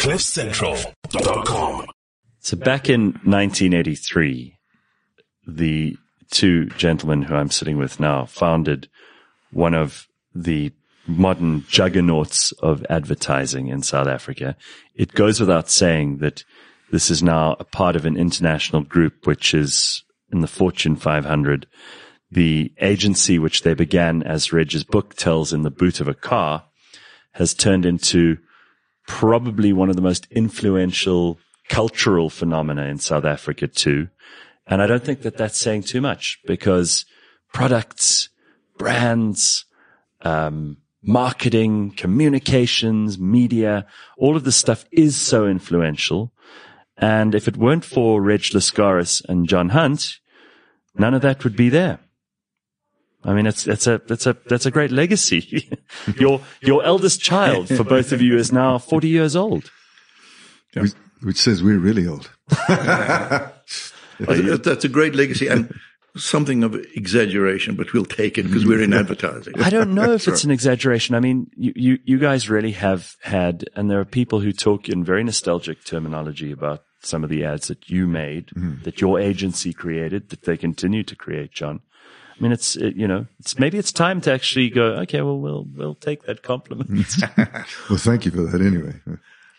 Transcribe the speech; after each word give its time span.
CliffCentral.com. 0.00 1.86
So 2.38 2.56
back 2.56 2.88
in 2.88 3.12
1983, 3.22 4.56
the 5.46 5.98
two 6.30 6.70
gentlemen 6.70 7.20
who 7.20 7.34
I'm 7.34 7.50
sitting 7.50 7.76
with 7.76 8.00
now 8.00 8.24
founded 8.24 8.88
one 9.50 9.74
of 9.74 10.08
the 10.34 10.72
modern 11.06 11.66
juggernauts 11.68 12.52
of 12.52 12.86
advertising 12.88 13.68
in 13.68 13.82
South 13.82 14.06
Africa. 14.06 14.56
It 14.94 15.12
goes 15.12 15.38
without 15.38 15.68
saying 15.68 16.18
that 16.18 16.44
this 16.90 17.10
is 17.10 17.22
now 17.22 17.56
a 17.60 17.64
part 17.64 17.94
of 17.94 18.06
an 18.06 18.16
international 18.16 18.80
group, 18.80 19.26
which 19.26 19.52
is 19.52 20.02
in 20.32 20.40
the 20.40 20.46
Fortune 20.46 20.96
500. 20.96 21.66
The 22.30 22.72
agency, 22.80 23.38
which 23.38 23.64
they 23.64 23.74
began 23.74 24.22
as 24.22 24.50
Reg's 24.50 24.82
book 24.82 25.12
tells 25.14 25.52
in 25.52 25.60
the 25.60 25.70
boot 25.70 26.00
of 26.00 26.08
a 26.08 26.14
car, 26.14 26.64
has 27.32 27.52
turned 27.52 27.84
into 27.84 28.38
probably 29.10 29.72
one 29.72 29.90
of 29.90 29.96
the 29.96 30.02
most 30.02 30.28
influential 30.30 31.36
cultural 31.68 32.30
phenomena 32.30 32.84
in 32.84 32.96
South 32.96 33.24
Africa 33.24 33.66
too. 33.66 34.08
And 34.68 34.80
I 34.80 34.86
don't 34.86 35.02
think 35.02 35.22
that 35.22 35.36
that's 35.36 35.58
saying 35.58 35.82
too 35.82 36.00
much 36.00 36.38
because 36.46 37.04
products, 37.52 38.28
brands, 38.78 39.64
um, 40.22 40.76
marketing, 41.02 41.90
communications, 41.90 43.18
media, 43.18 43.84
all 44.16 44.36
of 44.36 44.44
this 44.44 44.56
stuff 44.56 44.84
is 44.92 45.16
so 45.16 45.46
influential. 45.48 46.32
And 46.96 47.34
if 47.34 47.48
it 47.48 47.56
weren't 47.56 47.84
for 47.84 48.22
Reg 48.22 48.42
Lascaris 48.42 49.22
and 49.28 49.48
John 49.48 49.70
Hunt, 49.70 50.20
none 50.94 51.14
of 51.14 51.22
that 51.22 51.42
would 51.42 51.56
be 51.56 51.68
there. 51.68 51.98
I 53.24 53.34
mean, 53.34 53.46
it's, 53.46 53.66
it's 53.66 53.86
a, 53.86 54.00
that's 54.06 54.26
a, 54.26 54.36
that's 54.46 54.66
a 54.66 54.70
great 54.70 54.90
legacy. 54.90 55.70
your, 56.18 56.40
your 56.62 56.82
eldest 56.84 57.20
child 57.20 57.68
for 57.68 57.84
both 57.84 58.12
of 58.12 58.22
you 58.22 58.36
is 58.36 58.50
now 58.52 58.78
40 58.78 59.08
years 59.08 59.36
old. 59.36 59.70
Which, 60.74 60.92
which 61.22 61.36
says 61.36 61.62
we're 61.62 61.78
really 61.78 62.06
old. 62.06 62.30
That's, 64.20 64.58
that's 64.66 64.84
a 64.84 64.88
great 64.88 65.14
legacy 65.14 65.46
and 65.48 65.74
something 66.16 66.62
of 66.62 66.74
exaggeration, 66.94 67.74
but 67.76 67.92
we'll 67.92 68.04
take 68.04 68.36
it 68.36 68.42
because 68.44 68.66
we're 68.66 68.82
in 68.82 68.92
advertising. 68.92 69.54
I 69.60 69.70
don't 69.70 69.94
know 69.94 70.12
if 70.12 70.28
it's 70.28 70.44
an 70.44 70.50
exaggeration. 70.50 71.14
I 71.14 71.20
mean, 71.20 71.50
you, 71.56 71.72
you, 71.74 71.98
you 72.04 72.18
guys 72.18 72.50
really 72.50 72.72
have 72.72 73.16
had, 73.22 73.64
and 73.74 73.90
there 73.90 74.00
are 74.00 74.04
people 74.04 74.40
who 74.40 74.52
talk 74.52 74.88
in 74.88 75.04
very 75.04 75.24
nostalgic 75.24 75.84
terminology 75.84 76.52
about 76.52 76.82
some 77.02 77.24
of 77.24 77.30
the 77.30 77.44
ads 77.44 77.68
that 77.68 77.88
you 77.88 78.06
made, 78.06 78.48
Mm-hmm. 78.48 78.82
that 78.82 79.00
your 79.00 79.18
agency 79.18 79.72
created, 79.72 80.28
that 80.30 80.42
they 80.42 80.56
continue 80.56 81.02
to 81.04 81.16
create, 81.16 81.52
John. 81.52 81.80
I 82.40 82.42
mean, 82.42 82.52
it's, 82.52 82.74
it, 82.76 82.96
you 82.96 83.06
know, 83.06 83.26
it's 83.38 83.58
maybe 83.58 83.76
it's 83.76 83.92
time 83.92 84.22
to 84.22 84.32
actually 84.32 84.70
go, 84.70 84.94
okay, 85.02 85.20
well, 85.20 85.38
we'll, 85.38 85.66
we'll 85.74 85.94
take 85.94 86.22
that 86.22 86.42
compliment. 86.42 86.88
Well, 87.90 87.98
thank 87.98 88.24
you 88.24 88.30
for 88.30 88.42
that 88.42 88.62
anyway. 88.62 88.94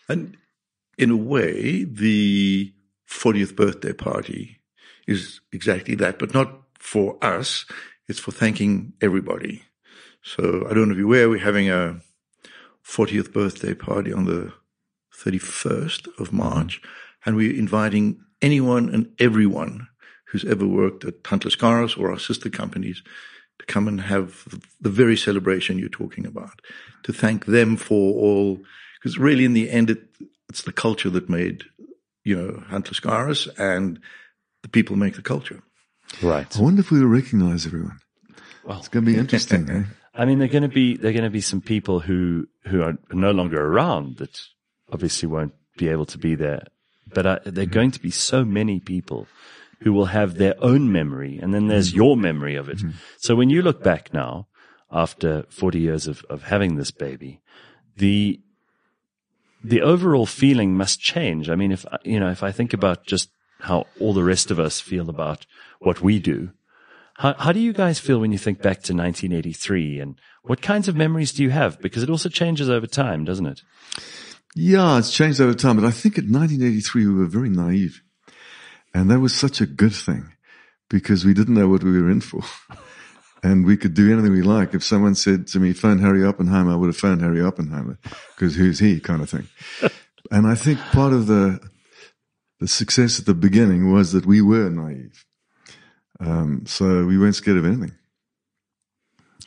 And 0.08 0.36
in 0.98 1.10
a 1.10 1.16
way, 1.16 1.84
the 1.84 2.72
40th 3.08 3.54
birthday 3.54 3.92
party 3.92 4.58
is 5.06 5.40
exactly 5.52 5.94
that, 5.96 6.18
but 6.18 6.34
not 6.34 6.62
for 6.78 7.16
us. 7.22 7.66
It's 8.08 8.18
for 8.18 8.32
thanking 8.32 8.94
everybody. 9.00 9.62
So 10.22 10.66
I 10.68 10.74
don't 10.74 10.88
know 10.88 10.92
if 10.92 10.98
you're 10.98 11.06
aware, 11.06 11.30
we're 11.30 11.38
having 11.38 11.70
a 11.70 12.00
40th 12.84 13.32
birthday 13.32 13.74
party 13.74 14.12
on 14.12 14.24
the 14.24 14.52
31st 15.16 16.08
of 16.18 16.32
March, 16.32 16.82
and 17.24 17.36
we're 17.36 17.56
inviting 17.56 18.20
anyone 18.40 18.88
and 18.88 19.12
everyone 19.20 19.88
who's 20.32 20.44
ever 20.46 20.66
worked 20.66 21.04
at 21.04 21.14
Hunt 21.26 21.44
Lascaris 21.44 21.96
or 21.98 22.10
our 22.10 22.18
sister 22.18 22.48
companies 22.50 23.02
to 23.58 23.66
come 23.66 23.86
and 23.86 24.00
have 24.00 24.44
the 24.80 24.88
very 24.90 25.16
celebration 25.16 25.78
you're 25.78 25.88
talking 25.90 26.26
about, 26.26 26.60
to 27.02 27.12
thank 27.12 27.44
them 27.44 27.76
for 27.76 28.14
all, 28.14 28.58
because 28.98 29.18
really 29.18 29.44
in 29.44 29.52
the 29.52 29.70
end, 29.70 29.90
it, 29.90 30.02
it's 30.48 30.62
the 30.62 30.72
culture 30.72 31.10
that 31.10 31.28
made, 31.28 31.64
you 32.24 32.34
know, 32.34 32.62
Hunt 32.68 32.86
Lascaris 32.86 33.46
and 33.58 34.00
the 34.62 34.68
people 34.68 34.96
make 34.96 35.16
the 35.16 35.22
culture. 35.22 35.62
right. 36.22 36.56
I 36.56 36.62
wonder 36.62 36.80
if 36.80 36.90
we'll 36.90 37.06
recognize 37.06 37.66
everyone. 37.66 37.98
Well, 38.64 38.78
It's 38.78 38.88
going 38.88 39.04
to 39.04 39.12
be 39.12 39.18
interesting. 39.18 39.68
eh? 39.68 39.82
I 40.14 40.24
mean, 40.24 40.38
they're 40.38 40.48
going 40.48 40.62
to 40.62 40.68
be, 40.68 40.96
they're 40.96 41.12
going 41.12 41.24
to 41.24 41.30
be 41.30 41.40
some 41.40 41.60
people 41.60 42.00
who, 42.00 42.48
who 42.66 42.82
are 42.82 42.94
no 43.12 43.32
longer 43.32 43.62
around 43.64 44.16
that 44.18 44.40
obviously 44.90 45.26
won't 45.28 45.54
be 45.76 45.88
able 45.88 46.06
to 46.06 46.18
be 46.18 46.34
there. 46.34 46.64
But 47.14 47.26
uh, 47.26 47.38
there 47.44 47.64
are 47.64 47.66
going 47.66 47.90
to 47.92 48.00
be 48.00 48.10
so 48.10 48.44
many 48.44 48.80
people 48.80 49.26
who 49.82 49.92
will 49.92 50.06
have 50.06 50.34
their 50.34 50.54
own 50.58 50.90
memory 50.92 51.38
and 51.40 51.52
then 51.52 51.68
there's 51.68 51.88
mm-hmm. 51.90 51.96
your 51.96 52.16
memory 52.16 52.56
of 52.56 52.68
it. 52.68 52.78
Mm-hmm. 52.78 52.90
So 53.18 53.34
when 53.34 53.50
you 53.50 53.62
look 53.62 53.82
back 53.82 54.12
now, 54.14 54.48
after 54.92 55.44
40 55.48 55.80
years 55.80 56.06
of, 56.06 56.24
of 56.28 56.44
having 56.44 56.76
this 56.76 56.90
baby, 56.90 57.40
the, 57.96 58.40
the 59.64 59.80
overall 59.80 60.26
feeling 60.26 60.74
must 60.74 61.00
change. 61.00 61.48
I 61.48 61.54
mean, 61.54 61.72
if, 61.72 61.86
I- 61.86 61.98
you 62.04 62.20
know, 62.20 62.30
if 62.30 62.42
I 62.42 62.52
think 62.52 62.72
about 62.72 63.06
just 63.06 63.30
how 63.60 63.86
all 63.98 64.12
the 64.12 64.24
rest 64.24 64.50
of 64.50 64.60
us 64.60 64.80
feel 64.80 65.08
about 65.08 65.46
what 65.80 66.02
we 66.02 66.18
do, 66.18 66.50
how, 67.14 67.34
how 67.34 67.52
do 67.52 67.60
you 67.60 67.72
guys 67.72 67.98
feel 67.98 68.18
when 68.18 68.32
you 68.32 68.38
think 68.38 68.58
back 68.58 68.82
to 68.82 68.94
1983 68.94 70.00
and 70.00 70.18
what 70.42 70.60
kinds 70.60 70.88
of 70.88 70.96
memories 70.96 71.32
do 71.32 71.42
you 71.42 71.50
have? 71.50 71.80
Because 71.80 72.02
it 72.02 72.10
also 72.10 72.28
changes 72.28 72.68
over 72.68 72.86
time, 72.86 73.24
doesn't 73.24 73.46
it? 73.46 73.62
Yeah, 74.54 74.98
it's 74.98 75.12
changed 75.12 75.40
over 75.40 75.54
time, 75.54 75.76
but 75.76 75.86
I 75.86 75.90
think 75.90 76.18
at 76.18 76.24
1983 76.24 77.06
we 77.06 77.14
were 77.14 77.26
very 77.26 77.48
naive. 77.48 78.02
And 78.94 79.10
that 79.10 79.20
was 79.20 79.34
such 79.34 79.60
a 79.60 79.66
good 79.66 79.94
thing 79.94 80.32
because 80.90 81.24
we 81.24 81.34
didn't 81.34 81.54
know 81.54 81.68
what 81.68 81.82
we 81.82 82.00
were 82.00 82.10
in 82.10 82.20
for. 82.20 82.42
And 83.44 83.66
we 83.66 83.76
could 83.76 83.94
do 83.94 84.12
anything 84.12 84.30
we 84.30 84.42
like. 84.42 84.72
If 84.72 84.84
someone 84.84 85.16
said 85.16 85.48
to 85.48 85.58
me, 85.58 85.72
phone 85.72 85.98
Harry 85.98 86.24
Oppenheimer, 86.24 86.74
I 86.74 86.76
would 86.76 86.86
have 86.86 86.96
phoned 86.96 87.22
Harry 87.22 87.42
Oppenheimer 87.42 87.98
because 88.36 88.54
who's 88.54 88.78
he 88.78 89.00
kind 89.00 89.20
of 89.20 89.28
thing. 89.28 89.48
and 90.30 90.46
I 90.46 90.54
think 90.54 90.78
part 90.78 91.12
of 91.12 91.26
the, 91.26 91.58
the 92.60 92.68
success 92.68 93.18
at 93.18 93.26
the 93.26 93.34
beginning 93.34 93.92
was 93.92 94.12
that 94.12 94.26
we 94.26 94.42
were 94.42 94.70
naive. 94.70 95.24
Um, 96.20 96.66
so 96.66 97.04
we 97.04 97.18
weren't 97.18 97.34
scared 97.34 97.56
of 97.56 97.66
anything. 97.66 97.90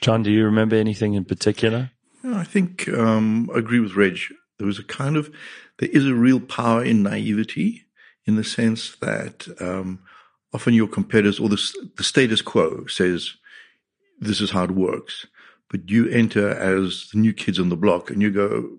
John, 0.01 0.23
do 0.23 0.31
you 0.31 0.43
remember 0.43 0.75
anything 0.75 1.13
in 1.13 1.23
particular? 1.23 1.91
I 2.23 2.43
think 2.43 2.89
um, 2.89 3.49
I 3.55 3.59
agree 3.59 3.79
with 3.79 3.95
Reg. 3.95 4.19
There 4.57 4.67
was 4.67 4.79
a 4.79 4.83
kind 4.83 5.15
of 5.15 5.33
there 5.79 5.89
is 5.89 6.05
a 6.05 6.13
real 6.13 6.39
power 6.39 6.83
in 6.83 7.03
naivety, 7.03 7.84
in 8.25 8.35
the 8.35 8.43
sense 8.43 8.95
that 8.97 9.47
um, 9.59 9.99
often 10.53 10.73
your 10.73 10.87
competitors 10.87 11.39
or 11.39 11.49
the, 11.49 11.61
the 11.97 12.03
status 12.03 12.41
quo 12.41 12.85
says 12.87 13.35
this 14.19 14.41
is 14.41 14.51
how 14.51 14.63
it 14.63 14.71
works, 14.71 15.25
but 15.69 15.89
you 15.89 16.09
enter 16.09 16.49
as 16.49 17.09
the 17.11 17.19
new 17.19 17.33
kids 17.33 17.59
on 17.59 17.69
the 17.69 17.75
block, 17.75 18.09
and 18.09 18.21
you 18.21 18.31
go 18.31 18.77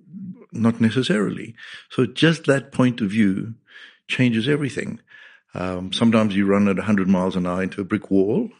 not 0.52 0.80
necessarily. 0.80 1.54
So 1.90 2.06
just 2.06 2.46
that 2.46 2.72
point 2.72 3.00
of 3.00 3.10
view 3.10 3.54
changes 4.08 4.48
everything. 4.48 5.00
Um, 5.54 5.92
sometimes 5.92 6.36
you 6.36 6.46
run 6.46 6.68
at 6.68 6.76
100 6.76 7.08
miles 7.08 7.36
an 7.36 7.46
hour 7.46 7.62
into 7.62 7.80
a 7.80 7.84
brick 7.84 8.10
wall, 8.10 8.50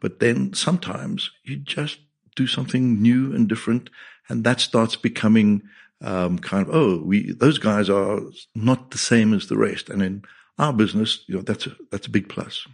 but 0.00 0.18
then 0.20 0.52
sometimes 0.54 1.30
you 1.44 1.56
just 1.56 1.98
do 2.36 2.46
something 2.46 3.00
new 3.00 3.34
and 3.34 3.48
different, 3.48 3.90
and 4.28 4.44
that 4.44 4.60
starts 4.60 4.96
becoming 4.96 5.62
um, 6.02 6.38
kind 6.38 6.68
of 6.68 6.74
oh, 6.74 7.02
we 7.04 7.32
those 7.32 7.58
guys 7.58 7.88
are 7.88 8.20
not 8.54 8.90
the 8.90 8.98
same 8.98 9.32
as 9.32 9.46
the 9.46 9.56
rest, 9.56 9.88
and 9.88 10.02
in 10.02 10.22
our 10.58 10.72
business, 10.72 11.24
you 11.26 11.36
know, 11.36 11.42
that's 11.42 11.66
a 11.66 11.76
that's 11.90 12.06
a 12.06 12.10
big 12.10 12.28
plus. 12.28 12.66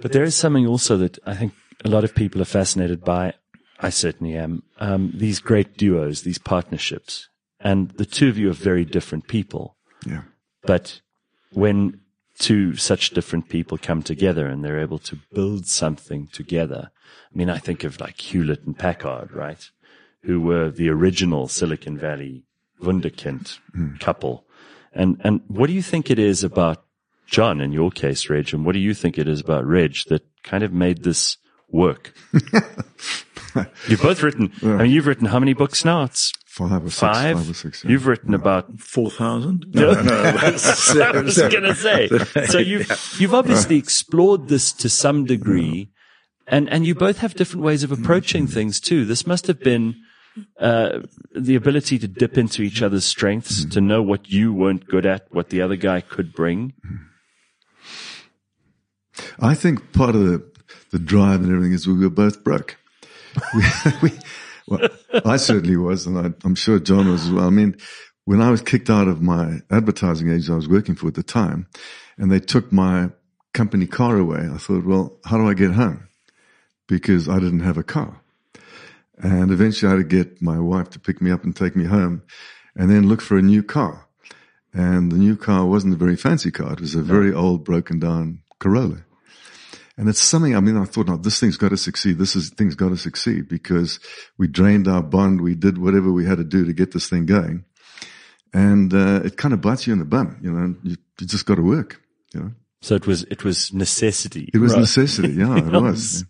But 0.00 0.12
there 0.12 0.24
is 0.24 0.34
something 0.34 0.66
also 0.66 0.96
that 0.98 1.18
I 1.26 1.34
think 1.34 1.52
a 1.84 1.88
lot 1.88 2.04
of 2.04 2.14
people 2.14 2.40
are 2.40 2.46
fascinated 2.46 3.04
by. 3.04 3.34
I 3.80 3.90
certainly 3.90 4.36
am. 4.36 4.62
Um, 4.78 5.12
these 5.14 5.40
great 5.40 5.76
duos, 5.76 6.22
these 6.22 6.38
partnerships, 6.38 7.28
and 7.60 7.90
the 7.92 8.06
two 8.06 8.28
of 8.28 8.38
you 8.38 8.50
are 8.50 8.54
very 8.54 8.84
different 8.84 9.28
people. 9.28 9.76
Yeah. 10.06 10.22
But 10.62 11.00
when 11.52 12.00
two 12.38 12.76
such 12.76 13.10
different 13.10 13.48
people 13.48 13.78
come 13.78 14.02
together 14.02 14.46
and 14.46 14.64
they're 14.64 14.80
able 14.80 14.98
to 14.98 15.18
build 15.32 15.66
something 15.66 16.28
together, 16.28 16.90
I 17.32 17.36
mean, 17.36 17.50
I 17.50 17.58
think 17.58 17.84
of 17.84 18.00
like 18.00 18.20
Hewlett 18.20 18.64
and 18.64 18.78
Packard, 18.78 19.32
right? 19.32 19.68
Who 20.22 20.40
were 20.40 20.70
the 20.70 20.88
original 20.88 21.48
Silicon 21.48 21.96
Valley 21.96 22.44
Wunderkind 22.80 23.58
hmm. 23.72 23.96
couple. 23.96 24.44
And, 24.92 25.20
and 25.24 25.42
what 25.48 25.66
do 25.66 25.72
you 25.72 25.82
think 25.82 26.10
it 26.10 26.18
is 26.18 26.44
about 26.44 26.84
John 27.26 27.60
in 27.60 27.72
your 27.72 27.90
case, 27.90 28.28
Reg? 28.30 28.52
And 28.54 28.64
what 28.64 28.72
do 28.72 28.78
you 28.78 28.94
think 28.94 29.18
it 29.18 29.28
is 29.28 29.40
about 29.40 29.66
Reg 29.66 29.96
that 30.08 30.22
kind 30.42 30.62
of 30.62 30.72
made 30.72 31.04
this 31.04 31.36
work? 31.68 32.14
You've 33.88 34.02
both 34.02 34.22
written, 34.22 34.52
I 34.62 34.82
mean, 34.82 34.90
you've 34.92 35.06
written 35.06 35.26
how 35.26 35.40
many 35.40 35.52
books 35.52 35.84
now? 35.84 36.04
It's 36.04 36.32
Five 36.46 36.84
or 36.84 36.90
six. 36.90 37.00
five. 37.00 37.36
Five 37.36 37.50
or 37.50 37.54
six. 37.54 37.84
yeah. 37.84 37.90
You've 37.90 38.06
written 38.06 38.34
about 38.34 38.78
Four 38.78 39.10
thousand? 39.10 39.66
No, 39.72 39.92
no, 39.92 40.02
no. 40.02 40.12
I 40.40 40.50
was 41.22 41.38
going 41.38 41.62
to 41.62 41.74
say. 41.74 42.08
So 42.46 42.58
you've 42.58 43.16
you've 43.18 43.34
obviously 43.34 43.76
explored 43.76 44.48
this 44.48 44.72
to 44.72 44.88
some 44.88 45.24
degree, 45.24 45.90
and 46.46 46.68
and 46.68 46.86
you 46.86 46.94
both 46.94 47.18
have 47.18 47.34
different 47.34 47.64
ways 47.64 47.82
of 47.84 47.92
approaching 47.92 48.44
mm-hmm. 48.44 48.54
things 48.54 48.80
too. 48.80 49.04
This 49.04 49.26
must 49.26 49.46
have 49.46 49.60
been 49.60 49.96
uh, 50.58 51.00
the 51.34 51.54
ability 51.54 51.98
to 51.98 52.08
dip 52.08 52.36
into 52.36 52.62
each 52.62 52.82
other's 52.82 53.04
strengths, 53.04 53.64
to 53.66 53.80
know 53.80 54.02
what 54.02 54.28
you 54.28 54.52
weren't 54.52 54.86
good 54.86 55.06
at, 55.06 55.26
what 55.30 55.50
the 55.50 55.60
other 55.60 55.76
guy 55.76 56.00
could 56.00 56.32
bring. 56.32 56.72
I 59.40 59.54
think 59.54 59.92
part 59.92 60.14
of 60.14 60.24
the, 60.24 60.44
the 60.90 60.98
drive 60.98 61.42
and 61.42 61.52
everything 61.52 61.72
is 61.72 61.86
we 61.86 61.98
were 61.98 62.10
both 62.10 62.44
broke. 62.44 62.76
We, 63.54 64.10
we, 64.10 64.18
well, 64.66 64.88
I 65.24 65.36
certainly 65.36 65.76
was, 65.76 66.06
and 66.06 66.18
I, 66.18 66.32
I'm 66.44 66.54
sure 66.54 66.78
John 66.78 67.10
was 67.10 67.26
as 67.26 67.30
well. 67.30 67.46
I 67.46 67.50
mean, 67.50 67.76
when 68.24 68.42
I 68.42 68.50
was 68.50 68.60
kicked 68.60 68.90
out 68.90 69.08
of 69.08 69.22
my 69.22 69.60
advertising 69.70 70.28
agency 70.28 70.52
I 70.52 70.56
was 70.56 70.68
working 70.68 70.94
for 70.94 71.08
at 71.08 71.14
the 71.14 71.22
time, 71.22 71.66
and 72.18 72.30
they 72.30 72.40
took 72.40 72.70
my 72.72 73.10
company 73.54 73.86
car 73.86 74.18
away, 74.18 74.48
I 74.52 74.58
thought, 74.58 74.84
well, 74.84 75.18
how 75.24 75.38
do 75.38 75.48
I 75.48 75.54
get 75.54 75.72
home? 75.72 76.08
Because 76.86 77.28
I 77.28 77.38
didn't 77.38 77.60
have 77.60 77.78
a 77.78 77.82
car. 77.82 78.20
And 79.20 79.50
eventually 79.50 79.88
I 79.88 79.96
had 79.96 80.08
to 80.08 80.16
get 80.16 80.40
my 80.40 80.58
wife 80.58 80.90
to 80.90 81.00
pick 81.00 81.20
me 81.20 81.30
up 81.30 81.44
and 81.44 81.54
take 81.54 81.74
me 81.74 81.84
home 81.84 82.22
and 82.76 82.90
then 82.90 83.08
look 83.08 83.20
for 83.20 83.36
a 83.36 83.42
new 83.42 83.62
car. 83.62 84.06
And 84.72 85.10
the 85.10 85.16
new 85.16 85.36
car 85.36 85.66
wasn't 85.66 85.94
a 85.94 85.96
very 85.96 86.16
fancy 86.16 86.50
car. 86.50 86.72
It 86.72 86.80
was 86.80 86.94
a 86.94 87.02
very 87.02 87.32
old, 87.32 87.64
broken 87.64 87.98
down 87.98 88.42
Corolla. 88.60 89.04
And 89.96 90.08
it's 90.08 90.22
something, 90.22 90.54
I 90.54 90.60
mean, 90.60 90.76
I 90.76 90.84
thought, 90.84 91.08
no, 91.08 91.16
this 91.16 91.40
thing's 91.40 91.56
got 91.56 91.70
to 91.70 91.76
succeed. 91.76 92.18
This 92.18 92.36
is, 92.36 92.50
thing's 92.50 92.76
got 92.76 92.90
to 92.90 92.96
succeed 92.96 93.48
because 93.48 93.98
we 94.36 94.46
drained 94.46 94.86
our 94.86 95.02
bond. 95.02 95.40
We 95.40 95.56
did 95.56 95.78
whatever 95.78 96.12
we 96.12 96.24
had 96.24 96.38
to 96.38 96.44
do 96.44 96.64
to 96.64 96.72
get 96.72 96.92
this 96.92 97.08
thing 97.08 97.26
going. 97.26 97.64
And, 98.54 98.94
uh, 98.94 99.22
it 99.24 99.36
kind 99.36 99.52
of 99.52 99.60
bites 99.60 99.88
you 99.88 99.92
in 99.92 99.98
the 99.98 100.04
bum, 100.04 100.38
you 100.40 100.52
know, 100.52 100.76
you, 100.84 100.96
you 101.20 101.26
just 101.26 101.46
got 101.46 101.56
to 101.56 101.62
work, 101.62 102.00
you 102.32 102.40
know. 102.40 102.52
So 102.80 102.94
it 102.94 103.08
was, 103.08 103.24
it 103.24 103.42
was 103.42 103.72
necessity. 103.72 104.48
It 104.54 104.58
was 104.58 104.72
right? 104.72 104.80
necessity. 104.80 105.32
Yeah, 105.32 105.58
it 105.58 105.72
was. 105.72 106.24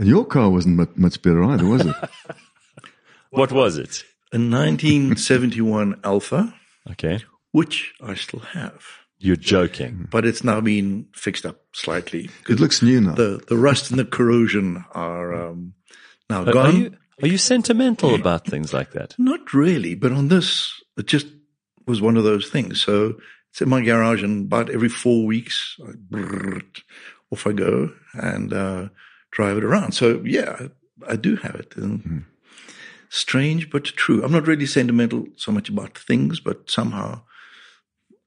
And 0.00 0.08
your 0.08 0.24
car 0.24 0.48
wasn't 0.50 0.76
much, 0.76 0.90
much 0.96 1.20
better 1.22 1.44
either, 1.44 1.66
was 1.66 1.84
it? 1.86 1.94
What 3.30 3.52
was 3.52 3.76
it? 3.78 4.02
A 4.32 4.38
1971 4.38 6.00
Alfa, 6.02 6.52
Okay. 6.90 7.20
which 7.52 7.92
I 8.02 8.14
still 8.14 8.40
have, 8.40 8.82
You're 9.18 9.36
joking. 9.36 10.08
but 10.10 10.24
it's 10.24 10.42
now 10.42 10.60
been 10.60 11.06
fixed 11.14 11.46
up 11.46 11.60
slightly. 11.72 12.28
It 12.48 12.58
looks 12.58 12.82
new 12.82 13.00
now. 13.00 13.14
The 13.14 13.40
the 13.46 13.56
rust 13.56 13.90
and 13.90 14.00
the 14.00 14.04
corrosion 14.04 14.84
are 14.92 15.32
um, 15.50 15.74
now 16.28 16.42
Are- 16.44 16.52
gone. 16.52 16.66
Are 16.66 16.78
you, 16.78 16.96
are 17.22 17.28
you 17.28 17.38
sentimental 17.38 18.14
about 18.14 18.46
things 18.46 18.72
like 18.72 18.92
that? 18.92 19.14
Not 19.18 19.52
really, 19.54 19.94
but 19.94 20.10
on 20.12 20.28
this, 20.28 20.72
it 20.96 21.06
just 21.06 21.26
was 21.86 22.00
one 22.00 22.16
of 22.16 22.24
those 22.24 22.48
things. 22.50 22.80
So 22.82 23.14
it's 23.50 23.60
in 23.62 23.68
my 23.68 23.80
garage, 23.82 24.22
and 24.24 24.46
about 24.46 24.70
every 24.70 24.88
four 24.88 25.24
weeks, 25.26 25.76
I, 26.14 26.60
off 27.30 27.46
I 27.46 27.52
go 27.52 27.92
and 28.14 28.52
uh, 28.52 28.88
drive 29.30 29.56
it 29.56 29.64
around. 29.64 29.92
So 29.92 30.22
yeah, 30.24 30.68
I, 31.06 31.16
do 31.16 31.36
have 31.36 31.54
it. 31.54 31.76
And 31.76 32.00
hmm. 32.02 32.18
Strange 33.08 33.70
but 33.70 33.84
true. 33.84 34.22
I'm 34.22 34.32
not 34.32 34.46
really 34.46 34.66
sentimental 34.66 35.26
so 35.36 35.50
much 35.50 35.68
about 35.68 35.98
things, 35.98 36.38
but 36.40 36.70
somehow 36.70 37.22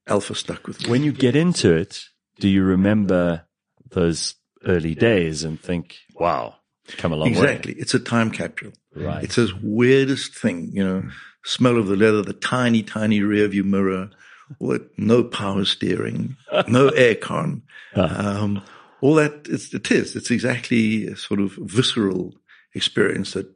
Alfa 0.07 0.35
stuck 0.35 0.67
with 0.67 0.83
me. 0.83 0.89
When 0.89 1.03
you 1.03 1.13
get 1.13 1.35
into 1.35 1.73
it, 1.73 2.03
do 2.39 2.49
you 2.49 2.63
remember 2.63 3.45
those 3.91 4.35
early 4.65 4.95
days 4.95 5.43
and 5.43 5.59
think, 5.59 5.97
wow, 6.15 6.55
come 6.97 7.13
a 7.13 7.15
long 7.15 7.29
exactly, 7.29 7.73
it's 7.73 7.93
a 7.93 7.99
time 7.99 8.29
capsule. 8.29 8.73
Right. 8.95 9.23
It's 9.23 9.35
this 9.35 9.53
weirdest 9.53 10.35
thing, 10.35 10.71
you 10.73 10.83
know, 10.83 11.01
hmm. 11.01 11.09
smell 11.45 11.77
of 11.77 11.87
the 11.87 11.95
leather, 11.95 12.21
the 12.21 12.33
tiny, 12.33 12.83
tiny 12.83 13.21
rear 13.21 13.47
view 13.47 13.63
mirror, 13.63 14.09
with 14.59 14.83
no 14.97 15.23
power 15.23 15.65
steering, 15.65 16.35
no 16.67 16.89
aircon, 16.97 17.61
uh-huh. 17.95 18.43
um, 18.43 18.61
all 19.03 19.15
that. 19.15 19.47
It's, 19.49 19.73
it 19.73 19.91
is. 19.91 20.15
It's 20.15 20.31
exactly 20.31 21.07
a 21.07 21.17
sort 21.17 21.41
of 21.41 21.51
visceral 21.57 22.33
experience 22.73 23.33
that 23.33 23.53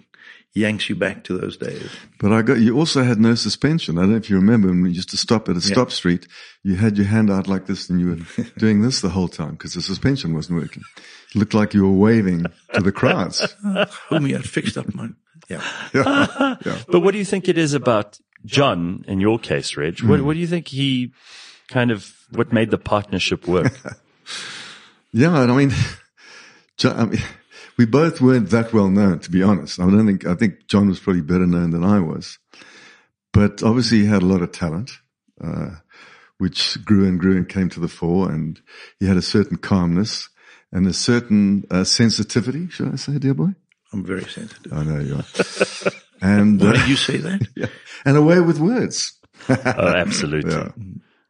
yanks 0.54 0.90
you 0.90 0.96
back 0.96 1.24
to 1.24 1.38
those 1.38 1.56
days. 1.56 1.90
But 2.20 2.34
I 2.34 2.42
got, 2.42 2.60
you 2.60 2.78
also 2.78 3.04
had 3.04 3.20
no 3.20 3.34
suspension. 3.36 3.98
I 3.98 4.02
don't 4.02 4.12
know 4.12 4.18
if 4.18 4.30
you 4.30 4.36
remember 4.36 4.68
when 4.68 4.82
we 4.82 4.92
used 4.92 5.10
to 5.12 5.18
stop 5.18 5.48
at 5.48 5.56
a 5.56 5.62
stop 5.62 5.92
street, 5.92 6.28
you 6.64 6.76
had 6.76 6.98
your 6.98 7.06
hand 7.06 7.32
out 7.32 7.48
like 7.48 7.66
this 7.66 7.90
and 7.90 8.00
you 8.00 8.08
were 8.10 8.44
doing 8.58 8.82
this 8.82 9.00
the 9.00 9.10
whole 9.10 9.30
time 9.30 9.52
because 9.52 9.74
the 9.74 9.82
suspension 9.82 10.34
wasn't 10.34 10.60
working. 10.60 10.84
It 11.30 11.40
looked 11.40 11.54
like 11.54 11.74
you 11.74 11.84
were 11.84 11.98
waving 11.98 12.46
to 12.74 12.82
the 12.82 12.92
crowds. 12.92 13.40
Homie 14.10 14.34
had 14.34 14.50
fixed 14.50 14.78
up 14.78 14.94
my, 14.94 15.10
yeah. 15.48 15.62
yeah. 15.94 16.56
yeah. 16.66 16.80
But 16.90 17.02
what 17.02 17.12
do 17.12 17.20
you 17.20 17.26
think 17.26 17.48
it 17.48 17.58
is 17.58 17.74
about 17.74 18.20
John, 18.46 19.06
in 19.08 19.22
your 19.22 19.40
case, 19.40 19.78
Reg? 19.78 20.02
What, 20.02 20.20
hmm. 20.20 20.26
what 20.26 20.34
do 20.34 20.40
you 20.40 20.48
think 20.48 20.68
he 20.68 21.14
kind 21.70 21.92
of, 21.92 22.14
what 22.32 22.52
made 22.52 22.72
the 22.72 22.78
partnership 22.78 23.48
work? 23.48 23.72
Yeah. 25.18 25.42
And 25.42 25.52
I 25.52 25.56
mean, 25.56 25.72
Jo- 26.78 26.94
I 26.94 27.06
mean, 27.06 27.22
we 27.78 27.86
both 27.86 28.22
weren't 28.22 28.50
that 28.52 28.74
well 28.74 28.90
known, 28.90 29.19
to 29.19 29.31
be 29.31 29.44
honest. 29.44 29.80
I 29.80 29.84
don't 29.90 30.06
think, 30.06 30.25
I 30.25 30.36
think 30.36 30.68
John 30.68 30.88
was 30.88 31.00
probably 31.00 31.22
better 31.22 31.48
known 31.48 31.72
than 31.72 31.84
I 31.84 32.00
was, 32.00 32.38
but 33.34 33.64
obviously 33.64 34.00
he 34.00 34.06
had 34.06 34.22
a 34.22 34.25
lot 34.28 34.42
of 34.42 34.52
talent, 34.52 34.92
uh, 35.44 35.72
which 36.38 36.84
grew 36.86 37.08
and 37.08 37.19
grew 37.19 37.36
and 37.36 37.50
came 37.50 37.69
to 37.69 37.80
the 37.80 37.88
fore. 37.88 38.31
And 38.31 38.60
he 39.00 39.08
had 39.08 39.18
a 39.18 39.22
certain 39.22 39.58
calmness 39.58 40.30
and 40.72 40.86
a 40.88 40.94
certain 40.94 41.66
uh, 41.72 41.84
sensitivity, 41.84 42.69
should 42.69 42.94
I 42.94 42.96
say, 42.98 43.18
dear 43.18 43.34
boy? 43.34 43.50
I'm 43.94 44.04
very 44.06 44.25
sensitive. 44.25 44.74
I 44.74 44.84
know 44.84 45.00
you 45.00 45.16
are. 45.16 45.92
and, 46.22 46.60
Why 46.60 46.68
uh, 46.69 46.74
did 46.74 46.88
you 46.90 46.96
say 46.96 47.18
that? 47.18 47.48
yeah, 47.56 47.68
and 48.06 48.18
a 48.18 48.22
way 48.22 48.40
with 48.40 48.60
words. 48.60 49.18
oh, 49.50 49.56
absolutely. 49.56 50.54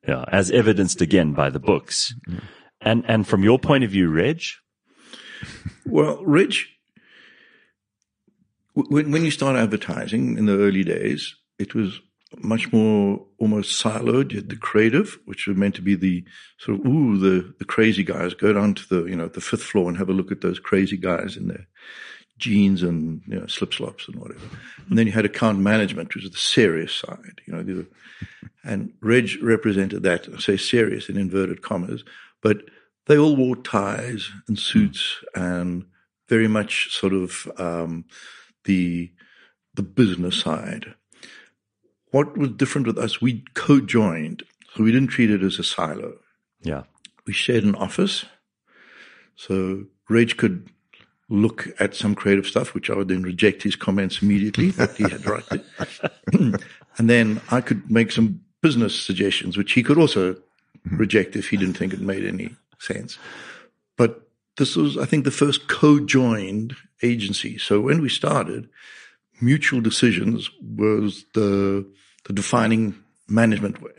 Yeah. 0.08 0.16
Yeah. 0.16 0.24
As 0.32 0.52
evidenced 0.52 1.02
again 1.02 1.34
by 1.34 1.50
the 1.50 1.60
books. 1.60 2.14
And, 2.88 3.04
and 3.06 3.28
from 3.28 3.44
your 3.44 3.60
point 3.60 3.84
of 3.84 3.92
view, 3.92 4.10
Reg, 4.10 4.42
Well, 5.86 6.24
w- 6.24 6.64
when, 8.76 9.12
when 9.12 9.26
you 9.26 9.32
start 9.32 9.58
advertising 9.58 10.38
in 10.38 10.46
the 10.46 10.58
early 10.58 10.86
days, 10.86 11.36
it 11.60 11.76
was 11.76 12.00
much 12.38 12.72
more 12.72 13.26
almost 13.40 13.84
siloed. 13.84 14.32
You 14.32 14.38
had 14.38 14.50
the 14.50 14.56
creative, 14.56 15.18
which 15.26 15.48
was 15.48 15.58
meant 15.58 15.76
to 15.76 15.82
be 15.82 15.96
the 15.96 16.24
sort 16.60 16.80
of, 16.80 16.86
ooh, 16.86 17.18
the, 17.18 17.54
the 17.60 17.66
crazy 17.66 18.04
guys. 18.04 18.34
Go 18.34 18.54
down 18.54 18.74
to 18.76 18.88
the, 18.88 19.06
you 19.10 19.18
know, 19.18 19.28
the 19.28 19.42
fifth 19.42 19.64
floor 19.64 19.90
and 19.90 19.98
have 19.98 20.10
a 20.10 20.14
look 20.14 20.32
at 20.32 20.40
those 20.40 20.60
crazy 20.60 20.98
guys 20.98 21.36
in 21.36 21.50
their 21.50 21.68
jeans 22.38 22.84
and, 22.84 23.22
you 23.28 23.38
know, 23.38 23.48
slip 23.48 23.74
slops 23.74 24.08
and 24.08 24.16
whatever. 24.18 24.48
And 24.90 24.98
then 24.98 25.08
you 25.08 25.14
had 25.14 25.26
account 25.26 25.60
management, 25.60 26.16
which 26.16 26.24
was 26.24 26.32
the 26.32 26.38
serious 26.38 26.94
side, 26.94 27.42
you 27.46 27.54
know, 27.54 27.86
and 28.64 28.94
Reg 29.02 29.42
represented 29.42 30.04
that, 30.04 30.28
I 30.34 30.40
say 30.40 30.56
serious 30.56 31.10
in 31.10 31.18
inverted 31.18 31.62
commas, 31.62 32.04
but 32.42 32.64
they 33.08 33.18
all 33.18 33.36
wore 33.36 33.56
ties 33.56 34.30
and 34.48 34.60
suits 34.60 35.24
and 35.34 35.86
very 36.28 36.48
much 36.48 36.94
sort 36.94 37.14
of 37.14 37.50
um, 37.58 38.06
the 38.66 39.12
the 39.74 39.84
business 39.84 40.40
side. 40.40 40.94
What 42.12 42.38
was 42.38 42.52
different 42.52 42.88
with 42.88 42.98
us? 42.98 43.22
We 43.22 43.44
co-joined, 43.54 44.44
so 44.74 44.84
we 44.84 44.92
didn't 44.92 45.10
treat 45.10 45.30
it 45.30 45.44
as 45.44 45.60
a 45.60 45.64
silo. 45.64 46.18
yeah. 46.62 46.84
We 47.26 47.34
shared 47.34 47.66
an 47.66 47.76
office, 47.76 48.26
so 49.36 49.84
Reg 50.10 50.38
could 50.38 50.70
look 51.30 51.68
at 51.78 51.94
some 51.94 52.16
creative 52.16 52.48
stuff, 52.48 52.74
which 52.74 52.90
I 52.90 52.96
would 52.96 53.10
then 53.10 53.22
reject 53.22 53.64
his 53.64 53.76
comments 53.76 54.22
immediately 54.22 54.72
that 54.72 54.96
he 54.96 55.04
had 55.04 55.26
right 55.26 55.44
to. 55.50 55.62
and 56.98 57.10
then 57.10 57.42
I 57.52 57.60
could 57.60 57.92
make 57.92 58.14
some 58.14 58.40
business 58.62 58.98
suggestions, 58.98 59.58
which 59.58 59.74
he 59.74 59.84
could 59.84 59.98
also 59.98 60.38
reject 60.86 61.36
if 61.36 61.50
he 61.50 61.58
didn't 61.58 61.78
think 61.78 61.94
it 61.94 62.00
made 62.00 62.26
any 62.26 62.56
sense. 62.80 63.18
But 63.96 64.28
this 64.58 64.76
was, 64.76 64.98
I 64.98 65.06
think, 65.06 65.24
the 65.24 65.32
first 65.32 65.68
co-joined 65.68 66.76
agency. 67.02 67.58
So 67.58 67.80
when 67.82 68.02
we 68.02 68.10
started, 68.10 68.70
mutual 69.42 69.82
decisions 69.82 70.50
was 70.62 71.26
the 71.34 71.86
the 72.26 72.34
defining 72.34 72.96
management 73.28 73.82
way. 73.82 73.92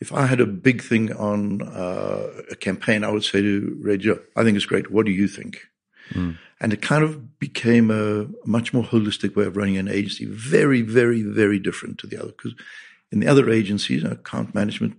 If 0.00 0.12
I 0.12 0.26
had 0.26 0.40
a 0.40 0.46
big 0.46 0.82
thing 0.82 1.12
on 1.12 1.62
uh, 1.62 2.28
a 2.50 2.56
campaign, 2.56 3.04
I 3.04 3.10
would 3.10 3.24
say 3.24 3.40
to 3.40 3.78
Reg, 3.80 4.06
I 4.36 4.42
think 4.42 4.56
it's 4.56 4.66
great. 4.66 4.90
What 4.90 5.06
do 5.06 5.12
you 5.12 5.28
think? 5.28 5.60
And 6.60 6.72
it 6.72 6.82
kind 6.82 7.02
of 7.02 7.38
became 7.38 7.90
a 7.90 8.26
much 8.46 8.72
more 8.72 8.84
holistic 8.84 9.34
way 9.34 9.44
of 9.44 9.56
running 9.56 9.76
an 9.78 9.88
agency. 9.88 10.26
Very, 10.26 10.82
very, 10.82 11.22
very 11.22 11.58
different 11.58 11.98
to 11.98 12.06
the 12.06 12.18
other. 12.18 12.32
Because 12.32 12.54
in 13.10 13.20
the 13.20 13.26
other 13.28 13.50
agencies, 13.50 14.04
account 14.04 14.54
management 14.54 14.96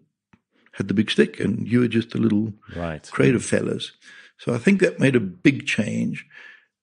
had 0.73 0.87
the 0.87 0.93
big 0.93 1.09
stick 1.09 1.39
and 1.39 1.67
you 1.67 1.79
were 1.79 1.87
just 1.87 2.09
the 2.11 2.17
little 2.19 2.53
Right. 2.75 3.07
creative 3.11 3.43
fellas. 3.45 3.91
So 4.37 4.53
I 4.53 4.57
think 4.57 4.79
that 4.81 4.99
made 4.99 5.15
a 5.15 5.19
big 5.19 5.65
change. 5.65 6.25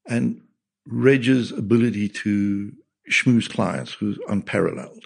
And 0.09 0.41
Reg's 0.87 1.53
ability 1.53 2.09
to 2.09 2.73
schmooze 3.11 3.49
clients 3.51 4.01
was 4.01 4.19
unparalleled. 4.29 5.05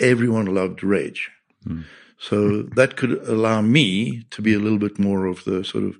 Everyone 0.00 0.46
loved 0.46 0.82
Reg. 0.82 1.18
Hmm. 1.64 1.82
So 2.18 2.62
that 2.62 2.96
could 2.96 3.12
allow 3.28 3.60
me 3.62 4.24
to 4.30 4.42
be 4.42 4.54
a 4.54 4.58
little 4.58 4.78
bit 4.78 4.98
more 4.98 5.26
of 5.26 5.44
the 5.44 5.64
sort 5.64 5.84
of, 5.84 5.98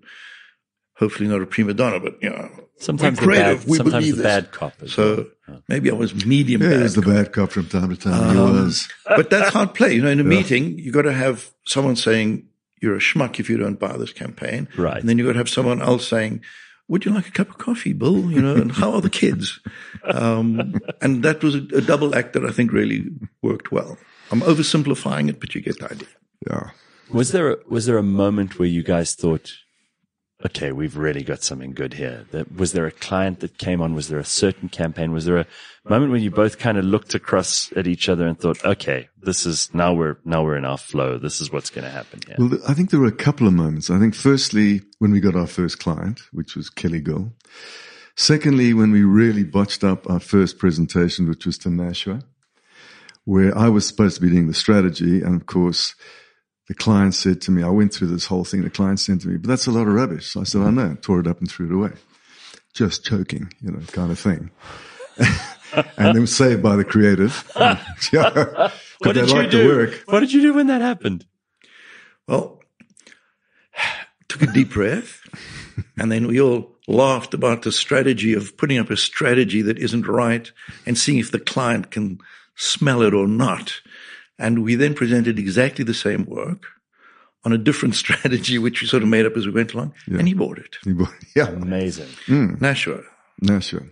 hopefully 0.98 1.28
not 1.28 1.40
a 1.42 1.46
prima 1.46 1.74
donna, 1.74 2.00
but 2.00 2.14
you 2.22 2.30
know, 2.30 2.48
Sometimes 2.80 3.20
we're 3.20 3.26
the 3.26 3.32
creative. 3.32 3.60
bad, 3.62 3.68
we 3.68 3.76
sometimes 3.76 4.04
believe 4.04 4.16
the 4.16 4.22
this. 4.22 4.32
bad 4.34 4.52
cop. 4.52 4.72
as 4.82 4.92
So 4.92 5.26
well. 5.48 5.62
maybe 5.68 5.90
I 5.90 5.94
was 5.94 6.24
medium 6.24 6.62
Yeah, 6.62 6.68
bad. 6.68 6.76
he 6.76 6.82
was 6.84 6.94
the 6.94 7.02
cop. 7.02 7.12
bad 7.14 7.32
cop 7.32 7.50
from 7.50 7.66
time 7.68 7.88
to 7.90 7.96
time. 7.96 8.34
he 8.36 8.40
was. 8.40 8.88
but 9.04 9.30
that's 9.30 9.50
hard 9.52 9.74
play. 9.74 9.94
You 9.94 10.02
know, 10.02 10.10
in 10.10 10.20
a 10.20 10.24
meeting, 10.24 10.78
you 10.78 10.92
got 10.92 11.02
to 11.02 11.12
have 11.12 11.50
someone 11.66 11.96
saying 11.96 12.46
you're 12.80 12.94
a 12.94 13.00
schmuck 13.00 13.40
if 13.40 13.50
you 13.50 13.56
don't 13.56 13.80
buy 13.80 13.96
this 13.96 14.12
campaign. 14.12 14.68
Right. 14.76 14.96
And 15.00 15.08
then 15.08 15.18
you 15.18 15.26
got 15.26 15.32
to 15.32 15.38
have 15.38 15.48
someone 15.48 15.82
else 15.82 16.06
saying, 16.06 16.42
would 16.86 17.04
you 17.04 17.10
like 17.12 17.26
a 17.26 17.32
cup 17.32 17.50
of 17.50 17.58
coffee, 17.58 17.92
Bill? 17.92 18.30
You 18.30 18.40
know, 18.40 18.54
and 18.54 18.70
how 18.70 18.92
are 18.94 19.00
the 19.00 19.10
kids? 19.10 19.58
Um, 20.04 20.80
and 21.02 21.22
that 21.24 21.42
was 21.42 21.56
a, 21.56 21.58
a 21.74 21.80
double 21.80 22.14
act 22.14 22.32
that 22.34 22.44
I 22.44 22.50
think 22.50 22.72
really 22.72 23.06
worked 23.42 23.72
well. 23.72 23.98
I'm 24.30 24.40
oversimplifying 24.42 25.28
it, 25.28 25.40
but 25.40 25.54
you 25.54 25.60
get 25.60 25.78
the 25.80 25.86
idea. 25.90 26.08
Yeah. 26.48 26.70
Was 27.10 27.32
there 27.32 27.50
a, 27.52 27.56
was 27.68 27.86
there 27.86 27.98
a 27.98 28.02
moment 28.04 28.58
where 28.58 28.68
you 28.68 28.82
guys 28.84 29.14
thought, 29.14 29.52
okay, 30.44 30.72
we've 30.72 30.96
really 30.96 31.22
got 31.22 31.42
something 31.42 31.72
good 31.72 31.94
here? 31.94 32.26
Was 32.54 32.72
there 32.72 32.86
a 32.86 32.92
client 32.92 33.40
that 33.40 33.58
came 33.58 33.80
on? 33.80 33.94
Was 33.94 34.08
there 34.08 34.18
a 34.18 34.24
certain 34.24 34.68
campaign? 34.68 35.12
Was 35.12 35.24
there 35.24 35.38
a 35.38 35.46
moment 35.88 36.12
when 36.12 36.22
you 36.22 36.30
both 36.30 36.58
kind 36.58 36.78
of 36.78 36.84
looked 36.84 37.14
across 37.14 37.72
at 37.76 37.86
each 37.86 38.08
other 38.08 38.26
and 38.26 38.38
thought, 38.38 38.64
okay, 38.64 39.08
this 39.20 39.46
is 39.46 39.72
now 39.74 39.92
we're, 39.92 40.16
now 40.24 40.44
we're 40.44 40.56
in 40.56 40.64
our 40.64 40.78
flow. 40.78 41.18
This 41.18 41.40
is 41.40 41.50
what's 41.50 41.70
going 41.70 41.84
to 41.84 41.90
happen 41.90 42.20
here. 42.26 42.36
Well, 42.38 42.58
I 42.68 42.74
think 42.74 42.90
there 42.90 43.00
were 43.00 43.06
a 43.06 43.12
couple 43.12 43.46
of 43.46 43.52
moments. 43.52 43.90
I 43.90 43.98
think 43.98 44.14
firstly, 44.14 44.82
when 44.98 45.10
we 45.10 45.20
got 45.20 45.36
our 45.36 45.46
first 45.46 45.80
client, 45.80 46.20
which 46.32 46.54
was 46.54 46.70
Kelly 46.70 47.00
Gill. 47.00 47.32
Secondly, 48.16 48.74
when 48.74 48.90
we 48.90 49.02
really 49.02 49.44
botched 49.44 49.84
up 49.84 50.08
our 50.10 50.20
first 50.20 50.58
presentation, 50.58 51.28
which 51.28 51.46
was 51.46 51.56
to 51.58 51.70
Nashua, 51.70 52.22
where 53.24 53.56
I 53.56 53.68
was 53.68 53.86
supposed 53.86 54.16
to 54.16 54.22
be 54.22 54.30
doing 54.30 54.46
the 54.46 54.54
strategy. 54.54 55.20
And 55.20 55.38
of 55.38 55.46
course, 55.46 55.94
the 56.68 56.74
client 56.74 57.14
said 57.14 57.40
to 57.42 57.50
me, 57.50 57.62
I 57.62 57.70
went 57.70 57.94
through 57.94 58.08
this 58.08 58.26
whole 58.26 58.44
thing. 58.44 58.62
The 58.62 58.70
client 58.70 59.00
said 59.00 59.20
to 59.22 59.28
me, 59.28 59.38
but 59.38 59.48
that's 59.48 59.66
a 59.66 59.70
lot 59.70 59.88
of 59.88 59.94
rubbish. 59.94 60.26
So 60.30 60.42
I 60.42 60.44
said, 60.44 60.62
I 60.62 60.70
know, 60.70 60.96
tore 61.00 61.20
it 61.20 61.26
up 61.26 61.40
and 61.40 61.50
threw 61.50 61.66
it 61.66 61.72
away. 61.72 61.98
Just 62.74 63.04
choking, 63.04 63.52
you 63.62 63.72
know, 63.72 63.80
kind 63.92 64.12
of 64.12 64.18
thing. 64.18 64.50
and 65.96 66.14
then 66.14 66.20
was 66.20 66.36
saved 66.36 66.62
by 66.62 66.76
the 66.76 66.84
creative. 66.84 67.50
what 67.56 69.14
did 69.14 69.30
you 69.30 69.48
do? 69.48 69.94
What 70.06 70.20
did 70.20 70.32
you 70.32 70.42
do 70.42 70.54
when 70.54 70.66
that 70.66 70.82
happened? 70.82 71.24
Well, 72.26 72.60
took 74.28 74.42
a 74.42 74.52
deep 74.52 74.70
breath 74.70 75.22
and 75.96 76.12
then 76.12 76.26
we 76.26 76.40
all 76.40 76.76
laughed 76.86 77.34
about 77.34 77.62
the 77.62 77.72
strategy 77.72 78.34
of 78.34 78.56
putting 78.56 78.78
up 78.78 78.90
a 78.90 78.96
strategy 78.96 79.62
that 79.62 79.78
isn't 79.78 80.06
right 80.06 80.50
and 80.86 80.98
seeing 80.98 81.18
if 81.18 81.30
the 81.30 81.40
client 81.40 81.90
can 81.90 82.18
smell 82.54 83.02
it 83.02 83.14
or 83.14 83.26
not. 83.26 83.80
And 84.38 84.62
we 84.64 84.76
then 84.76 84.94
presented 84.94 85.38
exactly 85.38 85.84
the 85.84 85.94
same 85.94 86.24
work 86.24 86.64
on 87.44 87.52
a 87.52 87.58
different 87.58 87.94
strategy, 88.02 88.58
which 88.58 88.80
we 88.80 88.88
sort 88.88 89.02
of 89.02 89.08
made 89.08 89.26
up 89.26 89.36
as 89.36 89.46
we 89.46 89.52
went 89.52 89.74
along, 89.74 89.94
yeah. 90.06 90.18
and 90.18 90.28
he 90.28 90.34
bought 90.34 90.58
it. 90.58 90.76
He 90.84 90.92
bought, 90.92 91.12
yeah, 91.34 91.48
amazing. 91.48 92.08
Mm. 92.26 92.60
Nashua, 92.60 93.02
Nashua, 93.40 93.82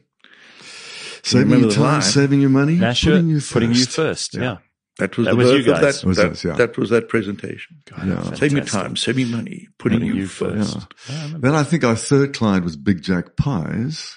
saving 1.22 1.60
you 1.60 1.70
time, 1.70 2.02
saving 2.02 2.40
your 2.40 2.50
money, 2.50 2.76
Nashua, 2.76 3.14
putting 3.14 3.28
you 3.28 3.40
first. 3.40 3.52
Putting 3.52 3.74
you 3.74 3.86
first. 3.86 4.34
Yeah. 4.34 4.42
yeah. 4.42 4.56
That 4.98 5.18
was 5.18 5.26
that 5.26 5.32
the 5.32 5.36
was 5.36 5.50
you 5.50 5.62
guys. 5.62 6.00
That, 6.00 6.06
was 6.06 6.16
that, 6.16 6.42
yeah. 6.42 6.54
that, 6.54 6.78
was 6.78 6.88
that 6.88 7.08
presentation. 7.08 7.82
God, 7.84 8.08
yeah. 8.08 8.34
Save 8.34 8.54
me 8.54 8.62
time, 8.62 8.96
save 8.96 9.16
me 9.16 9.26
money, 9.26 9.68
putting, 9.76 9.98
putting 9.98 10.14
you, 10.14 10.22
you, 10.22 10.26
first. 10.26 10.86
Yeah. 11.10 11.32
then 11.36 11.54
I 11.54 11.64
think 11.64 11.84
our 11.84 11.96
third 11.96 12.34
client 12.34 12.64
was 12.64 12.76
Big 12.76 13.02
Jack 13.02 13.36
Pies, 13.36 14.16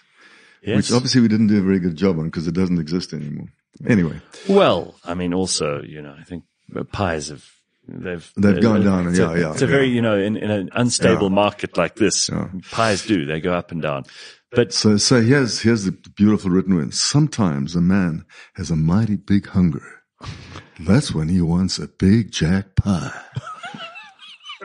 yes. 0.63 0.77
which 0.77 0.91
obviously 0.93 1.19
we 1.19 1.27
didn't 1.27 1.48
do 1.48 1.59
a 1.59 1.63
very 1.63 1.79
good 1.79 1.98
job 1.98 2.17
on 2.17 2.25
because 2.25 2.48
it 2.48 2.53
doesn't 2.53 2.79
exist 2.79 3.12
anymore. 3.12 3.48
Anyway. 3.88 4.19
Well, 4.48 4.95
I 5.03 5.13
mean, 5.13 5.33
also, 5.33 5.81
you 5.81 6.01
know, 6.01 6.15
I 6.17 6.24
think 6.24 6.43
pies 6.91 7.29
have 7.29 7.45
they've 7.88 8.31
they've 8.36 8.62
gone 8.62 8.83
down. 8.83 9.07
And 9.07 9.17
yeah, 9.17 9.33
a, 9.33 9.39
yeah. 9.39 9.51
It's 9.51 9.62
a 9.62 9.65
yeah. 9.65 9.71
very 9.71 9.88
you 9.89 10.01
know 10.01 10.17
in, 10.17 10.38
in 10.38 10.51
an 10.51 10.69
unstable 10.74 11.29
yeah. 11.29 11.36
market 11.36 11.77
like 11.77 11.95
this, 11.95 12.29
yeah. 12.29 12.50
pies 12.71 13.05
do 13.05 13.25
they 13.25 13.39
go 13.39 13.53
up 13.53 13.71
and 13.71 13.81
down. 13.81 14.03
But 14.51 14.74
so 14.74 14.98
so 14.98 15.21
here's 15.21 15.62
here's 15.62 15.86
the 15.86 15.91
beautiful 15.91 16.50
written 16.51 16.75
word. 16.75 16.93
Sometimes 16.93 17.75
a 17.75 17.81
man 17.81 18.25
has 18.55 18.71
a 18.71 18.75
mighty 18.75 19.15
big 19.15 19.48
hunger. 19.48 20.01
That's 20.79 21.13
when 21.13 21.29
he 21.29 21.41
wants 21.41 21.77
a 21.77 21.88
big 21.88 22.31
jack 22.31 22.75
pie. 22.75 23.12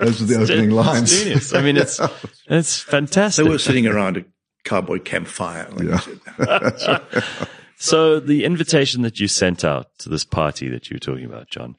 Those 0.01 0.23
are 0.23 0.25
the 0.25 0.43
opening 0.43 0.71
lines. 0.71 1.13
Genius. 1.13 1.55
I 1.55 1.63
mean, 1.63 1.77
it's 1.77 2.01
it's 2.47 2.81
fantastic. 2.81 3.45
They 3.45 3.51
were 3.51 3.59
sitting 3.59 3.87
around 3.87 4.17
a 4.17 4.25
cowboy 4.65 4.99
campfire. 4.99 5.69
Like 5.71 6.07
yeah. 6.39 6.99
So 7.85 8.19
the 8.19 8.45
invitation 8.45 9.03
that 9.03 9.21
you 9.21 9.29
sent 9.29 9.63
out 9.63 9.99
to 9.99 10.09
this 10.09 10.25
party 10.25 10.69
that 10.69 10.89
you 10.89 10.95
were 10.95 11.01
talking 11.01 11.27
about, 11.27 11.51
John, 11.51 11.77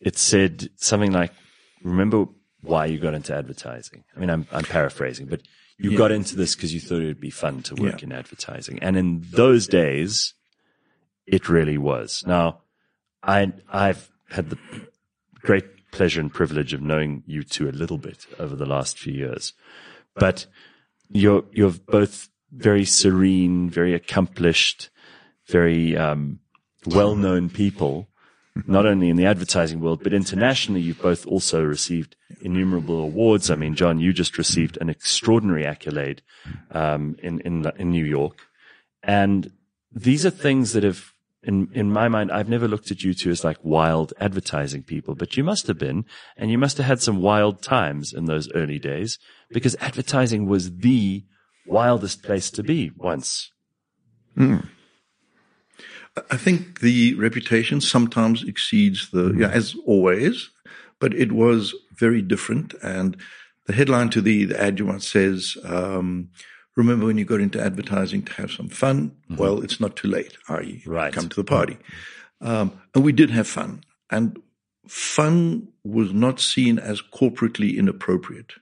it 0.00 0.16
said 0.16 0.68
something 0.76 1.10
like, 1.10 1.32
remember 1.82 2.26
why 2.60 2.86
you 2.86 3.00
got 3.00 3.14
into 3.14 3.34
advertising? 3.34 4.04
I 4.16 4.20
mean, 4.20 4.30
I'm, 4.30 4.46
I'm 4.52 4.62
paraphrasing, 4.62 5.26
but 5.26 5.42
you 5.76 5.90
yeah. 5.90 5.98
got 5.98 6.12
into 6.12 6.36
this 6.36 6.54
because 6.54 6.72
you 6.72 6.78
thought 6.78 7.02
it 7.02 7.06
would 7.06 7.20
be 7.20 7.30
fun 7.30 7.62
to 7.62 7.74
work 7.74 8.00
yeah. 8.00 8.06
in 8.06 8.12
advertising. 8.12 8.78
And 8.80 8.96
in 8.96 9.26
those 9.32 9.66
days, 9.66 10.34
it 11.26 11.48
really 11.48 11.78
was. 11.78 12.22
Now, 12.24 12.60
I, 13.20 13.52
I've 13.68 14.08
had 14.30 14.50
the 14.50 14.58
great 15.40 15.90
pleasure 15.90 16.20
and 16.20 16.32
privilege 16.32 16.72
of 16.72 16.80
knowing 16.80 17.24
you 17.26 17.42
two 17.42 17.68
a 17.68 17.72
little 17.72 17.98
bit 17.98 18.24
over 18.38 18.54
the 18.54 18.66
last 18.66 19.00
few 19.00 19.14
years, 19.14 19.52
but 20.14 20.46
you're, 21.08 21.42
you're 21.50 21.74
both 21.88 22.28
very 22.52 22.84
serene, 22.84 23.68
very 23.68 23.94
accomplished, 23.94 24.90
very 25.50 25.96
um, 25.96 26.40
well-known 26.86 27.50
people, 27.50 28.08
not 28.66 28.86
only 28.86 29.08
in 29.08 29.16
the 29.16 29.26
advertising 29.26 29.80
world 29.80 30.02
but 30.02 30.12
internationally. 30.12 30.80
You've 30.80 31.02
both 31.02 31.26
also 31.26 31.62
received 31.62 32.16
innumerable 32.40 33.00
awards. 33.00 33.50
I 33.50 33.54
mean, 33.56 33.74
John, 33.74 34.00
you 34.00 34.12
just 34.12 34.38
received 34.38 34.78
an 34.80 34.88
extraordinary 34.88 35.66
accolade 35.66 36.22
um, 36.70 37.16
in 37.22 37.40
in 37.40 37.70
in 37.78 37.90
New 37.90 38.04
York, 38.04 38.38
and 39.02 39.52
these 39.92 40.24
are 40.26 40.30
things 40.30 40.72
that 40.72 40.84
have. 40.84 41.12
In, 41.42 41.70
in 41.72 41.90
my 41.90 42.06
mind, 42.08 42.30
I've 42.30 42.50
never 42.50 42.68
looked 42.68 42.90
at 42.90 43.02
you 43.02 43.14
two 43.14 43.30
as 43.30 43.44
like 43.44 43.56
wild 43.62 44.12
advertising 44.20 44.82
people, 44.82 45.14
but 45.14 45.38
you 45.38 45.42
must 45.42 45.68
have 45.68 45.78
been, 45.78 46.04
and 46.36 46.50
you 46.50 46.58
must 46.58 46.76
have 46.76 46.84
had 46.84 47.00
some 47.00 47.22
wild 47.22 47.62
times 47.62 48.12
in 48.12 48.26
those 48.26 48.52
early 48.52 48.78
days 48.78 49.18
because 49.48 49.74
advertising 49.80 50.44
was 50.44 50.76
the 50.80 51.24
wildest 51.64 52.22
place 52.22 52.50
to 52.50 52.62
be 52.62 52.90
once. 52.94 53.52
Mm. 54.36 54.68
I 56.30 56.36
think 56.36 56.80
the 56.80 57.14
reputation 57.14 57.80
sometimes 57.80 58.42
exceeds 58.42 59.10
the, 59.10 59.34
yeah, 59.36 59.48
as 59.48 59.74
always, 59.86 60.50
but 60.98 61.14
it 61.14 61.32
was 61.32 61.74
very 61.94 62.22
different. 62.22 62.74
And 62.82 63.16
the 63.66 63.72
headline 63.72 64.10
to 64.10 64.20
the, 64.20 64.44
the 64.46 64.62
adjuvant 64.62 65.02
says, 65.02 65.56
um, 65.64 66.30
remember 66.76 67.06
when 67.06 67.18
you 67.18 67.24
got 67.24 67.40
into 67.40 67.62
advertising 67.62 68.22
to 68.24 68.32
have 68.34 68.50
some 68.50 68.68
fun? 68.68 69.10
Mm-hmm. 69.30 69.36
Well, 69.36 69.62
it's 69.62 69.80
not 69.80 69.96
too 69.96 70.08
late, 70.08 70.36
i.e., 70.48 70.82
right. 70.86 71.12
come 71.12 71.28
to 71.28 71.36
the 71.36 71.44
party. 71.44 71.78
Um, 72.40 72.80
and 72.94 73.04
we 73.04 73.12
did 73.12 73.30
have 73.30 73.46
fun. 73.46 73.84
And 74.10 74.40
fun 74.88 75.68
was 75.84 76.12
not 76.12 76.40
seen 76.40 76.78
as 76.78 77.00
corporately 77.00 77.76
inappropriate. 77.76 78.54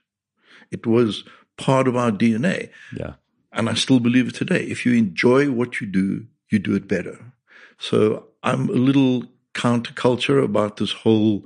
It 0.71 0.85
was 0.85 1.23
part 1.57 1.87
of 1.87 1.95
our 1.95 2.11
DNA. 2.11 2.69
Yeah. 2.95 3.13
And 3.51 3.67
I 3.67 3.73
still 3.73 3.99
believe 3.99 4.27
it 4.27 4.35
today. 4.35 4.63
If 4.63 4.85
you 4.85 4.93
enjoy 4.93 5.49
what 5.49 5.81
you 5.81 5.87
do, 5.87 6.27
you 6.49 6.59
do 6.59 6.75
it 6.75 6.87
better. 6.87 7.28
So 7.79 8.27
I'm 8.43 8.69
a 8.69 8.73
little 8.73 9.23
counterculture 9.53 10.43
about 10.43 10.77
this 10.77 10.91
whole. 10.91 11.45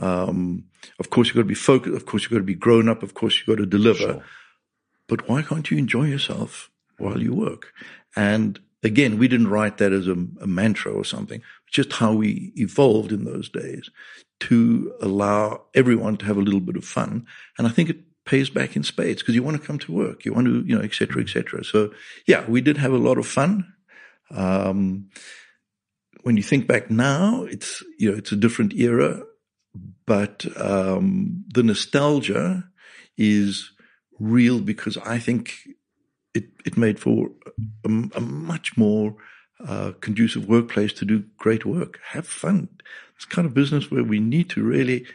Um, 0.00 0.64
of 0.98 1.10
course, 1.10 1.28
you've 1.28 1.36
got 1.36 1.42
to 1.42 1.48
be 1.48 1.54
focused. 1.54 1.94
Of 1.94 2.06
course, 2.06 2.22
you've 2.22 2.32
got 2.32 2.38
to 2.38 2.44
be 2.44 2.54
grown 2.54 2.88
up. 2.88 3.02
Of 3.02 3.14
course, 3.14 3.36
you've 3.36 3.54
got 3.54 3.60
to 3.60 3.66
deliver. 3.66 3.98
Sure. 3.98 4.24
But 5.08 5.28
why 5.28 5.42
can't 5.42 5.70
you 5.70 5.76
enjoy 5.76 6.04
yourself 6.04 6.70
while 6.98 7.20
you 7.20 7.34
work? 7.34 7.72
And 8.16 8.58
again, 8.82 9.18
we 9.18 9.28
didn't 9.28 9.48
write 9.48 9.78
that 9.78 9.92
as 9.92 10.06
a, 10.08 10.16
a 10.40 10.46
mantra 10.46 10.92
or 10.92 11.04
something. 11.04 11.42
Just 11.70 11.92
how 11.94 12.14
we 12.14 12.52
evolved 12.56 13.12
in 13.12 13.24
those 13.24 13.48
days 13.48 13.90
to 14.40 14.92
allow 15.00 15.62
everyone 15.74 16.16
to 16.18 16.24
have 16.26 16.36
a 16.36 16.42
little 16.42 16.60
bit 16.60 16.76
of 16.76 16.84
fun. 16.84 17.26
And 17.58 17.66
I 17.66 17.70
think 17.70 17.90
it 17.90 17.98
pays 18.24 18.50
back 18.50 18.76
in 18.76 18.82
spades 18.82 19.22
because 19.22 19.34
you 19.34 19.42
want 19.42 19.60
to 19.60 19.66
come 19.66 19.78
to 19.80 19.92
work, 19.92 20.24
you 20.24 20.32
want 20.32 20.46
to, 20.46 20.64
you 20.66 20.76
know, 20.76 20.82
et 20.82 20.94
cetera, 20.94 21.22
et 21.22 21.28
cetera. 21.28 21.64
So 21.64 21.92
yeah, 22.26 22.44
we 22.48 22.60
did 22.60 22.76
have 22.78 22.92
a 22.92 22.98
lot 22.98 23.18
of 23.18 23.26
fun. 23.26 23.72
Um, 24.30 25.10
when 26.22 26.36
you 26.36 26.42
think 26.42 26.66
back 26.66 26.90
now, 26.90 27.44
it's 27.44 27.82
you 27.98 28.10
know 28.10 28.16
it's 28.16 28.32
a 28.32 28.36
different 28.36 28.72
era, 28.74 29.22
but 30.06 30.46
um, 30.56 31.44
the 31.52 31.62
nostalgia 31.62 32.64
is 33.16 33.70
real 34.18 34.60
because 34.60 34.96
I 34.98 35.18
think 35.18 35.54
it 36.34 36.44
it 36.64 36.76
made 36.76 36.98
for 36.98 37.30
a, 37.84 37.88
a 38.14 38.20
much 38.20 38.76
more 38.76 39.16
uh, 39.66 39.92
conducive 40.00 40.48
workplace 40.48 40.92
to 40.94 41.04
do 41.04 41.24
great 41.38 41.64
work, 41.64 41.98
have 42.10 42.26
fun. 42.26 42.68
It's 43.16 43.24
kind 43.24 43.46
of 43.46 43.54
business 43.54 43.90
where 43.90 44.04
we 44.04 44.20
need 44.20 44.50
to 44.50 44.62
really 44.62 45.06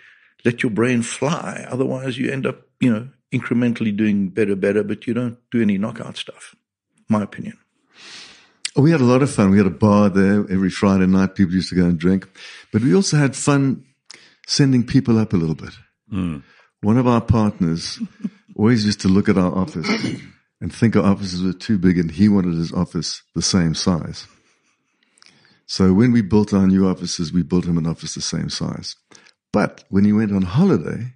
let 0.45 0.63
your 0.63 0.71
brain 0.71 1.01
fly. 1.01 1.65
Otherwise, 1.69 2.17
you 2.17 2.31
end 2.31 2.45
up 2.45 2.67
you 2.79 2.93
know 2.93 3.09
incrementally 3.33 3.95
doing 3.95 4.29
better, 4.29 4.55
better, 4.55 4.83
but 4.83 5.07
you 5.07 5.13
don't 5.13 5.37
do 5.51 5.61
any 5.61 5.77
knockout 5.77 6.17
stuff. 6.17 6.55
My 7.09 7.23
opinion. 7.23 7.57
We 8.75 8.91
had 8.91 9.01
a 9.01 9.05
lot 9.05 9.23
of 9.23 9.31
fun. 9.31 9.51
We 9.51 9.57
had 9.57 9.67
a 9.67 9.71
bar 9.71 10.09
there 10.09 10.41
every 10.51 10.69
Friday 10.69 11.07
night. 11.07 11.35
People 11.35 11.55
used 11.55 11.69
to 11.69 11.75
go 11.75 11.85
and 11.85 11.97
drink, 11.97 12.27
but 12.71 12.81
we 12.81 12.93
also 12.93 13.17
had 13.17 13.35
fun 13.35 13.85
sending 14.45 14.85
people 14.85 15.17
up 15.17 15.33
a 15.33 15.37
little 15.37 15.55
bit. 15.55 15.73
Mm. 16.11 16.43
One 16.81 16.97
of 16.97 17.07
our 17.07 17.21
partners 17.21 17.99
always 18.55 18.85
used 18.85 19.01
to 19.01 19.07
look 19.07 19.29
at 19.29 19.37
our 19.37 19.53
office 19.55 19.89
and 20.61 20.73
think 20.73 20.95
our 20.95 21.03
offices 21.03 21.43
were 21.43 21.53
too 21.53 21.77
big 21.77 21.97
and 21.97 22.11
he 22.11 22.29
wanted 22.29 22.55
his 22.55 22.71
office 22.71 23.23
the 23.35 23.41
same 23.41 23.73
size. 23.73 24.27
So 25.65 25.91
when 25.91 26.13
we 26.13 26.21
built 26.21 26.53
our 26.53 26.65
new 26.65 26.87
offices, 26.87 27.33
we 27.33 27.43
built 27.43 27.65
him 27.65 27.77
an 27.77 27.87
office 27.87 28.13
the 28.13 28.21
same 28.21 28.49
size. 28.49 28.95
But 29.51 29.83
when 29.89 30.05
he 30.05 30.13
went 30.13 30.31
on 30.31 30.43
holiday, 30.43 31.13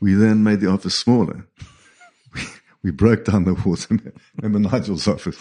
we 0.00 0.14
then 0.14 0.42
made 0.42 0.60
the 0.60 0.70
office 0.70 0.94
smaller. 0.94 1.46
We, 2.34 2.42
we 2.82 2.90
broke 2.90 3.24
down 3.24 3.44
the 3.44 3.54
walls. 3.54 3.88
Remember 4.36 4.58
Nigel's 4.70 5.08
office? 5.08 5.38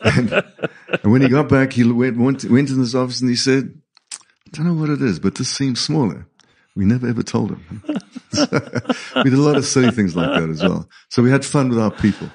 And, 0.00 0.32
and, 0.32 1.12
when 1.12 1.22
he 1.22 1.28
got 1.28 1.48
back, 1.48 1.72
he 1.72 1.84
went, 1.90 2.16
went, 2.18 2.44
went 2.44 2.70
in 2.70 2.78
his 2.78 2.94
office 2.94 3.20
and 3.20 3.30
he 3.30 3.36
said, 3.36 3.72
I 4.12 4.56
don't 4.56 4.66
know 4.66 4.74
what 4.80 4.90
it 4.90 5.02
is, 5.02 5.18
but 5.18 5.34
this 5.36 5.48
seems 5.48 5.80
smaller. 5.80 6.26
We 6.74 6.84
never 6.84 7.08
ever 7.08 7.22
told 7.22 7.50
him. 7.50 7.82
we 7.86 9.22
did 9.30 9.32
a 9.32 9.40
lot 9.40 9.56
of 9.56 9.64
silly 9.64 9.90
things 9.90 10.14
like 10.14 10.28
that 10.38 10.48
as 10.50 10.62
well. 10.62 10.88
So 11.08 11.22
we 11.22 11.30
had 11.30 11.44
fun 11.44 11.70
with 11.70 11.78
our 11.78 11.90
people, 11.90 12.28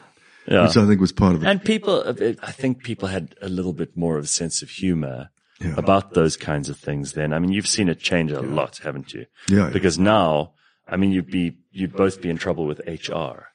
Yeah. 0.47 0.63
which 0.65 0.77
I 0.77 0.85
think 0.87 0.99
was 0.99 1.11
part 1.11 1.35
of 1.35 1.43
it. 1.43 1.47
And 1.47 1.63
people, 1.63 2.03
I 2.41 2.51
think 2.51 2.83
people 2.83 3.07
had 3.07 3.35
a 3.41 3.49
little 3.49 3.73
bit 3.73 3.95
more 3.95 4.17
of 4.17 4.23
a 4.25 4.27
sense 4.27 4.61
of 4.63 4.69
humor 4.69 5.29
Yeah. 5.59 5.75
about 5.77 6.15
those 6.15 6.37
kinds 6.37 6.69
of 6.69 6.77
things 6.77 7.13
then. 7.13 7.33
I 7.33 7.39
mean, 7.39 7.51
you've 7.51 7.67
seen 7.67 7.87
it 7.87 7.99
change 7.99 8.31
a 8.31 8.41
lot, 8.41 8.79
haven't 8.83 9.13
you? 9.13 9.27
Yeah. 9.47 9.69
Because 9.71 9.99
now, 9.99 10.53
I 10.87 10.97
mean, 10.97 11.11
you'd 11.11 11.29
be, 11.31 11.59
you'd 11.71 11.93
both 11.95 12.19
be 12.19 12.29
in 12.31 12.37
trouble 12.37 12.65
with 12.65 12.81
HR. 12.87 13.50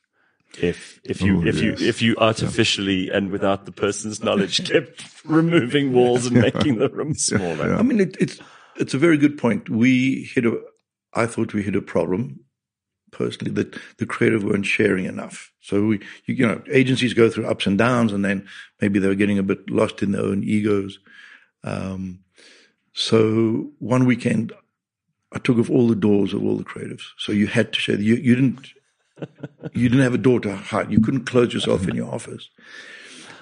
If, 0.61 1.01
if 1.05 1.23
you, 1.23 1.43
Oh, 1.43 1.47
if 1.47 1.61
you, 1.61 1.75
if 1.79 2.03
you 2.03 2.17
artificially 2.17 3.11
and 3.11 3.31
without 3.31 3.67
the 3.67 3.73
person's 3.73 4.23
knowledge 4.23 4.69
kept 4.69 5.05
removing 5.25 5.93
walls 5.93 6.27
and 6.27 6.41
making 6.41 6.79
the 6.79 6.89
room 6.89 7.15
smaller. 7.15 7.75
I 7.75 7.83
mean, 7.83 8.01
it, 8.01 8.17
it's 8.19 8.39
it's 8.77 8.95
a 8.95 8.99
very 8.99 9.17
good 9.17 9.39
point. 9.39 9.69
We 9.69 10.25
hit 10.35 10.45
a, 10.45 10.61
I 11.15 11.27
thought 11.27 11.55
we 11.55 11.63
hit 11.63 11.77
a 11.77 11.83
problem 11.83 12.41
personally 13.11 13.53
that 13.53 13.79
the 13.99 14.07
creative 14.07 14.45
weren't 14.45 14.67
sharing 14.67 15.07
enough. 15.07 15.51
So 15.61 15.87
we, 15.87 15.99
you, 16.27 16.35
you 16.35 16.47
know, 16.47 16.63
agencies 16.71 17.15
go 17.15 17.31
through 17.31 17.47
ups 17.47 17.67
and 17.67 17.79
downs, 17.79 18.13
and 18.13 18.25
then 18.25 18.47
maybe 18.81 18.99
they 18.99 19.09
were 19.09 19.15
getting 19.15 19.39
a 19.39 19.43
bit 19.43 19.71
lost 19.71 20.03
in 20.03 20.13
their 20.13 20.23
own 20.23 20.45
egos. 20.45 20.99
Um, 21.65 22.21
so 22.93 23.71
one 23.79 24.07
weekend, 24.07 24.53
I 25.33 25.39
took 25.39 25.59
off 25.59 25.71
all 25.71 25.89
the 25.89 25.95
doors 25.95 26.33
of 26.33 26.43
all 26.45 26.57
the 26.57 26.65
creatives. 26.65 27.03
So 27.19 27.33
you 27.33 27.47
had 27.47 27.73
to 27.73 27.81
share. 27.81 28.01
You 28.01 28.17
you 28.17 28.35
didn't 28.35 28.69
you 29.73 29.89
didn't 29.89 30.05
have 30.05 30.15
a 30.15 30.19
door 30.19 30.41
to 30.41 30.55
hide. 30.57 30.91
You 30.91 31.01
couldn't 31.01 31.25
close 31.25 31.55
yourself 31.55 31.89
in 31.89 31.95
your 31.95 32.13
office. 32.13 32.51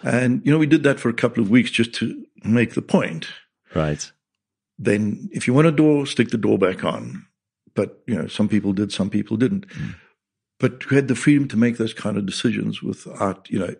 And 0.02 0.44
you 0.44 0.52
know, 0.52 0.58
we 0.58 0.66
did 0.66 0.82
that 0.82 1.00
for 1.00 1.08
a 1.08 1.14
couple 1.14 1.42
of 1.42 1.50
weeks 1.50 1.70
just 1.70 1.94
to 1.94 2.24
make 2.44 2.74
the 2.74 2.82
point 2.82 3.28
Right. 3.74 4.10
then 4.78 5.28
if 5.32 5.46
you 5.46 5.54
want 5.54 5.66
a 5.66 5.72
door, 5.72 6.06
stick 6.06 6.30
the 6.30 6.38
door 6.38 6.58
back 6.58 6.84
on. 6.84 7.26
But, 7.74 8.02
you 8.06 8.14
know, 8.14 8.28
some 8.28 8.48
people 8.48 8.72
did, 8.72 8.92
some 8.92 9.10
people 9.10 9.36
didn't. 9.36 9.68
Mm. 9.68 9.96
But 10.60 10.84
you 10.84 10.94
had 10.94 11.08
the 11.08 11.16
freedom 11.16 11.48
to 11.48 11.56
make 11.56 11.76
those 11.76 11.92
kind 11.92 12.16
of 12.16 12.24
decisions 12.24 12.82
without, 12.82 13.50
you 13.50 13.58
know, 13.58 13.74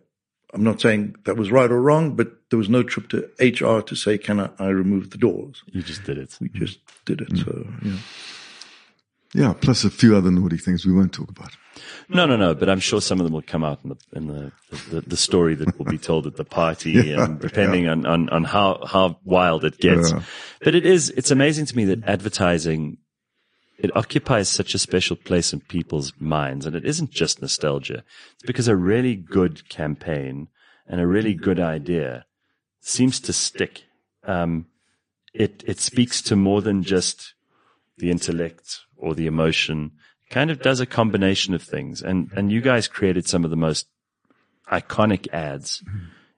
I'm 0.53 0.65
not 0.65 0.81
saying 0.81 1.17
that 1.25 1.37
was 1.37 1.51
right 1.51 1.71
or 1.71 1.81
wrong, 1.81 2.17
but 2.17 2.33
there 2.51 2.59
was 2.59 2.69
no 2.69 2.83
trip 2.83 3.09
to 3.11 3.29
HR 3.41 3.83
to 3.83 3.95
say, 3.95 4.19
can 4.19 4.41
I, 4.41 4.51
I 4.59 4.69
remove 4.69 5.11
the 5.11 5.19
doors? 5.19 5.63
You 5.67 5.83
just 5.83 6.05
did 6.05 6.19
it. 6.19 6.37
We 6.41 6.49
mm. 6.49 6.55
just 6.55 6.79
did 7.05 7.21
it. 7.21 7.31
Mm. 7.31 7.45
So, 7.45 7.67
yeah. 7.83 7.99
Yeah. 9.35 9.53
Plus 9.53 9.85
a 9.85 9.91
few 9.91 10.17
other 10.17 10.31
naughty 10.31 10.57
things 10.57 10.87
we 10.87 10.93
won't 10.93 11.13
talk 11.13 11.29
about. 11.29 11.51
No, 12.09 12.25
no, 12.25 12.37
no. 12.37 12.55
But 12.55 12.69
I'm 12.69 12.81
sure 12.81 13.01
some 13.01 13.21
of 13.21 13.25
them 13.25 13.35
will 13.35 13.43
come 13.43 13.65
out 13.65 13.81
in 13.83 13.91
the 13.91 13.97
in 14.13 14.27
the 14.29 14.53
the, 14.91 15.01
the 15.03 15.17
story 15.17 15.55
that 15.57 15.79
will 15.79 15.87
be 15.87 15.99
told 15.99 16.27
at 16.27 16.37
the 16.37 16.45
party, 16.45 17.13
and 17.15 17.41
depending 17.41 17.89
on, 17.89 18.07
on 18.07 18.29
on 18.31 18.45
how 18.45 18.85
how 18.87 19.19
wild 19.25 19.65
it 19.65 19.79
gets. 19.79 20.13
Yeah. 20.13 20.23
But 20.63 20.75
it 20.75 20.87
is 20.87 21.11
it's 21.11 21.31
amazing 21.31 21.67
to 21.67 21.77
me 21.77 21.85
that 21.87 22.05
advertising 22.05 22.99
it 23.79 23.95
occupies 23.97 24.49
such 24.49 24.75
a 24.75 24.79
special 24.79 25.17
place 25.17 25.53
in 25.53 25.61
people's 25.61 26.13
minds, 26.19 26.65
and 26.65 26.77
it 26.77 26.85
isn't 26.85 27.11
just 27.11 27.43
nostalgia. 27.43 28.05
It's 28.35 28.47
because 28.47 28.69
a 28.69 28.77
really 28.77 29.17
good 29.17 29.69
campaign 29.69 30.49
and 30.87 31.01
a 31.01 31.07
really 31.07 31.35
good 31.35 31.59
idea 31.59 32.27
seems 32.81 33.19
to 33.21 33.33
stick. 33.33 33.85
Um, 34.25 34.67
it 35.33 35.65
it 35.67 35.81
speaks 35.81 36.23
to 36.23 36.37
more 36.37 36.63
than 36.63 36.83
just 36.83 37.35
the 37.99 38.11
intellect 38.11 38.81
or 39.05 39.15
the 39.15 39.27
emotion. 39.27 39.93
Kind 40.31 40.51
of 40.51 40.63
does 40.63 40.81
a 40.81 40.87
combination 40.87 41.55
of 41.55 41.63
things, 41.63 42.03
and 42.03 42.31
and 42.35 42.51
you 42.51 42.61
guys 42.61 42.89
created 42.89 43.29
some 43.29 43.45
of 43.45 43.51
the 43.51 43.57
most 43.57 43.87
iconic 44.73 45.29
ads 45.33 45.85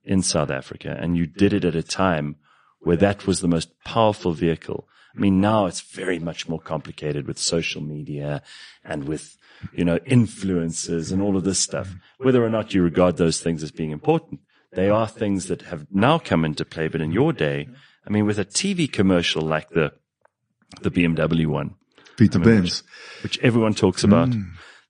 in 0.05 0.23
South 0.23 0.51
Africa, 0.51 0.97
and 1.01 1.17
you 1.17 1.27
did 1.27 1.53
it 1.53 1.65
at 1.65 1.77
a 1.77 1.83
time 1.83 2.37
where 2.81 2.97
that 2.97 3.27
was 3.27 3.41
the 3.41 3.49
most 3.49 3.69
powerful 3.85 4.33
vehicle. 4.33 4.89
I 5.17 5.21
mean, 5.21 5.41
now 5.41 5.67
it's 5.67 5.81
very 5.81 6.19
much 6.19 6.49
more 6.49 6.61
complicated 6.61 7.27
with 7.27 7.39
social 7.39 7.83
media 7.83 8.43
and 8.85 9.05
with, 9.05 9.37
you 9.73 9.85
know, 9.85 9.99
influencers 10.01 11.11
and 11.11 11.23
all 11.23 11.37
of 11.37 11.45
this 11.45 11.59
stuff. 11.59 11.95
Whether 12.19 12.45
or 12.45 12.51
not 12.51 12.75
you 12.75 12.83
regard 12.83 13.17
those 13.17 13.41
things 13.41 13.63
as 13.63 13.71
being 13.71 13.93
important, 13.93 14.41
they 14.73 14.91
are 14.91 15.09
things 15.09 15.47
that 15.47 15.63
have 15.63 15.87
now 15.91 16.19
come 16.19 16.45
into 16.45 16.65
play. 16.65 16.89
But 16.89 17.01
in 17.01 17.13
your 17.13 17.33
day, 17.33 17.69
I 18.07 18.11
mean, 18.11 18.27
with 18.27 18.39
a 18.39 18.45
TV 18.45 18.93
commercial 18.93 19.43
like 19.43 19.71
the, 19.71 19.93
the 20.83 20.91
BMW 20.91 21.47
one, 21.47 21.77
Beat 22.17 22.33
the 22.33 22.39
Benz. 22.39 22.83
which 23.23 23.39
everyone 23.39 23.75
talks 23.75 24.05
about, 24.05 24.33
hmm. 24.33 24.43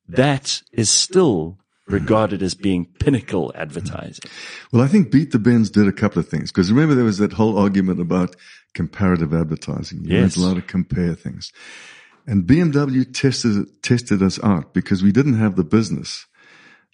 that 0.08 0.62
is 0.72 0.90
still 0.90 1.58
regarded 1.86 2.42
as 2.42 2.54
being 2.54 2.86
pinnacle 2.98 3.52
advertising. 3.54 4.28
Well, 4.72 4.82
I 4.82 4.88
think 4.88 5.10
Beat 5.10 5.30
the 5.30 5.38
Benz 5.38 5.70
did 5.70 5.86
a 5.86 5.92
couple 5.92 6.18
of 6.18 6.28
things 6.28 6.50
because 6.50 6.70
remember 6.70 6.94
there 6.94 7.04
was 7.04 7.18
that 7.18 7.34
whole 7.34 7.58
argument 7.58 8.00
about 8.00 8.34
comparative 8.74 9.32
advertising. 9.32 10.04
You 10.04 10.14
Yes. 10.14 10.36
weren't 10.36 10.36
allowed 10.36 10.54
to 10.54 10.62
compare 10.62 11.14
things. 11.14 11.52
And 12.26 12.44
BMW 12.44 13.04
tested, 13.04 13.66
tested 13.82 14.20
us 14.22 14.42
out 14.42 14.74
because 14.74 15.02
we 15.02 15.12
didn't 15.12 15.34
have 15.34 15.54
the 15.54 15.64
business. 15.64 16.26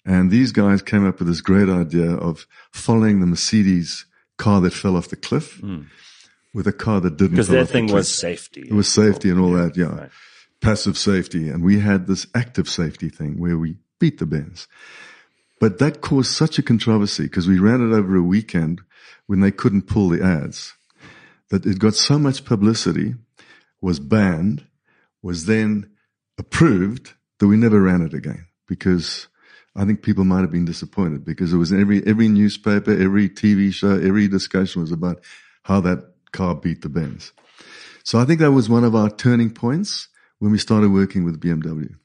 And 0.05 0.29
these 0.29 0.51
guys 0.51 0.81
came 0.81 1.07
up 1.07 1.19
with 1.19 1.27
this 1.27 1.41
great 1.41 1.69
idea 1.69 2.11
of 2.11 2.45
following 2.71 3.19
the 3.19 3.25
Mercedes 3.25 4.05
car 4.37 4.61
that 4.61 4.73
fell 4.73 4.95
off 4.95 5.07
the 5.07 5.15
cliff 5.15 5.57
hmm. 5.59 5.83
With 6.53 6.67
a 6.67 6.73
car 6.73 7.01
that 7.01 7.17
didn't 7.17 7.31
Because 7.31 7.47
their 7.47 7.65
the 7.65 7.71
thing 7.71 7.91
was 7.91 8.13
safety. 8.13 8.61
It 8.61 8.73
was 8.73 8.87
safety 8.87 9.29
and 9.29 9.39
all 9.39 9.51
that, 9.53 9.75
yeah. 9.75 9.95
Right. 9.95 10.09
Passive 10.61 10.97
safety. 10.97 11.49
And 11.49 11.63
we 11.63 11.79
had 11.79 12.07
this 12.07 12.27
active 12.35 12.69
safety 12.69 13.09
thing 13.09 13.39
where 13.39 13.57
we 13.57 13.77
beat 13.99 14.19
the 14.19 14.25
Benz. 14.25 14.67
But 15.59 15.79
that 15.79 16.01
caused 16.01 16.31
such 16.31 16.59
a 16.59 16.63
controversy 16.63 17.23
because 17.23 17.47
we 17.47 17.59
ran 17.59 17.81
it 17.81 17.95
over 17.95 18.15
a 18.15 18.21
weekend 18.21 18.81
when 19.27 19.39
they 19.39 19.51
couldn't 19.51 19.87
pull 19.87 20.09
the 20.09 20.23
ads 20.23 20.73
that 21.49 21.65
it 21.65 21.79
got 21.79 21.93
so 21.93 22.17
much 22.17 22.45
publicity, 22.45 23.15
was 23.81 23.99
banned, 23.99 24.65
was 25.21 25.45
then 25.45 25.89
approved 26.37 27.13
that 27.39 27.47
we 27.47 27.57
never 27.57 27.81
ran 27.81 28.01
it 28.01 28.13
again 28.13 28.47
because 28.67 29.27
I 29.75 29.85
think 29.85 30.01
people 30.01 30.23
might 30.23 30.41
have 30.41 30.51
been 30.51 30.65
disappointed 30.65 31.25
because 31.25 31.53
it 31.53 31.57
was 31.57 31.71
every, 31.71 32.05
every 32.05 32.27
newspaper, 32.27 32.91
every 32.91 33.29
TV 33.29 33.73
show, 33.73 33.91
every 33.91 34.27
discussion 34.27 34.81
was 34.81 34.91
about 34.91 35.23
how 35.63 35.79
that 35.81 36.12
car 36.33 36.55
beat 36.55 36.81
the 36.81 36.89
Benz. 36.89 37.31
So 38.03 38.19
I 38.19 38.25
think 38.25 38.41
that 38.41 38.51
was 38.51 38.67
one 38.69 38.83
of 38.83 38.95
our 38.95 39.09
turning 39.09 39.49
points 39.49 40.09
when 40.39 40.51
we 40.51 40.57
started 40.57 40.91
working 40.91 41.23
with 41.23 41.39
BMW. 41.39 41.95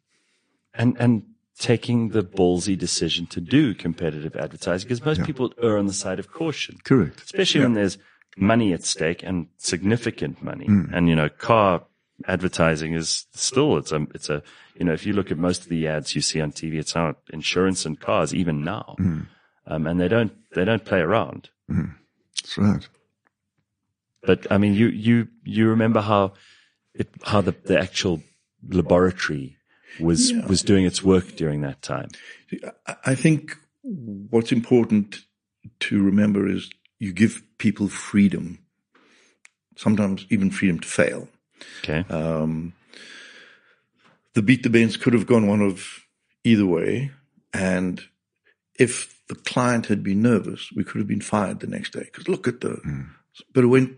and 0.75 0.97
and 1.01 1.25
taking 1.59 2.11
the 2.11 2.23
ballsy 2.23 2.79
decision 2.79 3.27
to 3.27 3.41
do 3.41 3.75
competitive 3.75 4.37
advertising 4.37 4.87
because 4.87 5.05
most 5.05 5.25
people 5.25 5.53
err 5.61 5.77
on 5.77 5.87
the 5.87 5.93
side 5.93 6.21
of 6.21 6.31
caution, 6.31 6.79
Correct. 6.85 7.21
especially 7.25 7.62
when 7.62 7.75
there's 7.75 7.99
money 8.37 8.73
at 8.73 8.85
stake 8.85 9.25
and 9.25 9.49
significant 9.57 10.41
money. 10.41 10.67
Hmm. 10.67 10.95
And 10.95 11.09
you 11.09 11.17
know, 11.17 11.29
car 11.29 11.83
advertising 12.27 12.95
is 12.95 13.27
still 13.35 13.77
it's 13.77 13.93
a 13.93 14.07
it's 14.14 14.29
a 14.29 14.43
you 14.77 14.85
know 14.85 14.93
if 14.93 15.05
you 15.05 15.12
look 15.12 15.31
at 15.33 15.38
most 15.38 15.62
of 15.62 15.69
the 15.69 15.88
ads 15.88 16.14
you 16.14 16.21
see 16.21 16.41
on 16.41 16.53
TV, 16.53 16.75
it's 16.75 16.95
out 16.95 17.19
insurance 17.33 17.85
and 17.85 17.99
cars 17.99 18.33
even 18.33 18.62
now, 18.62 18.95
hmm. 18.99 19.23
um, 19.67 19.87
and 19.87 20.01
they 20.01 20.09
don't 20.09 20.33
they 20.55 20.64
don't 20.64 20.85
play 20.85 21.01
around. 21.01 21.51
Hmm. 21.69 21.91
That's 22.37 22.57
right. 22.57 22.88
But 24.22 24.46
I 24.50 24.59
mean, 24.59 24.74
you 24.74 24.88
you 24.88 25.28
you 25.44 25.68
remember 25.68 26.00
how 26.00 26.35
it 26.94 27.09
how 27.24 27.40
the 27.40 27.54
the 27.64 27.78
actual 27.78 28.22
laboratory 28.68 29.57
was 30.00 30.33
was 30.48 30.62
doing 30.62 30.85
its 30.85 31.02
work 31.02 31.37
during 31.37 31.62
that 31.62 31.83
time. 31.83 32.09
I- 33.04 33.14
think 33.14 33.57
what's 33.83 34.52
important 34.52 35.20
to 35.81 36.02
remember 36.02 36.48
is 36.48 36.70
you 36.98 37.12
give 37.12 37.42
people 37.59 37.88
freedom, 37.88 38.59
sometimes 39.76 40.26
even 40.31 40.50
freedom 40.50 40.81
to 40.81 40.88
fail. 40.88 41.28
Okay. 41.83 42.04
Um, 42.11 42.74
the 44.35 44.42
beat 44.42 44.62
the 44.62 44.70
Benz 44.70 44.96
could 44.96 45.14
have 45.14 45.26
gone 45.26 45.46
one 45.46 45.62
of 45.62 46.04
either 46.44 46.66
way. 46.66 47.11
And 47.52 48.02
if 48.78 49.20
the 49.28 49.35
client 49.35 49.87
had 49.87 50.02
been 50.02 50.22
nervous, 50.22 50.70
we 50.74 50.85
could 50.85 50.98
have 50.98 51.09
been 51.09 51.20
fired 51.20 51.61
the 51.61 51.66
next 51.66 51.92
day. 51.92 52.04
Because 52.04 52.28
look 52.28 52.46
at 52.46 52.61
the, 52.61 52.81
but 53.52 53.64
it 53.64 53.68
went 53.68 53.96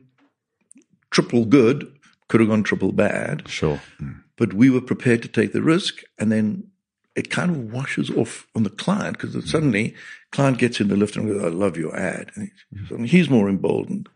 triple 1.10 1.44
good, 1.44 1.92
could 2.28 2.40
have 2.40 2.48
gone 2.48 2.62
triple 2.62 2.92
bad. 2.92 3.48
Sure. 3.48 3.80
But 4.36 4.54
we 4.54 4.70
were 4.70 4.80
prepared 4.80 5.22
to 5.22 5.28
take 5.28 5.52
the 5.52 5.62
risk. 5.62 6.02
And 6.18 6.30
then 6.30 6.70
it 7.16 7.30
kind 7.30 7.50
of 7.50 7.72
washes 7.72 8.10
off 8.10 8.46
on 8.54 8.62
the 8.62 8.70
client 8.70 9.18
because 9.18 9.50
suddenly 9.50 9.94
client 10.30 10.58
gets 10.58 10.80
in 10.80 10.88
the 10.88 10.96
lift 10.96 11.16
and 11.16 11.26
goes, 11.26 11.42
I 11.42 11.48
love 11.48 11.76
your 11.76 11.94
ad. 11.96 12.30
And 12.34 12.50
he- 12.70 12.86
suddenly 12.86 13.08
he's 13.08 13.28
more 13.28 13.48
emboldened 13.48 14.08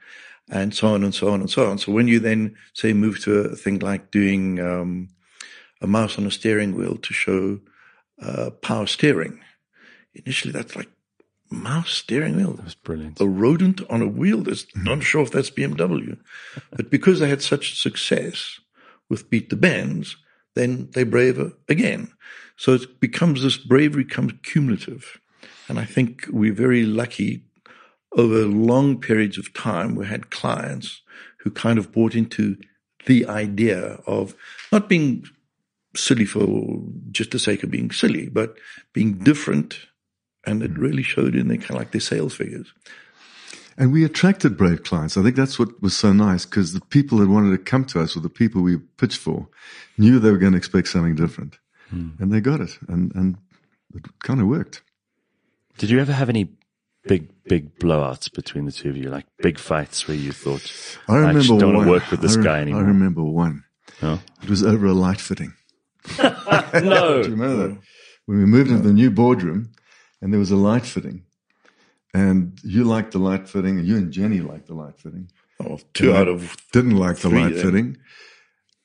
and 0.51 0.75
so 0.75 0.89
on 0.89 1.03
and 1.03 1.15
so 1.15 1.29
on 1.29 1.41
and 1.41 1.51
so 1.51 1.69
on. 1.71 1.79
So 1.79 1.93
when 1.93 2.09
you 2.09 2.21
then 2.21 2.57
say 2.73 2.93
move 2.93 3.21
to 3.25 3.41
a 3.41 3.57
thing 3.57 3.79
like 3.81 4.11
doing 4.11 4.61
um, 4.61 5.09
a 5.81 5.87
mouse 5.87 6.19
on 6.19 6.27
a 6.27 6.31
steering 6.31 6.75
wheel 6.75 6.97
to 6.97 7.13
show 7.13 7.61
uh, 8.23 8.51
power 8.63 8.87
steering, 8.87 9.41
initially 10.15 10.53
that's 10.53 10.77
like 10.77 10.89
mouse 11.55 11.91
steering 11.91 12.37
wheel. 12.37 12.55
That's 12.55 12.75
brilliant. 12.75 13.21
A 13.21 13.27
rodent 13.27 13.81
on 13.89 14.03
a 14.03 14.07
wheel. 14.07 14.39
Mm. 14.39 14.45
That's 14.45 14.67
not 14.77 15.03
sure 15.03 15.23
if 15.23 15.31
that's 15.31 15.51
BMW, 15.51 16.19
but 16.73 16.91
because 16.91 17.21
they 17.21 17.29
had 17.29 17.43
such 17.43 17.81
success 17.81 18.61
with 19.09 19.31
Beat 19.31 19.51
the 19.51 19.57
Benz, 19.57 20.17
then 20.55 20.89
they 20.93 21.05
braver 21.05 21.53
again. 21.69 22.13
So 22.57 22.75
it 22.75 23.01
becomes 23.01 23.43
this 23.43 23.57
bravery 23.57 24.05
comes 24.05 24.33
cumulative, 24.43 25.21
and 25.69 25.79
I 25.79 25.85
think 25.85 26.27
we're 26.31 26.55
very 26.55 26.85
lucky 26.85 27.45
over 28.17 28.45
long 28.45 29.01
periods 29.01 29.39
of 29.39 29.53
time, 29.53 29.95
we 29.95 30.07
had 30.07 30.31
clients 30.31 31.03
who 31.41 31.51
kind 31.51 31.79
of 31.79 31.93
bought 31.93 32.15
into 32.15 32.57
the 33.07 33.27
idea 33.27 33.99
of 34.07 34.35
not 34.73 34.89
being 34.89 35.25
silly 35.97 36.25
for 36.25 36.81
just 37.11 37.31
the 37.33 37.39
sake 37.39 37.63
of 37.63 37.71
being 37.71 37.91
silly, 37.91 38.29
but 38.29 38.57
being 38.93 39.19
different. 39.19 39.79
And 40.47 40.63
it 40.63 40.73
hmm. 40.73 40.81
really 40.81 41.03
showed 41.03 41.35
in 41.35 41.49
their 41.49 41.59
kind 41.59 41.73
of 41.73 41.77
like 41.77 41.93
their 41.93 42.01
sales 42.01 42.35
figures. 42.35 42.73
And 43.77 43.93
we 43.93 44.05
attracted 44.05 44.57
brave 44.57 44.85
clients. 44.85 45.17
I 45.17 45.23
think 45.23 45.35
that's 45.35 45.59
what 45.59 45.83
was 45.83 45.97
so 45.97 46.13
nice 46.13 46.47
because 46.47 46.73
the 46.73 46.81
people 46.81 47.19
that 47.19 47.29
wanted 47.29 47.51
to 47.51 47.59
come 47.59 47.85
to 47.87 48.01
us 48.01 48.17
or 48.17 48.21
the 48.21 48.29
people 48.29 48.63
we 48.63 48.77
pitched 48.77 49.19
for 49.19 49.49
knew 49.99 50.19
they 50.19 50.31
were 50.31 50.39
going 50.39 50.53
to 50.53 50.59
expect 50.59 50.89
something 50.89 51.17
different. 51.17 51.59
Hmm. 51.91 52.11
And 52.21 52.33
they 52.33 52.41
got 52.41 52.61
it. 52.61 52.79
And, 52.89 53.13
and 53.15 53.37
it 53.95 54.05
kind 54.21 54.41
of 54.41 54.47
worked. 54.47 54.83
Did 55.77 55.91
you 55.91 56.01
ever 56.01 56.13
have 56.13 56.29
any 56.29 56.51
big, 57.03 57.31
big 57.45 57.77
blowouts 57.79 58.33
between 58.33 58.65
the 58.65 58.73
two 58.73 58.91
of 58.91 58.97
you? 58.97 59.11
Like 59.11 59.27
big 59.39 59.59
fights 59.59 60.07
where 60.07 60.17
you 60.17 60.31
thought, 60.31 60.73
I 61.09 61.17
remember 61.17 61.41
just 61.41 61.49
don't 61.59 61.75
one. 61.75 61.75
want 61.75 61.87
to 61.87 61.91
work 61.91 62.11
with 62.13 62.21
this 62.21 62.37
re- 62.37 62.45
guy 62.45 62.61
anymore. 62.61 62.83
I 62.83 62.87
remember 62.87 63.25
one. 63.25 63.65
No? 64.01 64.21
It 64.43 64.51
was 64.51 64.63
over 64.63 64.87
a 64.87 64.93
light 64.93 65.21
fitting. 65.21 65.55
no. 66.19 67.23
Do 67.23 67.29
you 67.29 67.35
remember 67.35 67.69
that? 67.69 67.79
When 68.27 68.39
we 68.39 68.47
moved 68.47 68.71
into 68.71 68.83
the 68.83 68.93
new 68.93 69.11
boardroom 69.11 69.73
and 70.25 70.33
there 70.33 70.41
was 70.41 70.51
a 70.51 70.57
light 70.57 70.87
fitting. 70.87 71.23
And 72.15 72.59
you 72.65 72.85
liked 72.85 73.13
the 73.13 73.19
light 73.19 73.49
fitting 73.49 73.79
and 73.79 73.87
you 73.87 73.97
and 73.97 74.11
Jenny 74.11 74.41
liked 74.41 74.67
the 74.69 74.75
light 74.75 74.99
fitting. 74.99 75.29
Oh, 75.61 75.79
two 75.93 76.15
out 76.15 76.29
of 76.29 76.57
Didn't 76.73 76.97
like 76.97 77.19
the 77.19 77.29
light 77.29 77.55
then. 77.55 77.63
fitting. 77.63 77.97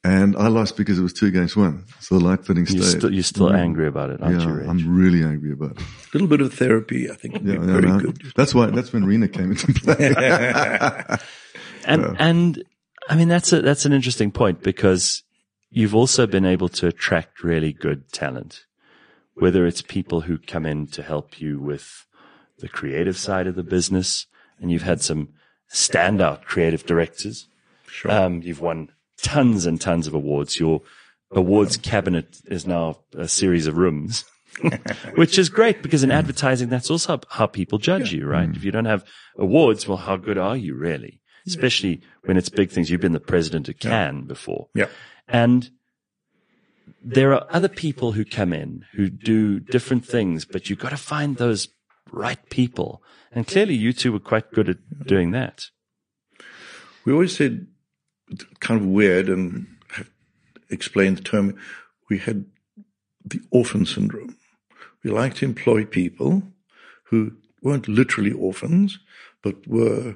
And 0.04 0.36
I 0.38 0.47
lost 0.47 0.78
because 0.78 0.97
it 0.97 1.02
was 1.04 1.13
two 1.13 1.25
against 1.28 1.56
one. 1.58 1.86
So 1.99 2.17
the 2.17 2.23
light 2.25 2.45
fitting 2.45 2.65
You're 2.67 2.84
stayed. 2.84 2.99
still, 2.99 3.13
you're 3.13 3.23
still 3.23 3.54
angry 3.54 3.88
about 3.88 4.10
it, 4.12 4.21
aren't 4.21 4.39
yeah, 4.41 4.47
you, 4.47 4.54
Reg? 4.54 4.67
I'm 4.67 4.95
really 4.97 5.23
angry 5.23 5.52
about 5.52 5.71
it. 5.71 5.82
a 5.82 5.86
little 6.13 6.28
bit 6.28 6.41
of 6.41 6.54
therapy, 6.54 7.10
I 7.12 7.15
think 7.15 7.34
would 7.36 7.45
Yeah, 7.45 7.56
be 7.60 7.65
yeah, 7.67 7.73
very 7.73 7.88
no. 7.88 7.99
good. 7.99 8.21
That's 8.36 8.56
why, 8.56 8.67
that's 8.67 8.91
when 8.93 9.06
Rena 9.06 9.28
came 9.28 9.52
into 9.52 9.73
play. 9.73 11.17
And 11.86 12.15
and 12.19 12.63
I 13.10 13.15
mean 13.15 13.30
that's 13.30 13.52
a 13.54 13.62
that's 13.62 13.86
an 13.86 13.93
interesting 13.93 14.32
point 14.32 14.62
because 14.62 15.23
you've 15.71 15.95
also 15.95 16.28
been 16.28 16.45
able 16.45 16.69
to 16.69 16.88
attract 16.88 17.41
really 17.43 17.73
good 17.73 18.12
talent, 18.12 18.65
whether 19.39 19.65
it's 19.65 19.82
people 19.82 20.21
who 20.21 20.38
come 20.38 20.65
in 20.65 20.88
to 20.88 21.02
help 21.04 21.39
you 21.39 21.60
with 21.60 22.06
the 22.60 22.67
creative 22.67 23.17
side 23.17 23.47
of 23.47 23.56
the 23.56 23.63
business, 23.63 24.28
and 24.60 24.71
you've 24.71 24.84
had 24.84 25.02
some 25.02 25.30
standout 25.73 26.43
creative 26.43 26.86
directors. 26.86 27.47
Sure. 27.88 28.12
Um, 28.12 28.41
you've 28.41 28.62
won 28.62 28.89
tons 29.21 29.65
and 29.65 29.80
tons 29.80 30.08
of 30.08 30.13
awards. 30.13 30.60
Your 30.60 30.82
awards 31.32 31.78
cabinet 31.78 32.39
is 32.45 32.65
now 32.65 32.99
a 33.17 33.28
series 33.28 33.67
of 33.67 33.78
rooms. 33.78 34.25
Which 35.15 35.38
is 35.38 35.47
great 35.47 35.82
because 35.82 36.04
in 36.04 36.12
advertising, 36.12 36.69
that's 36.69 36.89
also 36.89 37.21
how 37.30 37.47
people 37.47 37.78
judge 37.78 38.12
you, 38.12 38.25
right? 38.25 38.49
If 38.54 38.63
you 38.63 38.71
don't 38.71 38.86
have 38.86 39.06
awards, 39.38 39.88
well, 39.88 39.97
how 39.97 40.17
good 40.17 40.38
are 40.38 40.58
you 40.58 40.75
really? 40.75 41.21
Especially 41.47 42.02
when 42.25 42.36
it's 42.36 42.49
big 42.49 42.69
things. 42.69 42.89
You've 42.89 42.99
been 42.99 43.13
the 43.13 43.19
president 43.21 43.69
of 43.69 43.80
Cannes 43.80 44.25
before. 44.28 44.67
yeah. 44.75 44.88
And 45.28 45.69
there 47.04 47.34
are 47.34 47.45
other 47.49 47.67
people 47.67 48.13
who 48.13 48.25
come 48.25 48.54
in 48.54 48.86
who 48.93 49.10
do 49.10 49.60
different 49.60 50.06
things, 50.06 50.45
but 50.45 50.69
you've 50.69 50.80
got 50.80 50.89
to 50.89 50.97
find 50.97 51.38
those 51.38 51.67
right 52.12 52.49
people. 52.49 53.02
And 53.32 53.47
clearly 53.47 53.75
you 53.75 53.93
two 53.93 54.12
were 54.12 54.19
quite 54.19 54.52
good 54.52 54.69
at 54.69 55.06
doing 55.06 55.32
that. 55.32 55.65
We 57.06 57.13
always 57.13 57.36
said, 57.36 57.67
kind 58.60 58.80
of 58.80 58.88
weird 58.88 59.30
and 59.30 59.67
explained 60.69 61.17
the 61.17 61.23
term, 61.23 61.58
we 62.10 62.19
had 62.19 62.45
the 63.25 63.41
orphan 63.52 63.86
syndrome. 63.86 64.38
We 65.04 65.12
like 65.12 65.36
to 65.36 65.45
employ 65.45 65.86
people 65.86 66.43
who 67.06 67.34
weren't 67.62 67.88
literally 67.88 68.32
orphans, 68.32 68.99
but 69.41 69.67
were 69.67 70.15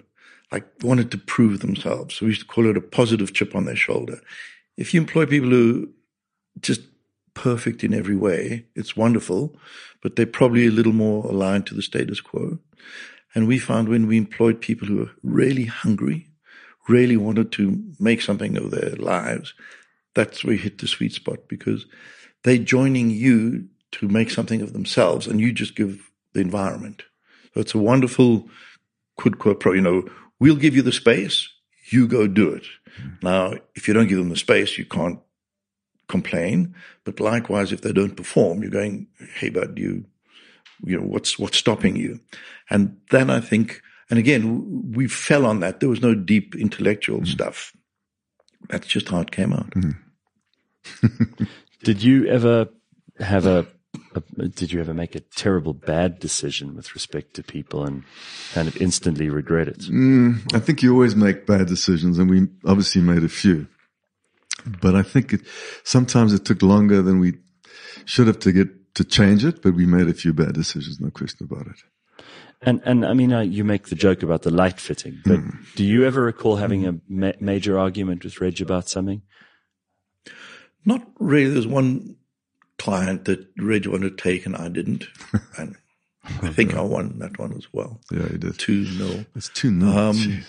like 0.51 0.67
wanted 0.83 1.09
to 1.11 1.17
prove 1.17 1.59
themselves. 1.59 2.15
So 2.15 2.25
we 2.25 2.31
used 2.31 2.41
to 2.41 2.47
call 2.47 2.69
it 2.69 2.77
a 2.77 2.81
positive 2.81 3.33
chip 3.33 3.55
on 3.55 3.65
their 3.65 3.75
shoulder. 3.75 4.21
If 4.77 4.93
you 4.93 5.01
employ 5.01 5.25
people 5.25 5.49
who 5.49 5.89
just 6.61 6.81
perfect 7.33 7.83
in 7.83 7.93
every 7.93 8.15
way, 8.15 8.65
it's 8.75 8.95
wonderful, 8.95 9.55
but 10.01 10.15
they're 10.15 10.25
probably 10.25 10.67
a 10.67 10.71
little 10.71 10.93
more 10.93 11.25
aligned 11.25 11.65
to 11.67 11.73
the 11.73 11.81
status 11.81 12.21
quo. 12.21 12.59
And 13.35 13.47
we 13.47 13.57
found 13.57 13.89
when 13.89 14.07
we 14.07 14.17
employed 14.17 14.61
people 14.61 14.87
who 14.87 14.97
were 14.97 15.11
really 15.23 15.65
hungry, 15.65 16.27
really 16.87 17.17
wanted 17.17 17.51
to 17.53 17.83
make 17.99 18.21
something 18.21 18.57
of 18.57 18.71
their 18.71 18.95
lives, 18.97 19.53
that's 20.13 20.43
where 20.43 20.51
we 20.51 20.57
hit 20.57 20.77
the 20.77 20.87
sweet 20.87 21.13
spot 21.13 21.47
because 21.47 21.85
they're 22.43 22.57
joining 22.57 23.09
you 23.09 23.67
to 23.93 24.07
make 24.07 24.29
something 24.29 24.61
of 24.61 24.73
themselves 24.73 25.27
and 25.27 25.39
you 25.39 25.51
just 25.51 25.75
give 25.75 26.11
the 26.33 26.41
environment. 26.41 27.03
So 27.53 27.61
it's 27.61 27.73
a 27.73 27.79
wonderful 27.79 28.49
quid 29.17 29.39
pro 29.39 29.55
pro, 29.55 29.73
you 29.73 29.81
know, 29.81 30.03
we'll 30.39 30.55
give 30.55 30.75
you 30.75 30.81
the 30.81 30.91
space, 30.91 31.49
you 31.89 32.07
go 32.07 32.27
do 32.27 32.49
it. 32.49 32.63
Mm-hmm. 32.99 33.27
Now, 33.27 33.53
if 33.75 33.87
you 33.87 33.93
don't 33.93 34.07
give 34.07 34.17
them 34.17 34.29
the 34.29 34.35
space, 34.35 34.77
you 34.77 34.85
can't 34.85 35.19
complain. 36.13 36.75
But 37.03 37.19
likewise, 37.19 37.71
if 37.71 37.81
they 37.81 37.91
don't 37.91 38.15
perform, 38.15 38.61
you're 38.61 38.71
going, 38.71 39.07
hey, 39.39 39.49
bud, 39.49 39.77
you, 39.77 40.05
you 40.85 40.97
know, 40.97 41.05
what's, 41.05 41.39
what's 41.39 41.57
stopping 41.57 41.95
you? 41.95 42.19
And 42.69 42.97
then 43.09 43.29
I 43.29 43.39
think, 43.39 43.81
and 44.09 44.19
again, 44.19 44.91
we 44.93 45.07
fell 45.07 45.45
on 45.45 45.59
that. 45.61 45.79
There 45.79 45.89
was 45.89 46.01
no 46.01 46.13
deep 46.13 46.55
intellectual 46.55 47.19
mm-hmm. 47.19 47.35
stuff. 47.37 47.73
That's 48.69 48.87
just 48.87 49.09
how 49.09 49.21
it 49.21 49.31
came 49.31 49.53
out. 49.53 49.71
Mm-hmm. 49.71 51.43
Did 51.83 52.03
you 52.03 52.27
ever 52.27 52.69
have 53.19 53.45
a, 53.45 53.65
a, 54.15 54.21
did 54.47 54.71
you 54.71 54.79
ever 54.79 54.93
make 54.93 55.15
a 55.15 55.19
terrible 55.19 55.73
bad 55.73 56.19
decision 56.19 56.75
with 56.75 56.93
respect 56.95 57.33
to 57.33 57.43
people 57.43 57.85
and 57.85 58.03
kind 58.53 58.67
of 58.67 58.81
instantly 58.81 59.29
regret 59.29 59.67
it? 59.67 59.81
Mm, 59.81 60.55
I 60.55 60.59
think 60.59 60.81
you 60.81 60.93
always 60.93 61.15
make 61.15 61.45
bad 61.45 61.67
decisions 61.67 62.17
and 62.17 62.29
we 62.29 62.47
obviously 62.65 63.01
made 63.01 63.23
a 63.23 63.29
few. 63.29 63.67
But 64.81 64.95
I 64.95 65.03
think 65.03 65.33
it, 65.33 65.41
sometimes 65.83 66.33
it 66.33 66.45
took 66.45 66.61
longer 66.61 67.01
than 67.01 67.19
we 67.19 67.33
should 68.05 68.27
have 68.27 68.39
to 68.39 68.51
get 68.51 68.95
to 68.95 69.03
change 69.03 69.43
it, 69.43 69.61
but 69.61 69.73
we 69.73 69.85
made 69.85 70.07
a 70.07 70.13
few 70.13 70.33
bad 70.33 70.53
decisions, 70.53 70.99
no 70.99 71.09
question 71.09 71.47
about 71.49 71.67
it. 71.67 72.25
And 72.61 72.81
and 72.85 73.05
I 73.05 73.13
mean, 73.13 73.33
uh, 73.33 73.41
you 73.41 73.63
make 73.63 73.87
the 73.89 73.95
joke 73.95 74.23
about 74.23 74.43
the 74.43 74.51
light 74.51 74.79
fitting, 74.79 75.19
but 75.25 75.39
do 75.75 75.83
you 75.83 76.05
ever 76.05 76.21
recall 76.21 76.57
having 76.57 76.87
a 76.87 76.99
ma- 77.09 77.33
major 77.39 77.77
argument 77.77 78.23
with 78.23 78.39
Reg 78.39 78.61
about 78.61 78.87
something? 78.87 79.21
Not 80.85 81.05
really. 81.19 81.51
There's 81.51 81.67
one 81.67 82.15
client 82.77 83.25
that 83.25 83.45
Reg 83.57 83.85
wanted 83.87 84.17
to 84.17 84.23
take 84.23 84.45
and 84.45 84.55
I 84.55 84.69
didn't. 84.69 85.05
And 85.57 85.75
I 86.41 86.49
think 86.51 86.73
I 86.73 86.81
won 86.81 87.19
that 87.19 87.37
one 87.37 87.53
as 87.53 87.67
well. 87.73 87.99
Yeah, 88.09 88.27
you 88.31 88.37
did. 88.37 88.57
Two 88.57 88.85
nil. 88.97 89.25
It's 89.35 89.49
too 89.49 89.71
nuts. 89.71 90.25
Um, 90.25 90.43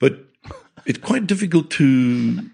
but 0.00 0.24
it's 0.86 0.98
quite 0.98 1.26
difficult 1.26 1.70
to 1.72 2.50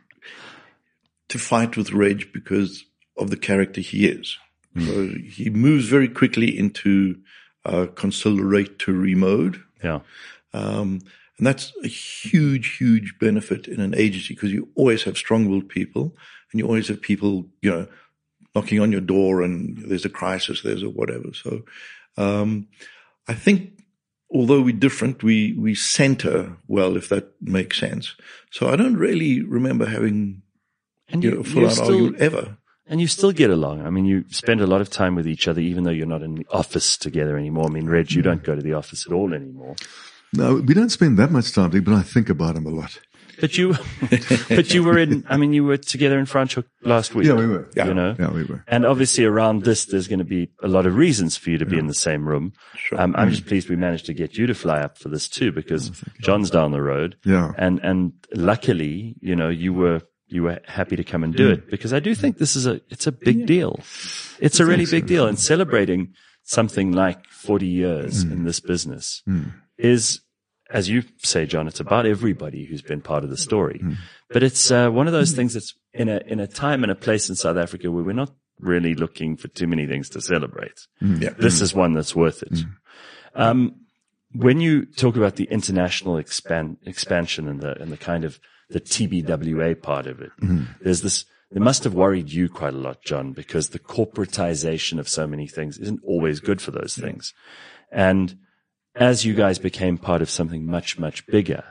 to 1.30 1.38
fight 1.38 1.76
with 1.76 1.92
Reg 1.92 2.32
because 2.32 2.84
of 3.16 3.30
the 3.30 3.36
character 3.36 3.80
he 3.80 4.06
is. 4.06 4.36
So 4.78 5.08
he 5.08 5.50
moves 5.50 5.86
very 5.86 6.08
quickly 6.08 6.56
into 6.56 7.16
uh, 7.64 7.86
conciliatory 7.96 9.14
mode, 9.16 9.60
Yeah. 9.82 10.00
um, 10.52 11.00
and 11.38 11.46
that's 11.46 11.72
a 11.82 11.88
huge, 11.88 12.76
huge 12.76 13.18
benefit 13.18 13.66
in 13.66 13.80
an 13.80 13.94
agency 13.94 14.34
because 14.34 14.52
you 14.52 14.68
always 14.76 15.02
have 15.04 15.16
strong-willed 15.16 15.68
people, 15.68 16.14
and 16.52 16.60
you 16.60 16.66
always 16.66 16.88
have 16.88 17.00
people, 17.00 17.46
you 17.62 17.70
know, 17.70 17.86
knocking 18.54 18.78
on 18.80 18.92
your 18.92 19.00
door, 19.00 19.42
and 19.42 19.78
there's 19.78 20.04
a 20.04 20.10
crisis, 20.10 20.62
there's 20.62 20.82
a 20.84 20.90
whatever. 20.90 21.32
So, 21.32 21.62
um, 22.16 22.68
I 23.26 23.34
think 23.34 23.82
although 24.30 24.60
we're 24.60 24.72
different, 24.86 25.22
we 25.22 25.52
we 25.52 25.74
center 25.74 26.56
well, 26.68 26.96
if 26.96 27.08
that 27.08 27.32
makes 27.40 27.78
sense. 27.78 28.14
So 28.50 28.68
I 28.68 28.76
don't 28.76 28.96
really 28.96 29.42
remember 29.42 29.86
having 29.86 30.42
And 31.12 31.22
you 31.24 31.30
you, 31.38 31.44
full 31.44 31.66
out 31.66 31.72
still 31.72 31.86
argument 31.86 32.16
ever. 32.20 32.56
and 32.86 33.00
you 33.00 33.06
still 33.06 33.32
get 33.32 33.50
along. 33.50 33.84
I 33.86 33.90
mean, 33.90 34.04
you 34.04 34.24
spend 34.30 34.60
a 34.60 34.66
lot 34.66 34.80
of 34.80 34.90
time 34.90 35.14
with 35.14 35.26
each 35.26 35.48
other, 35.48 35.60
even 35.60 35.84
though 35.84 35.90
you're 35.90 36.06
not 36.06 36.22
in 36.22 36.34
the 36.34 36.46
office 36.50 36.96
together 36.96 37.36
anymore. 37.36 37.66
I 37.66 37.70
mean, 37.72 37.88
Reg, 37.88 38.12
you 38.12 38.22
don't 38.22 38.42
go 38.42 38.54
to 38.54 38.62
the 38.62 38.74
office 38.74 39.06
at 39.06 39.12
all 39.12 39.32
anymore. 39.34 39.76
no, 40.32 40.56
we 40.56 40.74
don't 40.74 40.90
spend 40.90 41.18
that 41.18 41.30
much 41.30 41.52
time 41.52 41.70
together, 41.70 41.90
but 41.90 41.98
I 41.98 42.02
think 42.02 42.28
about 42.28 42.56
him 42.56 42.66
a 42.66 42.70
lot. 42.70 42.98
But 43.40 43.56
you, 43.56 43.74
but 44.50 44.74
you 44.74 44.84
were 44.84 44.98
in. 44.98 45.24
I 45.26 45.38
mean, 45.38 45.54
you 45.54 45.64
were 45.64 45.78
together 45.78 46.18
in 46.18 46.26
Franschhoek 46.26 46.66
last 46.82 47.14
week. 47.14 47.26
Yeah, 47.26 47.34
we 47.34 47.46
were. 47.46 47.70
You 47.74 47.94
know, 47.94 48.14
Yeah, 48.18 48.30
we 48.30 48.44
were. 48.44 48.62
And 48.68 48.84
obviously 48.84 49.24
around 49.24 49.62
this, 49.62 49.86
there's 49.86 50.08
going 50.08 50.18
to 50.18 50.26
be 50.26 50.50
a 50.62 50.68
lot 50.68 50.84
of 50.84 50.94
reasons 50.94 51.38
for 51.38 51.48
you 51.48 51.56
to 51.56 51.64
be 51.64 51.78
in 51.78 51.86
the 51.86 51.94
same 51.94 52.28
room. 52.28 52.52
Sure. 52.76 53.00
Um, 53.00 53.14
I'm 53.16 53.30
just 53.30 53.46
pleased 53.46 53.70
we 53.70 53.76
managed 53.76 54.04
to 54.06 54.12
get 54.12 54.36
you 54.36 54.46
to 54.46 54.52
fly 54.54 54.80
up 54.80 54.98
for 54.98 55.08
this 55.08 55.26
too, 55.26 55.52
because 55.52 55.90
John's 56.20 56.50
down 56.50 56.72
the 56.72 56.82
road. 56.82 57.16
Yeah. 57.24 57.52
And, 57.56 57.80
and 57.82 58.12
luckily, 58.34 59.16
you 59.22 59.34
know, 59.36 59.48
you 59.48 59.72
were, 59.72 60.02
you 60.32 60.44
were 60.44 60.60
happy 60.66 60.96
to 60.96 61.04
come 61.04 61.24
and 61.24 61.34
do 61.34 61.48
mm. 61.48 61.52
it. 61.54 61.70
Because 61.70 61.92
I 61.92 62.00
do 62.00 62.14
think 62.14 62.38
this 62.38 62.56
is 62.56 62.66
a, 62.66 62.80
it's 62.88 63.06
a 63.06 63.12
big 63.12 63.46
deal. 63.46 63.80
It's 64.38 64.60
a 64.60 64.66
really 64.66 64.86
big 64.86 65.06
deal. 65.06 65.26
And 65.26 65.38
celebrating 65.38 66.14
something 66.44 66.92
like 66.92 67.26
40 67.26 67.66
years 67.66 68.22
in 68.22 68.40
mm. 68.40 68.44
this 68.44 68.60
business 68.60 69.22
mm. 69.28 69.52
is, 69.78 70.20
as 70.70 70.88
you 70.88 71.02
say, 71.18 71.46
John, 71.46 71.66
it's 71.68 71.80
about 71.80 72.06
everybody 72.06 72.64
who's 72.64 72.82
been 72.82 73.00
part 73.00 73.24
of 73.24 73.30
the 73.30 73.36
story. 73.36 73.82
But 74.30 74.42
it's 74.42 74.70
uh, 74.70 74.90
one 74.90 75.06
of 75.06 75.12
those 75.12 75.32
things 75.32 75.54
that's 75.54 75.74
in 75.92 76.08
a 76.08 76.20
in 76.26 76.38
a 76.38 76.46
time 76.46 76.84
and 76.84 76.92
a 76.92 76.94
place 76.94 77.28
in 77.28 77.34
South 77.34 77.56
Africa 77.56 77.90
where 77.90 78.04
we're 78.04 78.12
not 78.12 78.32
really 78.60 78.94
looking 78.94 79.36
for 79.36 79.48
too 79.48 79.66
many 79.66 79.86
things 79.86 80.10
to 80.10 80.20
celebrate. 80.20 80.86
Yeah. 81.00 81.30
This 81.30 81.60
is 81.60 81.74
one 81.74 81.94
that's 81.94 82.14
worth 82.14 82.42
it. 82.42 82.60
Um, 83.34 83.74
when 84.32 84.60
you 84.60 84.86
talk 84.86 85.16
about 85.16 85.36
the 85.36 85.44
international 85.44 86.16
expand, 86.16 86.78
expansion 86.86 87.48
and 87.48 87.60
the 87.60 87.80
and 87.80 87.90
the 87.90 87.96
kind 87.96 88.24
of 88.24 88.38
the 88.68 88.80
TBWA 88.80 89.82
part 89.82 90.06
of 90.06 90.20
it, 90.20 90.30
mm-hmm. 90.40 90.64
there's 90.80 91.02
this 91.02 91.24
It 91.52 91.60
must 91.60 91.82
have 91.82 91.94
worried 91.94 92.30
you 92.30 92.48
quite 92.48 92.74
a 92.74 92.78
lot, 92.78 93.02
John, 93.02 93.32
because 93.32 93.70
the 93.70 93.80
corporatization 93.80 95.00
of 95.00 95.08
so 95.08 95.26
many 95.26 95.48
things 95.48 95.78
isn't 95.78 96.00
always 96.04 96.38
good 96.38 96.62
for 96.62 96.70
those 96.70 96.94
things. 96.94 97.34
And 97.90 98.38
as 98.94 99.24
you 99.24 99.34
guys 99.34 99.58
became 99.58 99.98
part 99.98 100.22
of 100.22 100.30
something 100.30 100.64
much, 100.64 100.98
much 100.98 101.26
bigger, 101.26 101.64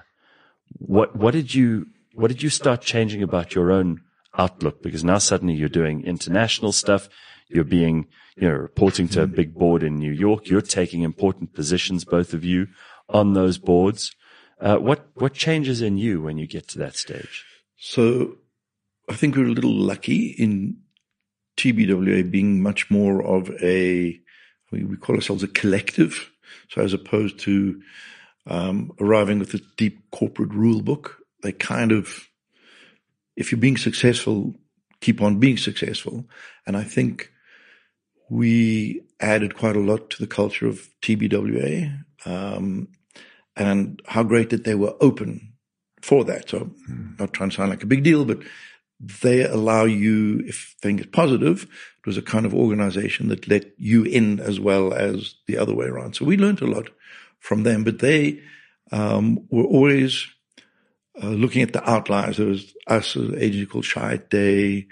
what, 0.79 1.15
what 1.15 1.31
did 1.31 1.53
you, 1.53 1.87
what 2.13 2.27
did 2.27 2.43
you 2.43 2.49
start 2.49 2.81
changing 2.81 3.23
about 3.23 3.55
your 3.55 3.71
own 3.71 4.01
outlook? 4.37 4.83
Because 4.83 5.03
now 5.03 5.17
suddenly 5.17 5.53
you're 5.53 5.69
doing 5.69 6.03
international 6.03 6.73
stuff. 6.73 7.07
You're 7.49 7.63
being, 7.63 8.07
you 8.35 8.47
know, 8.47 8.55
reporting 8.55 9.07
to 9.09 9.23
a 9.23 9.27
big 9.27 9.53
board 9.55 9.83
in 9.83 9.97
New 9.97 10.11
York. 10.11 10.47
You're 10.47 10.61
taking 10.61 11.01
important 11.01 11.53
positions, 11.53 12.05
both 12.05 12.33
of 12.33 12.45
you 12.45 12.67
on 13.09 13.33
those 13.33 13.57
boards. 13.57 14.15
Uh, 14.61 14.77
what, 14.77 15.07
what 15.15 15.33
changes 15.33 15.81
in 15.81 15.97
you 15.97 16.21
when 16.21 16.37
you 16.37 16.45
get 16.45 16.67
to 16.69 16.79
that 16.79 16.95
stage? 16.95 17.45
So 17.77 18.37
I 19.09 19.15
think 19.15 19.35
we're 19.35 19.45
a 19.45 19.51
little 19.51 19.73
lucky 19.73 20.27
in 20.27 20.77
TBWA 21.57 22.29
being 22.29 22.61
much 22.61 22.91
more 22.91 23.23
of 23.23 23.49
a, 23.61 24.19
we 24.71 24.97
call 24.97 25.15
ourselves 25.15 25.43
a 25.43 25.47
collective. 25.47 26.31
So 26.69 26.81
as 26.81 26.93
opposed 26.93 27.39
to 27.39 27.81
um, 28.45 28.91
arriving 28.99 29.39
with 29.39 29.53
a 29.53 29.61
deep 29.77 30.11
corporate 30.11 30.53
rule 30.53 30.81
book, 30.81 31.17
they 31.41 31.51
kind 31.51 31.91
of, 31.91 32.27
if 33.35 33.51
you're 33.51 33.61
being 33.61 33.77
successful, 33.77 34.55
keep 35.01 35.21
on 35.21 35.39
being 35.39 35.57
successful. 35.57 36.25
And 36.67 36.75
I 36.75 36.83
think 36.83 37.31
we 38.29 39.01
added 39.19 39.55
quite 39.55 39.75
a 39.75 39.81
lot 39.81 40.09
to 40.11 40.19
the 40.19 40.27
culture 40.27 40.67
of 40.67 40.89
TBWA, 41.01 42.03
um, 42.25 42.87
and 43.55 44.01
how 44.05 44.23
great 44.23 44.49
that 44.51 44.63
they 44.63 44.75
were 44.75 44.95
open 45.01 45.53
for 46.01 46.23
that. 46.25 46.49
So, 46.49 46.71
mm. 46.89 47.19
not 47.19 47.33
trying 47.33 47.49
to 47.49 47.55
sound 47.55 47.69
like 47.69 47.83
a 47.83 47.87
big 47.87 48.03
deal, 48.03 48.25
but 48.25 48.39
they 48.99 49.43
allow 49.43 49.85
you, 49.85 50.43
if 50.45 50.75
things 50.81 51.01
is 51.01 51.07
positive, 51.07 51.63
it 51.63 52.05
was 52.05 52.17
a 52.17 52.21
kind 52.21 52.45
of 52.45 52.53
organization 52.53 53.29
that 53.29 53.47
let 53.47 53.71
you 53.77 54.03
in 54.03 54.39
as 54.39 54.59
well 54.59 54.93
as 54.93 55.35
the 55.47 55.57
other 55.57 55.73
way 55.73 55.85
around. 55.85 56.15
So 56.15 56.25
we 56.25 56.37
learned 56.37 56.61
a 56.61 56.67
lot 56.67 56.89
from 57.39 57.63
them, 57.63 57.83
but 57.83 57.99
they 57.99 58.41
um, 58.91 59.47
were 59.49 59.63
always 59.63 60.27
uh, 61.21 61.27
looking 61.27 61.61
at 61.61 61.73
the 61.73 61.89
outliers. 61.89 62.37
There 62.37 62.47
was 62.47 62.73
us, 62.87 63.15
an 63.15 63.35
agency 63.37 63.65
called 63.65 63.85
Chiat/Day, 63.85 64.87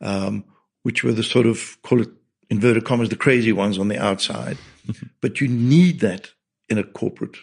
um, 0.00 0.44
which 0.82 1.04
were 1.04 1.12
the 1.12 1.22
sort 1.22 1.46
of, 1.46 1.76
call 1.82 2.00
it 2.00 2.10
inverted 2.52 2.84
commas, 2.84 3.08
the 3.08 3.16
crazy 3.16 3.50
ones 3.50 3.78
on 3.78 3.88
the 3.88 3.98
outside. 3.98 4.58
but 5.22 5.40
you 5.40 5.48
need 5.48 6.00
that 6.00 6.30
in 6.68 6.76
a 6.76 6.84
corporate 6.84 7.36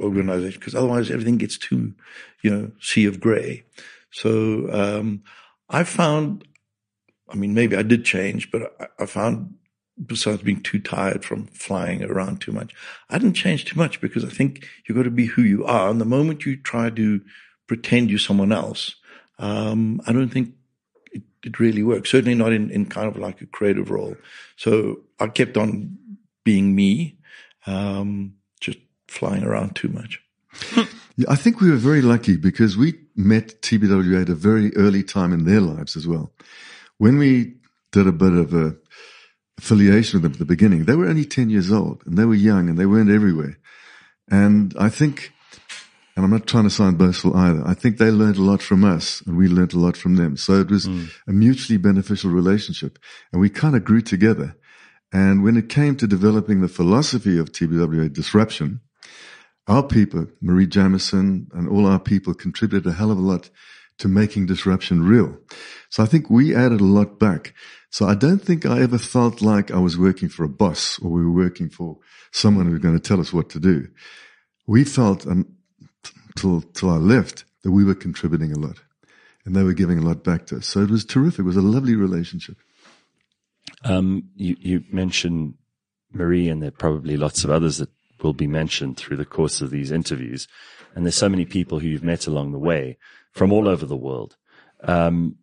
organization 0.00 0.58
because 0.58 0.74
otherwise 0.74 1.08
everything 1.10 1.38
gets 1.38 1.56
too, 1.56 1.94
you 2.42 2.50
know, 2.50 2.70
sea 2.80 3.06
of 3.06 3.20
gray. 3.20 3.64
So, 4.10 4.68
um, 4.72 5.22
I 5.68 5.84
found, 5.84 6.44
I 7.28 7.36
mean, 7.36 7.54
maybe 7.54 7.76
I 7.76 7.82
did 7.82 8.04
change, 8.04 8.50
but 8.50 8.74
I, 8.80 9.04
I 9.04 9.06
found 9.06 9.54
besides 10.04 10.42
being 10.42 10.62
too 10.62 10.80
tired 10.80 11.24
from 11.24 11.46
flying 11.48 12.02
around 12.02 12.40
too 12.40 12.52
much, 12.52 12.74
I 13.08 13.18
didn't 13.18 13.34
change 13.34 13.66
too 13.66 13.78
much 13.78 14.00
because 14.00 14.24
I 14.24 14.30
think 14.30 14.66
you've 14.84 14.96
got 14.96 15.04
to 15.04 15.10
be 15.10 15.26
who 15.26 15.42
you 15.42 15.64
are. 15.64 15.90
And 15.90 16.00
the 16.00 16.04
moment 16.04 16.44
you 16.44 16.56
try 16.56 16.90
to 16.90 17.20
pretend 17.68 18.10
you're 18.10 18.18
someone 18.18 18.50
else, 18.50 18.96
um, 19.38 20.00
I 20.06 20.12
don't 20.12 20.30
think 20.30 20.54
it, 21.12 21.22
it, 21.42 21.58
really 21.60 21.82
works. 21.82 22.10
Certainly 22.10 22.34
not 22.34 22.52
in, 22.52 22.70
in 22.70 22.86
kind 22.86 23.08
of 23.08 23.16
like 23.16 23.40
a 23.40 23.46
creative 23.46 23.90
role. 23.90 24.16
So 24.56 25.00
I 25.18 25.28
kept 25.28 25.56
on 25.56 25.98
being 26.44 26.74
me, 26.74 27.18
um, 27.66 28.34
just 28.60 28.78
flying 29.08 29.44
around 29.44 29.76
too 29.76 29.88
much. 29.88 30.22
yeah, 31.16 31.26
I 31.28 31.36
think 31.36 31.60
we 31.60 31.70
were 31.70 31.76
very 31.76 32.02
lucky 32.02 32.36
because 32.36 32.76
we 32.76 32.94
met 33.16 33.62
TBWA 33.62 34.22
at 34.22 34.28
a 34.28 34.34
very 34.34 34.74
early 34.76 35.02
time 35.02 35.32
in 35.32 35.44
their 35.44 35.60
lives 35.60 35.96
as 35.96 36.06
well. 36.06 36.32
When 36.98 37.18
we 37.18 37.54
did 37.92 38.06
a 38.06 38.12
bit 38.12 38.32
of 38.32 38.54
a 38.54 38.76
affiliation 39.58 40.16
with 40.16 40.22
them 40.22 40.32
at 40.32 40.38
the 40.38 40.44
beginning, 40.44 40.84
they 40.84 40.94
were 40.94 41.06
only 41.06 41.24
10 41.24 41.50
years 41.50 41.70
old 41.70 42.02
and 42.06 42.16
they 42.16 42.24
were 42.24 42.34
young 42.34 42.68
and 42.68 42.78
they 42.78 42.86
weren't 42.86 43.10
everywhere. 43.10 43.58
And 44.30 44.74
I 44.78 44.88
think, 44.88 45.32
and 46.16 46.24
I'm 46.24 46.30
not 46.30 46.46
trying 46.46 46.64
to 46.64 46.70
sound 46.70 46.98
boastful 46.98 47.36
either, 47.36 47.62
I 47.66 47.74
think 47.74 47.98
they 47.98 48.10
learned 48.10 48.36
a 48.36 48.42
lot 48.42 48.62
from 48.62 48.84
us 48.84 49.22
and 49.26 49.36
we 49.36 49.48
learned 49.48 49.72
a 49.72 49.78
lot 49.78 49.96
from 49.96 50.16
them. 50.16 50.36
So 50.36 50.60
it 50.60 50.70
was 50.70 50.86
mm. 50.86 51.08
a 51.26 51.32
mutually 51.32 51.78
beneficial 51.78 52.30
relationship 52.30 52.98
and 53.32 53.40
we 53.40 53.48
kind 53.48 53.76
of 53.76 53.84
grew 53.84 54.00
together. 54.00 54.56
And 55.12 55.42
when 55.42 55.56
it 55.56 55.68
came 55.68 55.96
to 55.96 56.06
developing 56.06 56.60
the 56.60 56.68
philosophy 56.68 57.38
of 57.38 57.52
TBWA 57.52 58.12
disruption, 58.12 58.80
our 59.66 59.82
people, 59.82 60.26
Marie 60.40 60.66
Jamison 60.66 61.48
and 61.52 61.68
all 61.68 61.86
our 61.86 62.00
people 62.00 62.34
contributed 62.34 62.90
a 62.90 62.94
hell 62.94 63.10
of 63.10 63.18
a 63.18 63.22
lot 63.22 63.50
to 63.98 64.08
making 64.08 64.46
disruption 64.46 65.04
real. 65.04 65.36
So 65.90 66.02
I 66.02 66.06
think 66.06 66.30
we 66.30 66.54
added 66.54 66.80
a 66.80 66.84
lot 66.84 67.18
back. 67.18 67.54
So 67.90 68.06
I 68.06 68.14
don't 68.14 68.42
think 68.42 68.64
I 68.64 68.80
ever 68.82 68.98
felt 68.98 69.42
like 69.42 69.70
I 69.70 69.78
was 69.78 69.98
working 69.98 70.28
for 70.28 70.44
a 70.44 70.48
boss 70.48 70.98
or 71.00 71.10
we 71.10 71.24
were 71.24 71.32
working 71.32 71.68
for 71.68 71.98
someone 72.32 72.66
who 72.66 72.72
was 72.72 72.80
going 72.80 72.98
to 72.98 73.08
tell 73.08 73.20
us 73.20 73.32
what 73.32 73.50
to 73.50 73.60
do. 73.60 73.88
We 74.66 74.84
felt 74.84 75.26
um, 75.26 75.56
till, 76.36 76.62
till 76.62 76.90
I 76.90 76.96
left 76.96 77.44
that 77.62 77.70
we 77.70 77.84
were 77.84 77.94
contributing 77.94 78.52
a 78.52 78.58
lot 78.58 78.80
and 79.44 79.54
they 79.54 79.62
were 79.62 79.72
giving 79.72 79.98
a 79.98 80.02
lot 80.02 80.24
back 80.24 80.46
to 80.46 80.56
us. 80.56 80.66
So 80.66 80.80
it 80.80 80.90
was 80.90 81.04
terrific. 81.04 81.40
It 81.40 81.44
was 81.44 81.56
a 81.56 81.62
lovely 81.62 81.94
relationship. 81.94 82.56
Um, 83.84 84.30
you, 84.36 84.56
you 84.58 84.84
mentioned 84.90 85.54
Marie 86.12 86.48
and 86.48 86.62
there 86.62 86.68
are 86.68 86.72
probably 86.72 87.16
lots 87.16 87.44
of 87.44 87.50
others 87.50 87.78
that 87.78 87.90
will 88.22 88.32
be 88.32 88.46
mentioned 88.46 88.96
through 88.96 89.16
the 89.16 89.24
course 89.24 89.60
of 89.60 89.70
these 89.70 89.90
interviews. 89.90 90.46
And 90.94 91.06
there's 91.06 91.14
so 91.14 91.28
many 91.28 91.44
people 91.44 91.78
who 91.78 91.88
you've 91.88 92.04
met 92.04 92.26
along 92.26 92.52
the 92.52 92.58
way 92.58 92.98
from 93.32 93.52
all 93.52 93.68
over 93.68 93.86
the 93.86 93.96
world. 93.96 94.36
Um, 94.82 95.36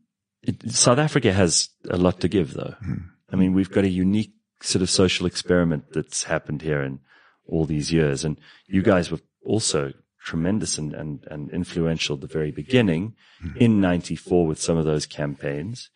it, 0.44 0.72
South 0.72 1.00
Africa 1.00 1.34
has 1.34 1.70
a 1.90 1.98
lot 1.98 2.20
to 2.22 2.28
give 2.28 2.54
though. 2.54 2.76
Mm. 2.86 3.10
I 3.32 3.36
mean, 3.36 3.54
we've 3.54 3.72
got 3.72 3.84
a 3.84 3.90
unique 3.90 4.34
sort 4.62 4.82
of 4.82 4.90
social 4.90 5.26
experiment 5.26 5.86
that's 5.94 6.24
happened 6.24 6.62
here 6.62 6.82
in 6.82 7.00
all 7.46 7.66
these 7.66 7.92
years. 7.92 8.24
And 8.24 8.40
you 8.68 8.82
guys 8.82 9.12
were 9.12 9.20
also 9.44 9.94
tremendous 10.28 10.78
and, 10.78 10.94
and, 10.94 11.26
and 11.32 11.50
influential 11.52 12.16
at 12.16 12.22
the 12.22 12.28
very 12.28 12.52
beginning 12.52 13.16
mm. 13.42 13.56
in 13.56 13.80
94 13.80 14.46
with 14.46 14.62
some 14.62 14.78
of 14.78 14.84
those 14.84 15.06
campaigns 15.06 15.90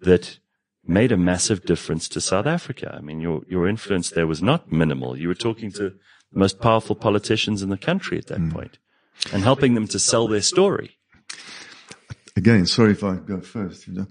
that 0.00 0.38
made 0.86 1.12
a 1.12 1.16
massive 1.16 1.62
difference 1.66 2.08
to 2.08 2.18
South 2.18 2.46
Africa. 2.46 2.94
I 2.96 3.02
mean, 3.02 3.20
your, 3.20 3.42
your 3.48 3.68
influence 3.68 4.08
there 4.08 4.26
was 4.26 4.42
not 4.42 4.72
minimal. 4.72 5.18
You 5.18 5.28
were 5.28 5.34
talking 5.34 5.70
to 5.72 5.90
the 6.32 6.38
most 6.38 6.58
powerful 6.58 6.96
politicians 6.96 7.60
in 7.60 7.68
the 7.68 7.76
country 7.76 8.16
at 8.16 8.28
that 8.28 8.38
mm. 8.38 8.50
point 8.50 8.78
and 9.30 9.42
helping 9.42 9.74
them 9.74 9.86
to 9.88 9.98
sell 9.98 10.26
their 10.26 10.40
story. 10.40 10.96
Again, 12.34 12.64
sorry 12.64 12.92
if 12.92 13.04
I 13.04 13.16
go 13.16 13.42
first, 13.42 13.86
you 13.86 13.92
know. 13.92 14.06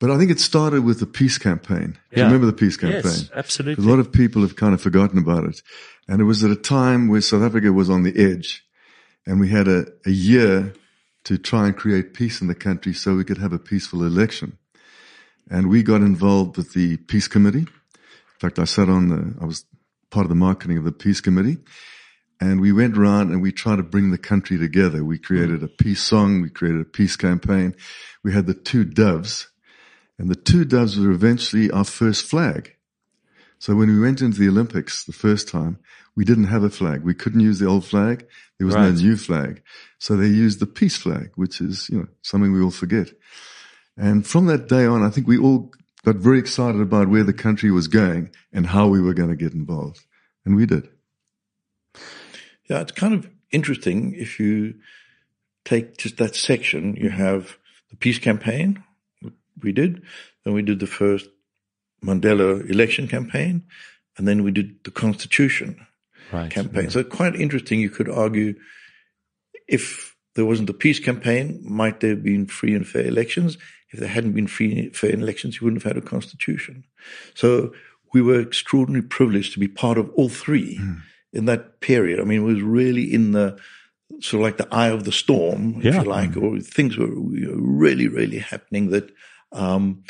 But 0.00 0.10
I 0.10 0.16
think 0.16 0.30
it 0.30 0.40
started 0.40 0.84
with 0.84 1.00
the 1.00 1.06
peace 1.06 1.36
campaign. 1.36 1.98
Do 2.12 2.20
you 2.20 2.24
remember 2.24 2.46
the 2.46 2.52
peace 2.64 2.78
campaign? 2.78 3.02
Yes, 3.04 3.30
absolutely. 3.34 3.84
A 3.84 3.88
lot 3.88 4.00
of 4.00 4.10
people 4.10 4.40
have 4.42 4.56
kind 4.56 4.72
of 4.72 4.80
forgotten 4.80 5.18
about 5.18 5.44
it. 5.44 5.60
And 6.08 6.20
it 6.20 6.24
was 6.24 6.42
at 6.42 6.50
a 6.50 6.56
time 6.56 7.08
where 7.08 7.20
South 7.20 7.42
Africa 7.42 7.72
was 7.72 7.90
on 7.90 8.02
the 8.02 8.18
edge 8.18 8.64
and 9.26 9.40
we 9.40 9.48
had 9.48 9.68
a, 9.68 9.86
a 10.06 10.10
year 10.10 10.74
to 11.24 11.38
try 11.38 11.66
and 11.66 11.76
create 11.76 12.14
peace 12.14 12.40
in 12.40 12.48
the 12.48 12.54
country 12.54 12.92
so 12.92 13.14
we 13.14 13.24
could 13.24 13.38
have 13.38 13.52
a 13.52 13.58
peaceful 13.58 14.02
election. 14.02 14.58
And 15.50 15.68
we 15.68 15.82
got 15.82 16.00
involved 16.00 16.56
with 16.56 16.72
the 16.72 16.96
peace 16.96 17.28
committee. 17.28 17.60
In 17.60 18.38
fact, 18.38 18.58
I 18.58 18.64
sat 18.64 18.88
on 18.88 19.08
the, 19.08 19.34
I 19.40 19.44
was 19.44 19.64
part 20.10 20.24
of 20.24 20.30
the 20.30 20.34
marketing 20.34 20.78
of 20.78 20.84
the 20.84 20.92
peace 20.92 21.20
committee. 21.20 21.58
And 22.40 22.60
we 22.60 22.72
went 22.72 22.98
around 22.98 23.30
and 23.30 23.40
we 23.40 23.52
tried 23.52 23.76
to 23.76 23.84
bring 23.84 24.10
the 24.10 24.18
country 24.18 24.58
together. 24.58 25.04
We 25.04 25.18
created 25.18 25.62
a 25.62 25.68
peace 25.68 26.02
song. 26.02 26.42
We 26.42 26.50
created 26.50 26.80
a 26.80 26.84
peace 26.84 27.14
campaign. 27.14 27.76
We 28.24 28.32
had 28.32 28.46
the 28.46 28.54
two 28.54 28.84
doves 28.84 29.48
and 30.22 30.30
the 30.30 30.36
two 30.36 30.64
doves 30.64 30.98
were 30.98 31.10
eventually 31.10 31.68
our 31.70 31.84
first 31.84 32.24
flag. 32.26 32.71
So 33.62 33.76
when 33.76 33.88
we 33.88 34.00
went 34.00 34.20
into 34.20 34.40
the 34.40 34.48
Olympics 34.48 35.04
the 35.04 35.12
first 35.12 35.46
time, 35.46 35.78
we 36.16 36.24
didn't 36.24 36.48
have 36.48 36.64
a 36.64 36.68
flag. 36.68 37.04
We 37.04 37.14
couldn't 37.14 37.38
use 37.38 37.60
the 37.60 37.68
old 37.68 37.84
flag. 37.84 38.26
There 38.58 38.66
was 38.66 38.74
right. 38.74 38.92
no 38.92 39.00
new 39.00 39.16
flag. 39.16 39.62
So 40.00 40.16
they 40.16 40.26
used 40.26 40.58
the 40.58 40.66
peace 40.66 40.96
flag, 40.96 41.30
which 41.36 41.60
is, 41.60 41.88
you 41.88 41.98
know, 41.98 42.08
something 42.22 42.52
we 42.52 42.60
all 42.60 42.72
forget. 42.72 43.12
And 43.96 44.26
from 44.26 44.46
that 44.46 44.66
day 44.66 44.84
on, 44.84 45.04
I 45.04 45.10
think 45.10 45.28
we 45.28 45.38
all 45.38 45.70
got 46.04 46.16
very 46.16 46.40
excited 46.40 46.80
about 46.80 47.06
where 47.06 47.22
the 47.22 47.32
country 47.32 47.70
was 47.70 47.86
going 47.86 48.32
and 48.52 48.66
how 48.66 48.88
we 48.88 49.00
were 49.00 49.14
going 49.14 49.30
to 49.30 49.36
get 49.36 49.52
involved. 49.52 50.00
And 50.44 50.56
we 50.56 50.66
did. 50.66 50.88
Yeah, 52.68 52.80
it's 52.80 52.90
kind 52.90 53.14
of 53.14 53.30
interesting 53.52 54.12
if 54.16 54.40
you 54.40 54.74
take 55.64 55.98
just 55.98 56.16
that 56.16 56.34
section, 56.34 56.96
you 56.96 57.10
have 57.10 57.58
the 57.90 57.96
peace 57.96 58.18
campaign, 58.18 58.82
we 59.62 59.70
did, 59.70 60.02
then 60.44 60.52
we 60.52 60.62
did 60.62 60.80
the 60.80 60.88
first 60.88 61.28
Mandela 62.04 62.68
election 62.68 63.08
campaign, 63.08 63.62
and 64.16 64.26
then 64.26 64.42
we 64.42 64.50
did 64.50 64.82
the 64.84 64.90
constitution 64.90 65.86
right, 66.32 66.50
campaign. 66.50 66.84
Yeah. 66.84 66.90
So 66.90 67.04
quite 67.04 67.34
interesting. 67.36 67.80
You 67.80 67.90
could 67.90 68.08
argue 68.08 68.54
if 69.68 70.16
there 70.34 70.44
wasn't 70.44 70.70
a 70.70 70.74
peace 70.74 70.98
campaign, 70.98 71.60
might 71.62 72.00
there 72.00 72.10
have 72.10 72.24
been 72.24 72.46
free 72.46 72.74
and 72.74 72.86
fair 72.86 73.06
elections? 73.06 73.56
If 73.90 74.00
there 74.00 74.08
hadn't 74.08 74.32
been 74.32 74.46
free 74.46 74.78
and 74.78 74.96
fair 74.96 75.10
elections, 75.10 75.56
you 75.56 75.64
wouldn't 75.64 75.82
have 75.82 75.94
had 75.94 76.02
a 76.02 76.06
constitution. 76.06 76.84
So 77.34 77.72
we 78.12 78.22
were 78.22 78.40
extraordinarily 78.40 79.06
privileged 79.06 79.52
to 79.54 79.60
be 79.60 79.68
part 79.68 79.98
of 79.98 80.10
all 80.14 80.28
three 80.28 80.78
mm. 80.78 81.00
in 81.32 81.44
that 81.44 81.80
period. 81.80 82.20
I 82.20 82.24
mean, 82.24 82.40
it 82.40 82.44
was 82.44 82.62
really 82.62 83.12
in 83.12 83.32
the 83.32 83.58
sort 84.20 84.40
of 84.40 84.40
like 84.40 84.56
the 84.56 84.74
eye 84.74 84.88
of 84.88 85.04
the 85.04 85.12
storm, 85.12 85.76
if 85.78 85.84
yeah. 85.84 86.02
you 86.02 86.08
like, 86.08 86.36
or 86.36 86.60
things 86.60 86.96
were 86.96 87.10
really, 87.10 88.08
really 88.08 88.38
happening 88.38 88.90
that 88.90 89.10
Um, 89.52 90.04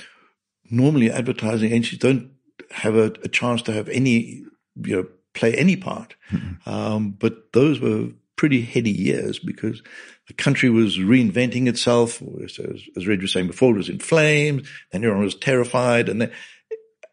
normally 0.73 1.11
advertising 1.11 1.71
agencies 1.71 1.99
don't 1.99 2.31
have 2.71 2.97
a, 2.97 3.13
a, 3.23 3.29
chance 3.29 3.63
to 3.63 3.73
have 3.73 3.89
any, 3.89 4.45
you 4.77 4.97
know, 4.97 5.07
play 5.35 5.55
any 5.55 5.77
part. 5.77 6.15
Mm-hmm. 6.31 6.69
Um, 6.69 7.11
but 7.11 7.53
those 7.53 7.81
were 7.81 8.09
pretty 8.37 8.63
heady 8.63 8.91
years 8.91 9.39
because 9.39 9.83
the 10.29 10.35
country 10.35 10.71
was 10.71 10.99
reinventing 10.99 11.69
itself. 11.69 12.23
As, 12.43 12.59
as 12.97 13.07
Reg 13.07 13.23
was 13.23 13.33
saying 13.33 13.47
before, 13.47 13.75
it 13.75 13.79
was 13.79 13.89
in 13.89 13.99
flames 13.99 14.69
and 14.93 15.05
everyone 15.05 15.25
was 15.25 15.35
terrified. 15.35 16.09
And, 16.09 16.23
then, 16.23 16.33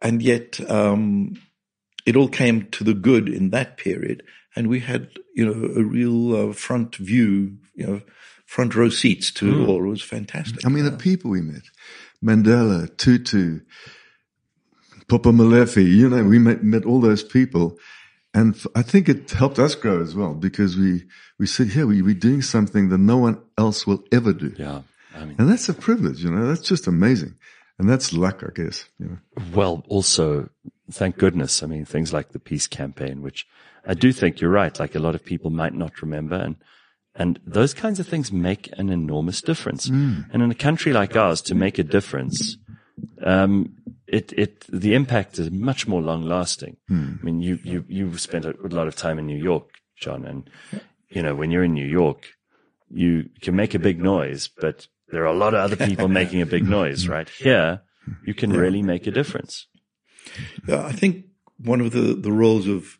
and 0.02 0.22
yet, 0.22 0.60
um, 0.70 1.36
it 2.06 2.16
all 2.16 2.30
came 2.30 2.68
to 2.72 2.84
the 2.84 2.94
good 2.94 3.30
in 3.30 3.50
that 3.52 3.78
period. 3.78 4.24
And 4.56 4.68
we 4.68 4.80
had, 4.80 5.10
you 5.36 5.46
know, 5.46 5.80
a 5.80 5.84
real 5.84 6.36
uh, 6.50 6.54
front 6.54 6.96
view, 6.96 7.58
you 7.76 7.86
know, 7.86 8.02
front 8.46 8.74
row 8.76 8.90
seats 8.90 9.30
to 9.32 9.46
mm. 9.46 9.64
it 9.64 9.70
all. 9.70 9.84
It 9.84 9.90
was 9.90 10.02
fantastic. 10.02 10.66
I 10.66 10.70
mean, 10.70 10.86
the 10.86 10.92
people 10.92 11.30
we 11.30 11.42
met, 11.42 11.62
Mandela, 12.24 12.96
Tutu, 12.98 13.62
Popo 15.08 15.32
Molefe, 15.32 15.84
you 15.84 16.10
know, 16.10 16.24
we 16.24 16.40
met, 16.40 16.64
met 16.64 16.86
all 16.86 17.02
those 17.02 17.24
people. 17.24 17.78
And 18.34 18.56
I 18.76 18.84
think 18.84 19.10
it 19.10 19.32
helped 19.32 19.58
us 19.58 19.74
grow 19.74 20.02
as 20.02 20.14
well 20.14 20.36
because 20.36 20.78
we, 20.78 21.06
we 21.40 21.48
said, 21.48 21.68
yeah, 21.74 21.86
we, 21.86 22.02
we're 22.02 22.14
doing 22.14 22.44
something 22.44 22.90
that 22.90 23.00
no 23.00 23.18
one 23.18 23.42
else 23.58 23.88
will 23.88 24.04
ever 24.12 24.34
do. 24.34 24.54
Yeah. 24.58 24.82
I 25.16 25.26
mean, 25.26 25.36
and 25.40 25.50
that's 25.50 25.68
a 25.68 25.74
privilege, 25.74 26.24
you 26.24 26.30
know, 26.30 26.48
that's 26.48 26.62
just 26.62 26.86
amazing. 26.86 27.36
And 27.80 27.90
that's 27.90 28.14
luck, 28.14 28.44
I 28.46 28.52
guess, 28.54 28.86
you 29.00 29.08
know. 29.08 29.18
Well, 29.54 29.84
also, 29.88 30.50
thank 30.92 31.18
goodness. 31.18 31.64
I 31.64 31.66
mean, 31.66 31.86
things 31.86 32.14
like 32.14 32.30
the 32.30 32.40
peace 32.40 32.68
campaign, 32.68 33.22
which 33.22 33.48
I 33.88 33.94
do 33.94 34.12
think 34.12 34.42
you're 34.42 34.52
right. 34.52 34.78
Like 34.78 34.96
a 34.96 35.00
lot 35.00 35.16
of 35.16 35.24
people 35.24 35.50
might 35.50 35.74
not 35.74 36.02
remember 36.02 36.36
and 36.36 36.58
and 37.20 37.38
those 37.46 37.74
kinds 37.74 38.00
of 38.00 38.08
things 38.08 38.32
make 38.32 38.70
an 38.78 38.90
enormous 38.90 39.42
difference. 39.42 39.90
Mm. 39.90 40.30
And 40.32 40.42
in 40.42 40.50
a 40.50 40.56
country 40.56 40.94
like 40.94 41.18
ours, 41.18 41.42
to 41.44 41.54
make 41.54 41.78
a 41.78 41.84
difference, 41.84 42.58
um, 43.22 43.76
it, 44.08 44.32
it, 44.34 44.66
the 44.70 44.96
impact 44.96 45.38
is 45.38 45.52
much 45.52 45.86
more 45.86 46.02
long 46.02 46.24
lasting. 46.24 46.78
Mm. 46.90 47.20
I 47.20 47.24
mean, 47.24 47.42
you, 47.42 47.60
you, 47.62 47.86
you've 47.90 48.22
spent 48.22 48.46
a 48.46 48.56
lot 48.62 48.88
of 48.88 48.96
time 48.96 49.20
in 49.20 49.28
New 49.28 49.38
York, 49.38 49.70
John, 50.00 50.26
and, 50.26 50.50
you 51.10 51.22
know, 51.22 51.36
when 51.36 51.52
you're 51.52 51.66
in 51.66 51.74
New 51.74 51.86
York, 51.86 52.26
you 52.90 53.30
can 53.42 53.54
make 53.54 53.76
a 53.76 53.80
big 53.80 54.02
noise, 54.02 54.48
but 54.48 54.88
there 55.10 55.24
are 55.24 55.34
a 55.34 55.38
lot 55.38 55.54
of 55.54 55.60
other 55.60 55.76
people 55.76 56.08
making 56.22 56.42
a 56.42 56.46
big 56.46 56.64
noise, 56.64 57.08
right? 57.10 57.28
Here, 57.28 57.82
you 58.26 58.34
can 58.34 58.52
really 58.52 58.82
make 58.82 59.08
a 59.08 59.12
difference. 59.12 59.68
Yeah, 60.66 60.86
I 60.86 60.94
think 60.94 61.26
one 61.58 61.82
of 61.82 61.92
the, 61.92 62.14
the 62.14 62.32
roles 62.32 62.66
of 62.66 62.98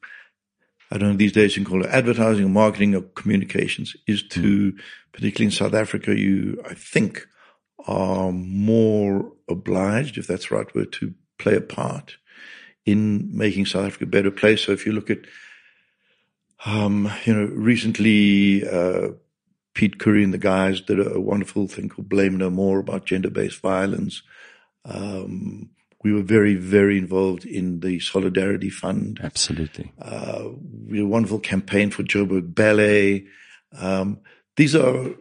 I 0.92 0.98
don't 0.98 1.12
know, 1.12 1.18
these 1.18 1.34
days 1.34 1.56
you 1.56 1.64
can 1.64 1.72
call 1.72 1.86
it 1.86 1.92
advertising 1.92 2.46
or 2.46 2.50
marketing 2.50 2.96
or 2.96 3.02
communications 3.02 3.96
is 4.08 4.24
to, 4.30 4.74
particularly 5.14 5.46
in 5.46 5.52
South 5.52 5.74
Africa, 5.74 6.18
you, 6.18 6.62
I 6.68 6.74
think, 6.74 7.28
are 7.88 8.32
more 8.32 9.32
obliged, 9.48 10.18
if 10.18 10.28
that's 10.28 10.50
the 10.50 10.56
right 10.56 10.76
word, 10.76 10.92
to 10.94 11.14
play 11.38 11.56
a 11.56 11.62
part 11.62 12.18
in 12.86 13.30
making 13.36 13.68
South 13.68 13.86
Africa 13.86 14.06
a 14.06 14.08
better 14.08 14.32
place. 14.32 14.64
So 14.64 14.72
if 14.72 14.86
you 14.86 14.92
look 14.92 15.10
at, 15.10 15.20
um, 16.66 17.12
you 17.26 17.34
know, 17.34 17.46
recently, 17.46 18.68
uh, 18.68 19.10
Pete 19.76 20.00
Khoury 20.00 20.24
and 20.24 20.34
the 20.34 20.38
guys 20.40 20.82
did 20.82 21.00
a, 21.00 21.22
wonderful 21.22 21.68
thing 21.68 21.88
called 21.88 22.10
Blame 22.10 22.36
No 22.36 22.50
More 22.50 22.80
about 22.80 23.06
gender-based 23.06 23.62
violence. 23.62 24.24
Um, 24.84 25.70
we 26.04 26.14
were 26.14 26.22
very, 26.22 26.56
very 26.56 26.98
involved 26.98 27.46
in 27.46 27.82
the 27.82 28.00
Solidarity 28.00 28.70
Fund. 28.70 29.20
Absolutely. 29.22 29.92
Uh, 30.02 30.50
we 30.88 30.98
had 30.98 31.06
a 31.06 31.10
wonderful 31.10 31.40
campaign 31.40 31.92
for 31.92 32.04
Joburg 32.04 32.56
Ballet. 32.56 33.26
Um, 33.78 34.20
these 34.56 34.76
are 34.76 35.16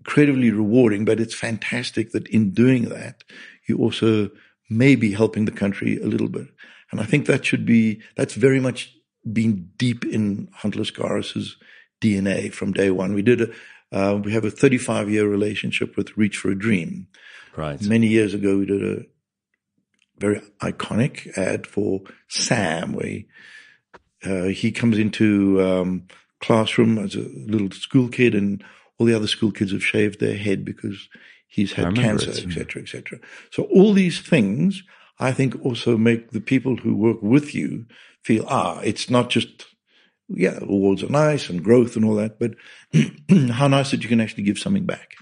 incredibly 0.00 0.50
rewarding, 0.50 1.04
but 1.04 1.20
it's 1.20 1.34
fantastic 1.34 2.12
that 2.12 2.26
in 2.28 2.52
doing 2.52 2.88
that, 2.88 3.22
you 3.66 3.78
also 3.78 4.30
may 4.70 4.94
be 4.94 5.12
helping 5.12 5.44
the 5.44 5.52
country 5.52 5.98
a 6.00 6.06
little 6.06 6.28
bit. 6.28 6.46
And 6.90 7.00
I 7.00 7.04
think 7.04 7.26
that 7.26 7.44
should 7.44 7.66
be, 7.66 8.00
that's 8.16 8.34
very 8.34 8.60
much 8.60 8.94
been 9.30 9.70
deep 9.76 10.06
in 10.06 10.48
Hunt 10.54 10.74
Lascaris's 10.74 11.56
DNA 12.00 12.52
from 12.52 12.72
day 12.72 12.90
one. 12.90 13.12
We 13.12 13.22
did 13.22 13.42
a, 13.42 13.48
uh, 13.92 14.16
we 14.16 14.32
have 14.32 14.44
a 14.44 14.50
35 14.50 15.10
year 15.10 15.28
relationship 15.28 15.96
with 15.96 16.16
Reach 16.16 16.38
for 16.38 16.50
a 16.50 16.58
Dream. 16.58 17.08
Right. 17.56 17.80
Many 17.82 18.06
years 18.06 18.32
ago, 18.32 18.58
we 18.58 18.66
did 18.66 18.82
a 18.82 19.04
very 20.20 20.40
iconic 20.60 21.36
ad 21.36 21.66
for 21.66 22.00
Sam, 22.28 22.92
where 22.92 23.06
he, 23.06 23.26
uh, 24.24 24.44
he 24.44 24.72
comes 24.72 24.98
into 24.98 25.62
um, 25.62 26.06
classroom 26.40 26.98
as 26.98 27.14
a 27.14 27.20
little 27.46 27.70
school 27.70 28.08
kid, 28.08 28.34
and 28.34 28.62
all 28.98 29.06
the 29.06 29.14
other 29.14 29.26
school 29.26 29.52
kids 29.52 29.72
have 29.72 29.84
shaved 29.84 30.20
their 30.20 30.36
head 30.36 30.64
because 30.64 31.08
he's 31.46 31.72
had 31.72 31.94
cancer, 31.94 32.30
etc., 32.30 32.82
etc. 32.82 33.18
So 33.50 33.64
all 33.64 33.92
these 33.92 34.20
things, 34.20 34.82
I 35.18 35.32
think, 35.32 35.64
also 35.64 35.96
make 35.96 36.30
the 36.30 36.40
people 36.40 36.76
who 36.76 36.96
work 36.96 37.22
with 37.22 37.54
you 37.54 37.86
feel 38.22 38.44
ah, 38.48 38.80
it's 38.80 39.08
not 39.08 39.30
just 39.30 39.66
yeah, 40.28 40.58
awards 40.60 41.02
are 41.02 41.08
nice 41.08 41.48
and 41.48 41.64
growth 41.64 41.96
and 41.96 42.04
all 42.04 42.14
that, 42.16 42.38
but 42.38 42.52
how 43.52 43.66
nice 43.68 43.90
that 43.92 44.02
you 44.02 44.08
can 44.08 44.20
actually 44.20 44.42
give 44.42 44.58
something 44.58 44.84
back. 44.84 45.14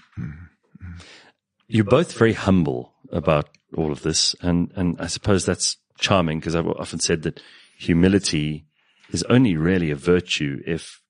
You're 1.67 1.85
both 1.85 2.13
very 2.13 2.33
humble 2.33 2.93
about 3.11 3.49
all 3.75 3.91
of 3.91 4.01
this. 4.01 4.35
And, 4.41 4.71
and 4.75 4.99
I 4.99 5.07
suppose 5.07 5.45
that's 5.45 5.77
charming 5.99 6.39
because 6.39 6.55
I've 6.55 6.67
often 6.67 6.99
said 6.99 7.23
that 7.23 7.41
humility 7.77 8.65
is 9.11 9.23
only 9.23 9.55
really 9.55 9.91
a 9.91 9.95
virtue 9.95 10.61
if 10.65 11.01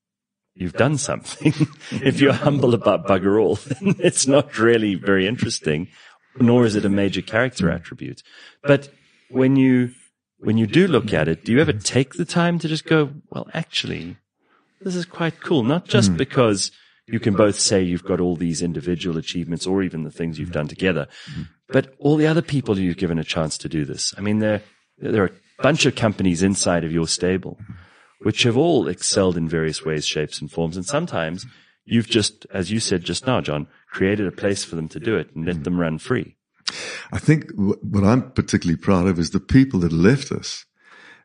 you've 0.55 0.73
done 0.73 0.97
something. 0.97 1.53
if 1.91 2.19
you're 2.19 2.33
humble 2.33 2.73
about 2.73 3.07
bugger 3.07 3.41
all, 3.41 3.55
then 3.55 3.95
it's 3.99 4.27
not 4.27 4.57
really 4.57 4.95
very 4.95 5.27
interesting, 5.27 5.87
nor 6.39 6.65
is 6.65 6.75
it 6.75 6.85
a 6.85 6.89
major 6.89 7.21
character 7.21 7.69
attribute. 7.69 8.23
But 8.63 8.89
when 9.29 9.55
you, 9.55 9.91
when 10.39 10.57
you 10.57 10.67
do 10.67 10.87
look 10.87 11.13
at 11.13 11.27
it, 11.27 11.45
do 11.45 11.51
you 11.51 11.59
ever 11.59 11.73
take 11.73 12.13
the 12.13 12.25
time 12.25 12.59
to 12.59 12.67
just 12.67 12.85
go, 12.85 13.11
well, 13.29 13.47
actually, 13.53 14.17
this 14.81 14.95
is 14.95 15.05
quite 15.05 15.41
cool, 15.41 15.63
not 15.63 15.87
just 15.87 16.11
mm. 16.11 16.17
because 16.17 16.71
you 17.07 17.19
can 17.19 17.35
both 17.35 17.59
say 17.59 17.81
you've 17.81 18.03
got 18.03 18.19
all 18.19 18.35
these 18.35 18.61
individual 18.61 19.17
achievements 19.17 19.65
or 19.65 19.81
even 19.81 20.03
the 20.03 20.11
things 20.11 20.37
you've 20.37 20.51
done 20.51 20.67
together, 20.67 21.07
but 21.69 21.93
all 21.99 22.17
the 22.17 22.27
other 22.27 22.41
people 22.41 22.77
you've 22.77 22.97
given 22.97 23.17
a 23.17 23.23
chance 23.23 23.57
to 23.59 23.69
do 23.69 23.85
this. 23.85 24.13
I 24.17 24.21
mean, 24.21 24.39
there, 24.39 24.61
there 24.97 25.23
are 25.23 25.27
a 25.59 25.63
bunch 25.63 25.85
of 25.85 25.95
companies 25.95 26.43
inside 26.43 26.83
of 26.83 26.91
your 26.91 27.07
stable 27.07 27.57
which 28.21 28.43
have 28.43 28.57
all 28.57 28.87
excelled 28.87 29.37
in 29.37 29.47
various 29.47 29.85
ways, 29.85 30.05
shapes 30.05 30.41
and 30.41 30.51
forms. 30.51 30.75
And 30.75 30.85
sometimes 30.85 31.45
you've 31.85 32.07
just, 32.07 32.45
as 32.51 32.71
you 32.71 32.79
said 32.79 33.03
just 33.03 33.27
now, 33.27 33.41
John, 33.41 33.67
created 33.91 34.27
a 34.27 34.31
place 34.31 34.63
for 34.63 34.75
them 34.75 34.89
to 34.89 34.99
do 34.99 35.15
it 35.17 35.29
and 35.35 35.45
let 35.45 35.63
them 35.63 35.79
run 35.79 35.99
free. 35.99 36.35
I 37.11 37.19
think 37.19 37.51
what 37.55 38.03
I'm 38.03 38.31
particularly 38.31 38.77
proud 38.77 39.07
of 39.07 39.19
is 39.19 39.29
the 39.29 39.39
people 39.39 39.79
that 39.81 39.93
left 39.93 40.31
us 40.31 40.65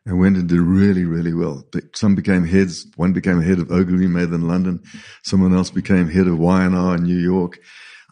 and 0.05 0.19
went 0.19 0.35
and 0.35 0.49
did 0.49 0.59
really, 0.59 1.05
really 1.05 1.33
well. 1.33 1.65
Some 1.93 2.15
became 2.15 2.45
heads. 2.45 2.85
One 2.95 3.13
became 3.13 3.41
head 3.41 3.59
of 3.59 3.71
Ogilvy 3.71 4.07
Mather 4.07 4.35
in 4.35 4.47
London. 4.47 4.83
Someone 5.23 5.55
else 5.55 5.69
became 5.69 6.09
head 6.09 6.27
of 6.27 6.37
Y&R 6.37 6.95
in 6.95 7.03
New 7.03 7.17
York. 7.17 7.59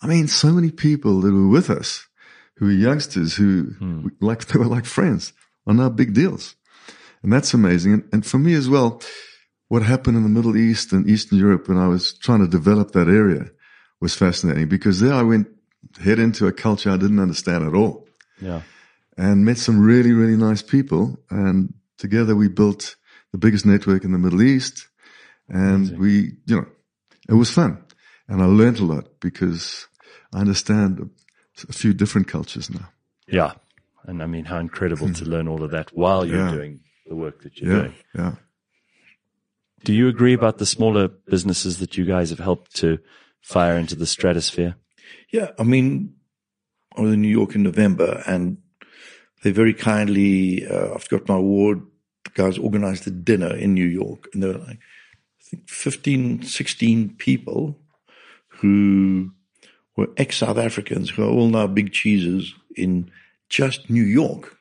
I 0.01 0.07
mean, 0.07 0.27
so 0.27 0.51
many 0.51 0.71
people 0.71 1.21
that 1.21 1.33
were 1.33 1.49
with 1.49 1.69
us 1.69 2.07
who 2.55 2.65
were 2.65 2.71
youngsters 2.71 3.35
who 3.35 3.73
hmm. 3.77 4.07
like, 4.19 4.45
they 4.47 4.59
were 4.59 4.65
like 4.65 4.85
friends 4.85 5.33
are 5.67 5.73
now 5.73 5.89
big 5.89 6.13
deals. 6.13 6.55
And 7.23 7.31
that's 7.31 7.53
amazing. 7.53 7.93
And, 7.93 8.09
and 8.13 8.25
for 8.25 8.39
me 8.39 8.53
as 8.53 8.69
well, 8.69 9.01
what 9.67 9.83
happened 9.83 10.17
in 10.17 10.23
the 10.23 10.29
Middle 10.29 10.57
East 10.57 10.91
and 10.91 11.09
Eastern 11.09 11.37
Europe 11.37 11.67
when 11.67 11.77
I 11.77 11.87
was 11.87 12.13
trying 12.17 12.39
to 12.39 12.47
develop 12.47 12.91
that 12.91 13.07
area 13.07 13.51
was 13.99 14.15
fascinating 14.15 14.67
because 14.67 14.99
there 14.99 15.13
I 15.13 15.21
went 15.21 15.47
head 16.03 16.19
into 16.19 16.47
a 16.47 16.51
culture 16.51 16.89
I 16.89 16.97
didn't 16.97 17.19
understand 17.19 17.65
at 17.65 17.73
all. 17.73 18.07
Yeah. 18.41 18.61
And 19.17 19.45
met 19.45 19.57
some 19.57 19.79
really, 19.79 20.13
really 20.13 20.35
nice 20.35 20.61
people. 20.61 21.19
And 21.29 21.73
together 22.01 22.35
we 22.35 22.49
built 22.49 22.95
the 23.31 23.37
biggest 23.37 23.65
network 23.65 24.03
in 24.03 24.11
the 24.11 24.17
Middle 24.17 24.41
East. 24.41 24.87
And 25.47 25.87
Amazing. 25.87 25.99
we, 25.99 26.13
you 26.47 26.55
know, 26.55 26.65
it 27.29 27.33
was 27.33 27.51
fun. 27.51 27.83
And 28.27 28.41
I 28.41 28.45
learned 28.45 28.79
a 28.79 28.85
lot 28.85 29.19
because 29.19 29.87
I 30.33 30.39
understand 30.39 31.09
a 31.69 31.73
few 31.73 31.93
different 31.93 32.27
cultures 32.27 32.69
now. 32.69 32.89
Yeah. 33.27 33.53
And 34.05 34.23
I 34.23 34.25
mean, 34.25 34.45
how 34.45 34.57
incredible 34.57 35.13
to 35.13 35.25
learn 35.25 35.47
all 35.47 35.63
of 35.63 35.71
that 35.71 35.95
while 35.95 36.25
you're 36.25 36.45
yeah. 36.45 36.51
doing 36.51 36.79
the 37.05 37.15
work 37.15 37.43
that 37.43 37.57
you're 37.57 37.71
yeah. 37.71 37.81
doing. 37.81 37.95
Yeah. 38.15 38.35
Do 39.83 39.93
you 39.93 40.07
agree 40.07 40.33
about 40.33 40.57
the 40.57 40.65
smaller 40.65 41.07
businesses 41.07 41.79
that 41.79 41.97
you 41.97 42.05
guys 42.05 42.29
have 42.29 42.39
helped 42.39 42.75
to 42.77 42.99
fire 43.41 43.77
into 43.77 43.95
the 43.95 44.07
stratosphere? 44.07 44.75
Yeah. 45.31 45.51
I 45.59 45.63
mean, 45.63 46.15
I 46.95 47.01
was 47.01 47.13
in 47.13 47.21
New 47.21 47.27
York 47.27 47.55
in 47.55 47.63
November 47.63 48.23
and 48.25 48.57
they 49.43 49.51
very 49.51 49.73
kindly, 49.73 50.65
uh, 50.65 50.93
after 50.95 51.17
got 51.17 51.27
my 51.27 51.35
award, 51.35 51.81
the 51.81 51.90
guys 52.33 52.57
organized 52.57 53.07
a 53.07 53.11
dinner 53.11 53.55
in 53.55 53.73
New 53.73 53.85
York 53.85 54.29
and 54.33 54.41
there 54.41 54.53
were 54.53 54.59
like, 54.59 54.79
I 54.79 55.43
think 55.43 55.69
15, 55.69 56.43
16 56.43 57.15
people 57.17 57.77
who 58.47 59.31
were 59.97 60.09
ex 60.17 60.37
South 60.37 60.57
Africans 60.57 61.09
who 61.09 61.23
are 61.23 61.29
all 61.29 61.49
now 61.49 61.67
big 61.67 61.91
cheeses 61.91 62.53
in 62.75 63.11
just 63.49 63.89
New 63.89 64.03
York. 64.03 64.57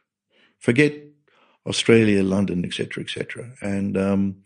Forget 0.59 0.95
Australia, 1.67 2.23
London, 2.23 2.65
etc., 2.65 3.03
etc. 3.03 3.53
And 3.61 3.97
um, 3.97 4.37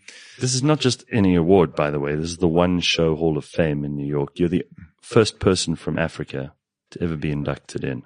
this 0.40 0.54
is 0.54 0.62
not 0.62 0.80
just 0.80 1.04
any 1.10 1.34
award, 1.34 1.74
by 1.74 1.90
the 1.90 2.00
way. 2.00 2.14
This 2.14 2.30
is 2.30 2.38
the 2.38 2.48
One 2.48 2.80
Show 2.80 3.14
Hall 3.14 3.38
of 3.38 3.44
Fame 3.44 3.84
in 3.84 3.96
New 3.96 4.06
York. 4.06 4.38
You're 4.38 4.48
the 4.48 4.66
first 5.00 5.38
person 5.38 5.76
from 5.76 5.98
Africa 5.98 6.52
to 6.90 7.02
ever 7.02 7.16
be 7.16 7.30
inducted 7.30 7.84
in. 7.84 8.02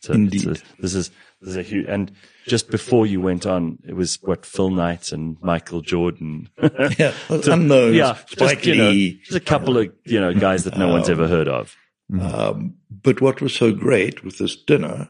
So 0.00 0.12
Indeed. 0.12 0.46
a- 0.46 0.56
this 0.82 0.94
is 0.94 1.10
this 1.40 1.50
is 1.50 1.56
a 1.56 1.62
huge. 1.62 1.86
And 1.88 2.12
just 2.46 2.70
before 2.70 3.06
you 3.06 3.20
went 3.20 3.46
on, 3.46 3.78
it 3.86 3.94
was 3.94 4.18
what 4.22 4.46
Phil 4.46 4.70
Knight 4.70 5.12
and 5.12 5.36
Michael 5.42 5.80
Jordan. 5.80 6.48
Yeah, 6.98 7.12
unknown. 7.28 7.94
yeah, 7.94 8.14
Spike 8.28 8.62
just, 8.62 8.66
you 8.66 8.74
know, 8.76 8.92
just 9.24 9.34
a 9.36 9.40
couple 9.40 9.76
of 9.78 9.90
you 10.04 10.20
know 10.20 10.32
guys 10.34 10.64
that 10.64 10.76
no 10.78 10.88
one's 10.88 11.08
ever 11.10 11.26
heard 11.28 11.48
of. 11.48 11.74
Um, 12.20 12.74
but 12.90 13.20
what 13.20 13.40
was 13.40 13.52
so 13.54 13.72
great 13.72 14.22
with 14.24 14.38
this 14.38 14.54
dinner 14.54 15.08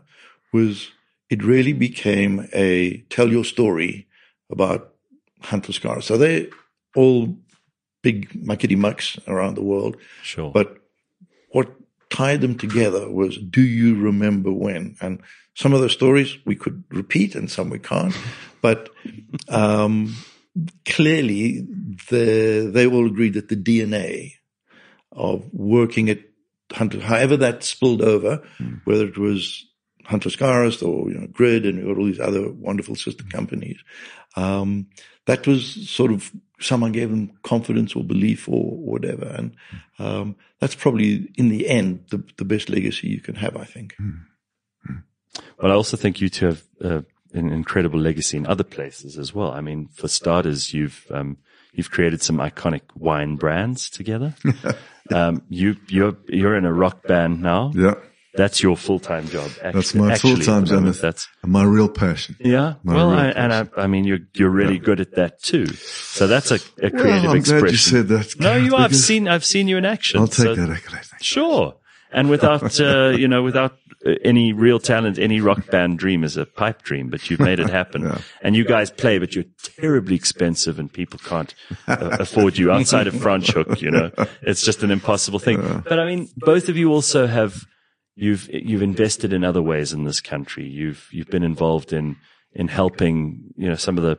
was 0.52 0.90
it 1.28 1.44
really 1.44 1.74
became 1.74 2.48
a 2.54 2.98
tell 3.10 3.30
your 3.30 3.44
story 3.44 4.06
about 4.50 4.94
Hunter 5.42 5.72
Scar. 5.72 6.00
So 6.00 6.16
they're 6.16 6.46
all 6.94 7.36
big 8.02 8.30
muckety 8.32 8.76
mucks 8.78 9.18
around 9.28 9.56
the 9.56 9.62
world. 9.62 9.96
Sure, 10.22 10.50
But 10.50 10.78
tied 12.10 12.40
them 12.40 12.56
together 12.56 13.10
was, 13.10 13.38
do 13.38 13.62
you 13.62 14.00
remember 14.00 14.52
when? 14.52 14.96
And 15.00 15.20
some 15.54 15.72
of 15.72 15.80
the 15.80 15.90
stories 15.90 16.36
we 16.44 16.54
could 16.54 16.84
repeat 16.90 17.34
and 17.34 17.50
some 17.50 17.70
we 17.70 17.78
can't. 17.78 18.16
But 18.62 18.90
um, 19.48 20.16
clearly, 20.84 21.66
the, 22.10 22.70
they 22.72 22.86
all 22.86 23.06
agreed 23.06 23.34
that 23.34 23.48
the 23.48 23.56
DNA 23.56 24.34
of 25.12 25.48
working 25.52 26.10
at 26.10 26.20
Hunter, 26.72 27.00
however 27.00 27.36
that 27.38 27.62
spilled 27.62 28.02
over, 28.02 28.42
whether 28.84 29.06
it 29.06 29.18
was 29.18 29.66
Hunt 30.06 30.24
Lascaris 30.24 30.86
or 30.86 31.10
you 31.10 31.18
know, 31.18 31.26
Grid 31.26 31.66
and 31.66 31.86
all 31.86 32.06
these 32.06 32.20
other 32.20 32.50
wonderful 32.50 32.94
sister 32.94 33.24
companies, 33.24 33.78
um, 34.36 34.86
that 35.26 35.46
was 35.46 35.88
sort 35.88 36.12
of 36.12 36.30
someone 36.60 36.92
gave 36.92 37.10
them 37.10 37.32
confidence 37.42 37.94
or 37.94 38.04
belief 38.04 38.48
or 38.48 38.76
whatever. 38.76 39.26
And 39.26 39.56
um, 39.98 40.36
that's 40.60 40.74
probably 40.74 41.30
in 41.36 41.48
the 41.48 41.68
end 41.68 42.04
the, 42.10 42.22
the 42.38 42.44
best 42.44 42.68
legacy 42.68 43.08
you 43.08 43.20
can 43.20 43.34
have, 43.34 43.56
I 43.56 43.64
think. 43.64 43.94
But 45.58 45.70
I 45.70 45.74
also 45.74 45.96
think 45.96 46.20
you 46.20 46.28
two 46.28 46.46
have 46.46 46.64
uh, 46.82 47.02
an 47.34 47.50
incredible 47.50 48.00
legacy 48.00 48.36
in 48.36 48.46
other 48.46 48.64
places 48.64 49.18
as 49.18 49.34
well. 49.34 49.52
I 49.52 49.60
mean, 49.60 49.88
for 49.88 50.08
starters, 50.08 50.72
you've 50.72 51.06
um, 51.10 51.38
you've 51.72 51.90
created 51.90 52.22
some 52.22 52.38
iconic 52.38 52.82
wine 52.94 53.36
brands 53.36 53.90
together. 53.90 54.34
um, 55.12 55.42
you 55.48 55.76
you're 55.88 56.16
you're 56.28 56.56
in 56.56 56.64
a 56.64 56.72
rock 56.72 57.02
band 57.06 57.42
now. 57.42 57.72
Yeah. 57.74 57.94
That's 58.36 58.62
your 58.62 58.76
full 58.76 58.98
time 59.00 59.28
job. 59.28 59.50
Actually, 59.62 59.72
That's 59.72 59.94
my 59.94 60.16
full 60.16 60.36
time 60.36 60.64
at 60.64 60.70
moment. 60.70 60.94
job. 60.96 61.02
That's 61.02 61.28
My 61.44 61.64
real 61.64 61.88
passion. 61.88 62.36
yeah. 62.40 62.74
My 62.82 62.94
well, 62.94 63.10
I, 63.10 63.26
and 63.28 63.52
I, 63.52 63.68
I 63.76 63.86
mean, 63.86 64.04
you're 64.04 64.20
you're 64.34 64.50
really 64.50 64.78
good 64.78 65.00
at 65.00 65.14
that 65.16 65.42
too. 65.42 65.66
So 65.66 66.26
that's 66.26 66.50
a, 66.50 66.56
a 66.82 66.90
creative 66.90 67.22
well, 67.22 67.30
I'm 67.30 67.36
expression. 67.36 67.60
glad 67.60 67.70
you 67.72 67.76
said 67.78 68.08
that. 68.08 68.40
no, 68.40 68.56
you 68.56 68.74
are. 68.74 68.82
I've 68.82 68.96
seen 68.96 69.26
I've 69.28 69.44
seen 69.44 69.68
you 69.68 69.76
in 69.76 69.84
action. 69.84 70.20
I'll 70.20 70.26
take 70.26 70.46
So- 70.46 70.54
that 70.54 70.70
accolade. 70.70 71.02
Sure. 71.20 71.74
And 72.12 72.30
without, 72.30 72.80
uh, 72.80 73.08
you 73.18 73.26
know, 73.26 73.42
without 73.42 73.72
uh, 74.06 74.12
any 74.24 74.52
real 74.52 74.78
talent, 74.78 75.18
any 75.18 75.40
rock 75.40 75.68
band 75.70 75.98
dream 75.98 76.22
is 76.22 76.36
a 76.36 76.46
pipe 76.46 76.82
dream, 76.82 77.10
but 77.10 77.28
you've 77.28 77.40
made 77.40 77.58
it 77.58 77.68
happen. 77.68 78.22
And 78.42 78.54
you 78.54 78.64
guys 78.64 78.90
play, 78.92 79.18
but 79.18 79.34
you're 79.34 79.44
terribly 79.80 80.14
expensive 80.14 80.78
and 80.78 80.90
people 80.90 81.18
can't 81.18 81.52
uh, 81.88 82.16
afford 82.20 82.56
you 82.58 82.70
outside 82.70 83.08
of 83.08 83.14
Franschhoek, 83.14 83.80
you 83.82 83.90
know. 83.90 84.12
It's 84.42 84.62
just 84.64 84.82
an 84.84 84.90
impossible 84.92 85.40
thing. 85.40 85.60
But 85.88 85.98
I 85.98 86.04
mean, 86.06 86.28
both 86.36 86.68
of 86.68 86.76
you 86.76 86.92
also 86.92 87.26
have, 87.26 87.66
you've, 88.16 88.48
you've 88.52 88.82
invested 88.82 89.32
in 89.32 89.44
other 89.44 89.62
ways 89.62 89.92
in 89.92 90.04
this 90.04 90.20
country. 90.20 90.66
You've, 90.66 91.08
you've 91.12 91.28
been 91.28 91.44
involved 91.44 91.92
in, 91.92 92.16
in 92.52 92.68
helping, 92.68 93.52
you 93.56 93.68
know, 93.68 93.76
some 93.76 93.98
of 93.98 94.04
the, 94.04 94.18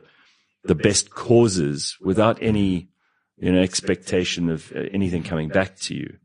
the 0.64 0.74
best 0.74 1.10
causes 1.10 1.96
without 2.00 2.38
any, 2.40 2.88
you 3.36 3.52
know, 3.52 3.60
expectation 3.60 4.48
of 4.48 4.72
uh, 4.74 4.84
anything 4.92 5.22
coming 5.22 5.48
back 5.48 5.76
to 5.80 5.94
you. 5.94 6.16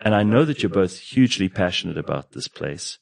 And 0.00 0.14
I 0.14 0.24
know 0.24 0.44
that 0.44 0.62
you're 0.62 0.70
both 0.70 0.98
hugely 0.98 1.48
passionate 1.48 1.96
about 1.96 2.32
this 2.32 2.48
place 2.48 2.98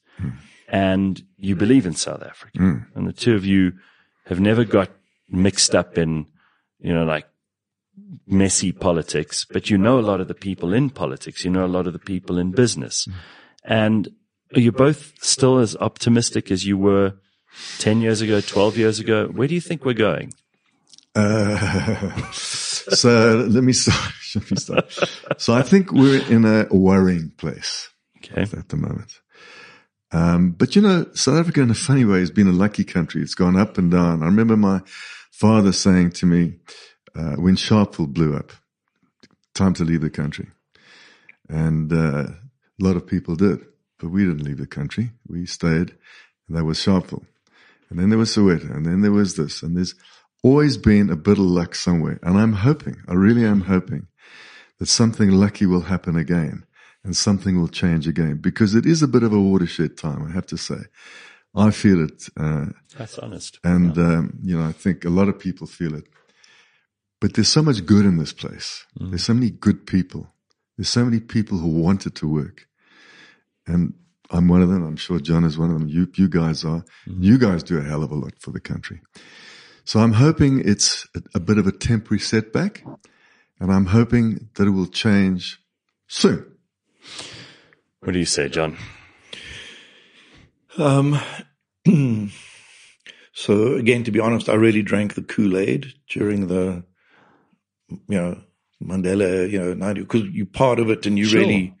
and 0.67 1.21
you 1.37 1.55
believe 1.55 1.85
in 1.85 1.93
South 1.93 2.21
Africa. 2.23 2.59
And 2.95 3.07
the 3.07 3.13
two 3.13 3.35
of 3.35 3.43
you 3.43 3.73
have 4.25 4.39
never 4.39 4.63
got 4.63 4.89
mixed 5.27 5.73
up 5.73 5.97
in, 5.97 6.27
you 6.79 6.93
know, 6.93 7.03
like 7.03 7.25
messy 8.27 8.71
politics, 8.71 9.45
but 9.49 9.69
you 9.69 9.77
know 9.77 9.99
a 9.99 10.01
lot 10.01 10.21
of 10.21 10.27
the 10.27 10.33
people 10.33 10.73
in 10.73 10.89
politics. 10.89 11.43
You 11.43 11.51
know 11.51 11.65
a 11.65 11.67
lot 11.67 11.87
of 11.87 11.93
the 11.93 11.99
people 11.99 12.37
in 12.37 12.51
business. 12.51 13.07
And 13.63 14.09
are 14.55 14.59
you 14.59 14.71
both 14.71 15.13
still 15.23 15.59
as 15.59 15.75
optimistic 15.77 16.51
as 16.51 16.65
you 16.65 16.77
were 16.77 17.13
10 17.79 18.01
years 18.01 18.21
ago, 18.21 18.41
12 18.41 18.77
years 18.77 18.99
ago? 18.99 19.27
Where 19.27 19.47
do 19.47 19.53
you 19.55 19.61
think 19.61 19.85
we're 19.85 19.93
going? 19.93 20.33
Uh, 21.15 22.21
so 22.31 23.45
let 23.49 23.63
me 23.63 23.73
start. 23.73 24.13
Let 24.35 24.49
me 24.49 24.55
start. 24.57 24.97
So 25.39 25.53
I 25.53 25.61
think 25.61 25.91
we're 25.91 26.25
in 26.29 26.45
a 26.45 26.65
worrying 26.73 27.33
place 27.37 27.89
Okay. 28.17 28.43
at 28.43 28.69
the 28.69 28.77
moment. 28.77 29.19
Um, 30.13 30.51
but 30.51 30.73
you 30.73 30.81
know, 30.81 31.05
South 31.13 31.37
Africa 31.37 31.61
in 31.61 31.69
a 31.69 31.73
funny 31.73 32.05
way 32.05 32.19
has 32.19 32.31
been 32.31 32.47
a 32.47 32.53
lucky 32.53 32.85
country. 32.85 33.21
It's 33.21 33.35
gone 33.35 33.57
up 33.57 33.77
and 33.77 33.91
down. 33.91 34.23
I 34.23 34.27
remember 34.27 34.55
my 34.55 34.81
father 35.31 35.73
saying 35.73 36.11
to 36.11 36.25
me, 36.25 36.59
uh, 37.13 37.35
when 37.35 37.57
Sharpeville 37.57 38.07
blew 38.13 38.33
up, 38.37 38.53
time 39.53 39.73
to 39.73 39.83
leave 39.83 39.99
the 39.99 40.09
country. 40.09 40.47
And, 41.49 41.91
uh, 41.91 42.27
a 42.81 42.83
lot 42.83 42.95
of 42.95 43.07
people 43.07 43.35
did, 43.35 43.59
but 43.99 44.09
we 44.09 44.25
didn't 44.25 44.43
leave 44.43 44.57
the 44.57 44.67
country. 44.67 45.11
We 45.27 45.45
stayed 45.45 45.95
and 46.47 46.57
that 46.57 46.65
was 46.65 46.79
Sharpeville. 46.79 47.25
And 47.89 47.99
then 47.99 48.09
there 48.09 48.19
was 48.19 48.35
Soweto 48.35 48.73
and 48.75 48.85
then 48.85 49.01
there 49.01 49.11
was 49.11 49.35
this 49.35 49.61
and 49.63 49.77
there's 49.77 49.95
always 50.43 50.77
been 50.77 51.09
a 51.09 51.15
bit 51.15 51.37
of 51.37 51.45
luck 51.45 51.75
somewhere. 51.75 52.19
And 52.23 52.37
I'm 52.37 52.53
hoping, 52.53 52.97
I 53.07 53.13
really 53.13 53.45
am 53.45 53.61
hoping 53.61 54.07
that 54.79 54.87
something 54.87 55.29
lucky 55.31 55.65
will 55.65 55.81
happen 55.81 56.15
again 56.15 56.65
and 57.03 57.15
something 57.15 57.59
will 57.59 57.67
change 57.67 58.07
again 58.07 58.37
because 58.37 58.75
it 58.75 58.85
is 58.85 59.03
a 59.03 59.07
bit 59.07 59.23
of 59.23 59.33
a 59.33 59.39
watershed 59.39 59.97
time, 59.97 60.25
I 60.27 60.31
have 60.31 60.47
to 60.47 60.57
say. 60.57 60.81
I 61.53 61.71
feel 61.71 62.03
it. 62.05 62.29
Uh, 62.37 62.67
That's 62.97 63.19
honest. 63.19 63.59
and, 63.63 63.97
um, 63.97 64.39
you 64.41 64.57
know, 64.57 64.65
I 64.65 64.71
think 64.71 65.03
a 65.03 65.09
lot 65.09 65.27
of 65.27 65.37
people 65.37 65.67
feel 65.67 65.93
it. 65.95 66.05
But 67.19 67.33
there's 67.33 67.49
so 67.49 67.61
much 67.61 67.85
good 67.85 68.05
in 68.05 68.17
this 68.17 68.33
place. 68.33 68.85
There's 68.95 69.25
so 69.25 69.33
many 69.33 69.51
good 69.51 69.85
people. 69.85 70.33
There's 70.77 70.89
so 70.89 71.03
many 71.05 71.19
people 71.19 71.59
who 71.59 71.67
wanted 71.67 72.15
to 72.15 72.27
work. 72.27 72.67
And 73.67 73.93
I'm 74.29 74.47
one 74.47 74.61
of 74.61 74.69
them. 74.69 74.83
I'm 74.85 74.95
sure 74.97 75.19
John 75.19 75.43
is 75.43 75.57
one 75.57 75.71
of 75.71 75.79
them. 75.79 75.87
You, 75.89 76.07
you 76.15 76.29
guys 76.29 76.63
are. 76.63 76.83
You 77.05 77.37
guys 77.37 77.63
do 77.63 77.77
a 77.77 77.83
hell 77.83 78.03
of 78.03 78.11
a 78.11 78.15
lot 78.15 78.33
for 78.39 78.51
the 78.51 78.59
country. 78.59 79.01
So 79.83 79.99
I'm 79.99 80.13
hoping 80.13 80.61
it's 80.67 81.07
a, 81.15 81.21
a 81.35 81.39
bit 81.39 81.57
of 81.57 81.67
a 81.67 81.71
temporary 81.71 82.19
setback 82.19 82.83
and 83.59 83.71
I'm 83.71 83.87
hoping 83.87 84.49
that 84.55 84.67
it 84.67 84.71
will 84.71 84.87
change 84.87 85.59
soon. 86.07 86.45
What 87.99 88.13
do 88.13 88.19
you 88.19 88.25
say, 88.25 88.49
John? 88.49 88.77
Um, 90.77 91.19
so 93.33 93.73
again, 93.75 94.03
to 94.03 94.11
be 94.11 94.19
honest, 94.19 94.49
I 94.49 94.53
really 94.53 94.81
drank 94.81 95.15
the 95.15 95.21
Kool-Aid 95.21 95.93
during 96.09 96.47
the, 96.47 96.83
you 97.89 97.99
know, 98.09 98.41
Mandela, 98.81 99.49
you 99.49 99.59
know, 99.59 99.73
90, 99.73 100.01
because 100.01 100.23
you're 100.31 100.45
part 100.47 100.79
of 100.79 100.89
it 100.89 101.05
and 101.05 101.17
you 101.19 101.25
Sure. 101.25 101.41
really, 101.41 101.75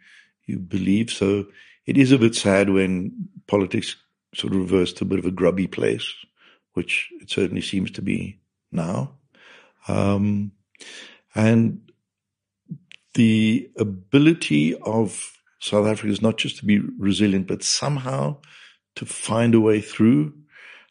you 0.45 0.59
believe. 0.59 1.09
So 1.09 1.45
it 1.85 1.97
is 1.97 2.11
a 2.11 2.17
bit 2.17 2.35
sad 2.35 2.69
when 2.69 3.29
politics 3.47 3.95
sort 4.33 4.53
of 4.53 4.59
reverse 4.59 4.93
to 4.93 5.03
a 5.03 5.07
bit 5.07 5.19
of 5.19 5.25
a 5.25 5.31
grubby 5.31 5.67
place, 5.67 6.13
which 6.73 7.09
it 7.21 7.29
certainly 7.29 7.61
seems 7.61 7.91
to 7.91 8.01
be 8.01 8.39
now. 8.71 9.13
Um, 9.87 10.51
and 11.35 11.91
the 13.13 13.69
ability 13.77 14.75
of 14.75 15.37
South 15.59 15.85
Africa 15.85 16.11
is 16.11 16.21
not 16.21 16.37
just 16.37 16.57
to 16.57 16.65
be 16.65 16.79
resilient, 16.97 17.47
but 17.47 17.63
somehow 17.63 18.37
to 18.95 19.05
find 19.05 19.53
a 19.53 19.59
way 19.59 19.81
through. 19.81 20.33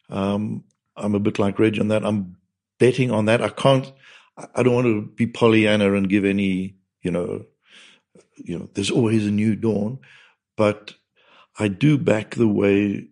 Um, 0.09 0.63
I'm 0.95 1.15
a 1.15 1.19
bit 1.19 1.39
like 1.39 1.59
Reg 1.59 1.79
on 1.79 1.87
that. 1.89 2.05
I'm 2.05 2.37
betting 2.79 3.11
on 3.11 3.25
that. 3.25 3.41
I 3.41 3.49
can't, 3.49 3.91
I 4.37 4.63
don't 4.63 4.73
want 4.73 4.85
to 4.85 5.01
be 5.01 5.27
Pollyanna 5.27 5.93
and 5.93 6.09
give 6.09 6.25
any, 6.25 6.75
you 7.01 7.11
know, 7.11 7.45
you 8.35 8.57
know, 8.57 8.69
there's 8.73 8.91
always 8.91 9.25
a 9.27 9.31
new 9.31 9.55
dawn, 9.55 9.99
but 10.61 10.93
I 11.57 11.67
do 11.69 11.97
back 11.97 12.35
the 12.35 12.47
way 12.61 13.07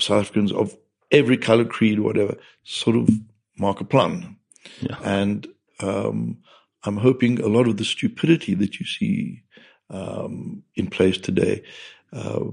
South 0.00 0.22
Africans 0.22 0.52
of 0.52 0.76
every 1.12 1.38
color, 1.38 1.64
creed, 1.64 2.00
whatever, 2.00 2.34
sort 2.64 2.96
of 2.96 3.08
mark 3.56 3.80
a 3.80 3.84
plan. 3.84 4.36
Yeah. 4.80 4.98
And, 5.04 5.46
um, 5.78 6.38
I'm 6.82 6.96
hoping 6.96 7.40
a 7.40 7.46
lot 7.56 7.68
of 7.68 7.76
the 7.76 7.84
stupidity 7.84 8.54
that 8.54 8.80
you 8.80 8.86
see, 8.86 9.42
um, 9.98 10.64
in 10.74 10.86
place 10.88 11.18
today, 11.18 11.62
uh, 12.12 12.46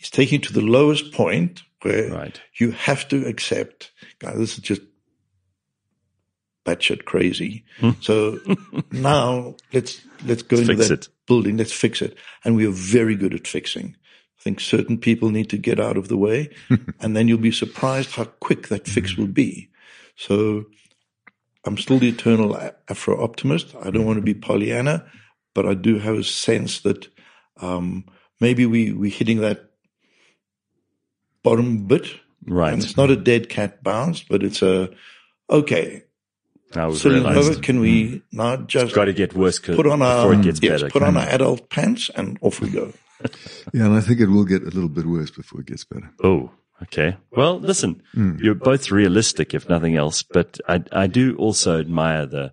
is 0.00 0.10
taken 0.10 0.40
to 0.42 0.52
the 0.52 0.66
lowest 0.78 1.12
point 1.12 1.62
where 1.82 2.08
Right. 2.10 2.40
you 2.60 2.70
have 2.70 3.06
to 3.08 3.16
accept, 3.32 3.92
guys, 4.18 4.38
this 4.38 4.54
is 4.56 4.64
just 4.64 4.82
batshit 6.64 7.04
crazy. 7.04 7.64
so 8.00 8.38
now 8.92 9.56
let's, 9.72 10.00
let's 10.26 10.42
go 10.42 10.56
Let's 10.56 10.68
into 10.68 10.84
that 10.84 10.90
it. 10.92 11.08
building. 11.26 11.56
Let's 11.56 11.72
fix 11.72 12.02
it. 12.02 12.16
And 12.44 12.56
we 12.56 12.66
are 12.66 12.70
very 12.72 13.16
good 13.16 13.34
at 13.34 13.46
fixing. 13.46 13.96
I 14.38 14.42
think 14.42 14.60
certain 14.60 14.98
people 14.98 15.30
need 15.30 15.50
to 15.50 15.56
get 15.56 15.78
out 15.78 15.96
of 15.96 16.08
the 16.08 16.16
way 16.16 16.50
and 17.00 17.16
then 17.16 17.28
you'll 17.28 17.38
be 17.38 17.52
surprised 17.52 18.10
how 18.12 18.24
quick 18.24 18.68
that 18.68 18.86
fix 18.88 19.16
will 19.16 19.28
be. 19.28 19.70
So 20.16 20.66
I'm 21.64 21.78
still 21.78 21.98
the 21.98 22.08
eternal 22.08 22.56
Afro 22.88 23.22
optimist. 23.22 23.74
I 23.80 23.90
don't 23.90 24.04
want 24.04 24.16
to 24.16 24.22
be 24.22 24.34
Pollyanna, 24.34 25.06
but 25.54 25.66
I 25.66 25.74
do 25.74 25.98
have 25.98 26.16
a 26.16 26.24
sense 26.24 26.80
that, 26.80 27.08
um, 27.60 28.04
maybe 28.40 28.66
we, 28.66 28.92
we're 28.92 29.10
hitting 29.10 29.40
that 29.40 29.70
bottom 31.44 31.86
bit. 31.86 32.06
Right. 32.44 32.72
And 32.72 32.82
it's 32.82 32.96
not 32.96 33.10
a 33.10 33.16
dead 33.16 33.48
cat 33.48 33.84
bounce, 33.84 34.22
but 34.24 34.42
it's 34.42 34.62
a, 34.62 34.90
okay, 35.48 36.02
Now 36.74 36.88
we've 36.88 36.98
Celine 36.98 37.24
realized 37.24 37.62
can 37.62 37.80
we 37.80 38.04
mm. 38.04 38.22
now 38.32 38.56
just 38.56 38.94
got 38.94 39.06
to 39.06 39.12
get 39.12 39.34
worse 39.34 39.58
'cause- 39.58 39.76
put 39.76 39.86
on 39.86 40.02
our, 40.02 40.28
before 40.28 40.34
it 40.34 40.42
gets 40.42 40.60
yes, 40.62 40.80
better. 40.80 40.90
put 40.90 41.02
on 41.02 41.16
our 41.16 41.28
adult 41.28 41.68
pants 41.70 42.10
and 42.14 42.38
off 42.40 42.60
we 42.60 42.70
go. 42.70 42.92
Yeah, 43.72 43.86
and 43.86 43.94
I 43.94 44.00
think 44.00 44.18
it 44.18 44.26
will 44.26 44.44
get 44.44 44.62
a 44.62 44.70
little 44.70 44.88
bit 44.88 45.06
worse 45.06 45.30
before 45.30 45.60
it 45.60 45.66
gets 45.66 45.84
better. 45.84 46.10
Oh, 46.24 46.50
okay. 46.82 47.16
Well, 47.30 47.60
listen, 47.60 48.02
mm. 48.16 48.40
you're 48.42 48.56
both 48.56 48.90
realistic, 48.90 49.54
if 49.54 49.68
nothing 49.68 49.96
else, 49.96 50.24
but 50.24 50.58
I, 50.68 50.82
I 50.90 51.06
do 51.06 51.36
also 51.36 51.78
admire 51.78 52.26
the, 52.26 52.52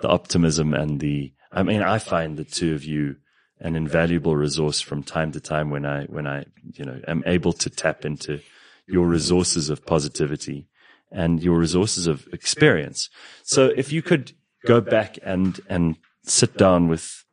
the 0.00 0.08
optimism 0.08 0.72
and 0.72 1.00
the, 1.00 1.34
I 1.52 1.64
mean, 1.64 1.82
I 1.82 1.98
find 1.98 2.38
the 2.38 2.44
two 2.44 2.74
of 2.74 2.82
you 2.82 3.16
an 3.60 3.76
invaluable 3.76 4.36
resource 4.36 4.80
from 4.80 5.02
time 5.02 5.32
to 5.32 5.40
time 5.40 5.68
when 5.68 5.84
I, 5.84 6.04
when 6.04 6.26
I, 6.26 6.46
you 6.72 6.86
know, 6.86 6.98
am 7.06 7.22
able 7.26 7.52
to 7.52 7.68
tap 7.68 8.06
into 8.06 8.40
your 8.86 9.06
resources 9.06 9.68
of 9.68 9.84
positivity 9.84 10.66
and 11.10 11.42
your 11.42 11.58
resources 11.58 12.06
of 12.06 12.26
experience. 12.32 13.08
So 13.42 13.72
if 13.76 13.92
you 13.92 14.02
could 14.02 14.32
go 14.66 14.80
back 14.80 15.18
and, 15.22 15.60
and 15.68 15.96
sit 16.22 16.56
down 16.56 16.88
with 16.88 17.24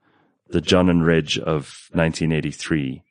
the 0.49 0.61
John 0.61 0.89
and 0.89 1.05
Reg 1.05 1.37
of 1.37 1.89
1983, 1.91 3.03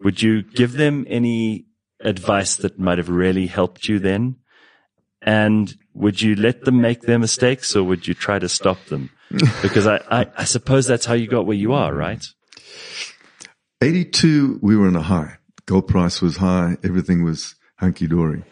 would 0.00 0.22
you 0.22 0.42
give 0.42 0.72
them 0.72 1.06
any 1.08 1.66
advice 2.00 2.56
that 2.56 2.78
might 2.78 2.98
have 2.98 3.08
really 3.08 3.46
helped 3.46 3.88
you 3.88 3.98
then? 3.98 4.36
And 5.22 5.74
would 5.94 6.20
you 6.20 6.34
let 6.34 6.64
them 6.64 6.80
make 6.80 7.02
their 7.02 7.18
mistakes 7.18 7.74
or 7.74 7.82
would 7.84 8.06
you 8.06 8.12
try 8.14 8.38
to 8.38 8.48
stop 8.48 8.84
them? 8.86 9.10
Because 9.62 9.86
I, 9.86 10.00
I, 10.10 10.26
I 10.36 10.44
suppose 10.44 10.86
that's 10.86 11.06
how 11.06 11.14
you 11.14 11.26
got 11.26 11.46
where 11.46 11.56
you 11.56 11.72
are, 11.72 11.92
right? 11.92 12.24
82, 13.80 14.60
we 14.62 14.76
were 14.76 14.86
in 14.86 14.94
a 14.94 15.02
high. 15.02 15.38
Gold 15.66 15.88
price 15.88 16.22
was 16.22 16.36
high. 16.36 16.76
Everything 16.84 17.24
was 17.24 17.54
hunky 17.76 18.06
dory. 18.06 18.44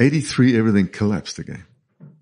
83, 0.00 0.56
everything 0.58 0.88
collapsed 0.88 1.38
again. 1.38 1.64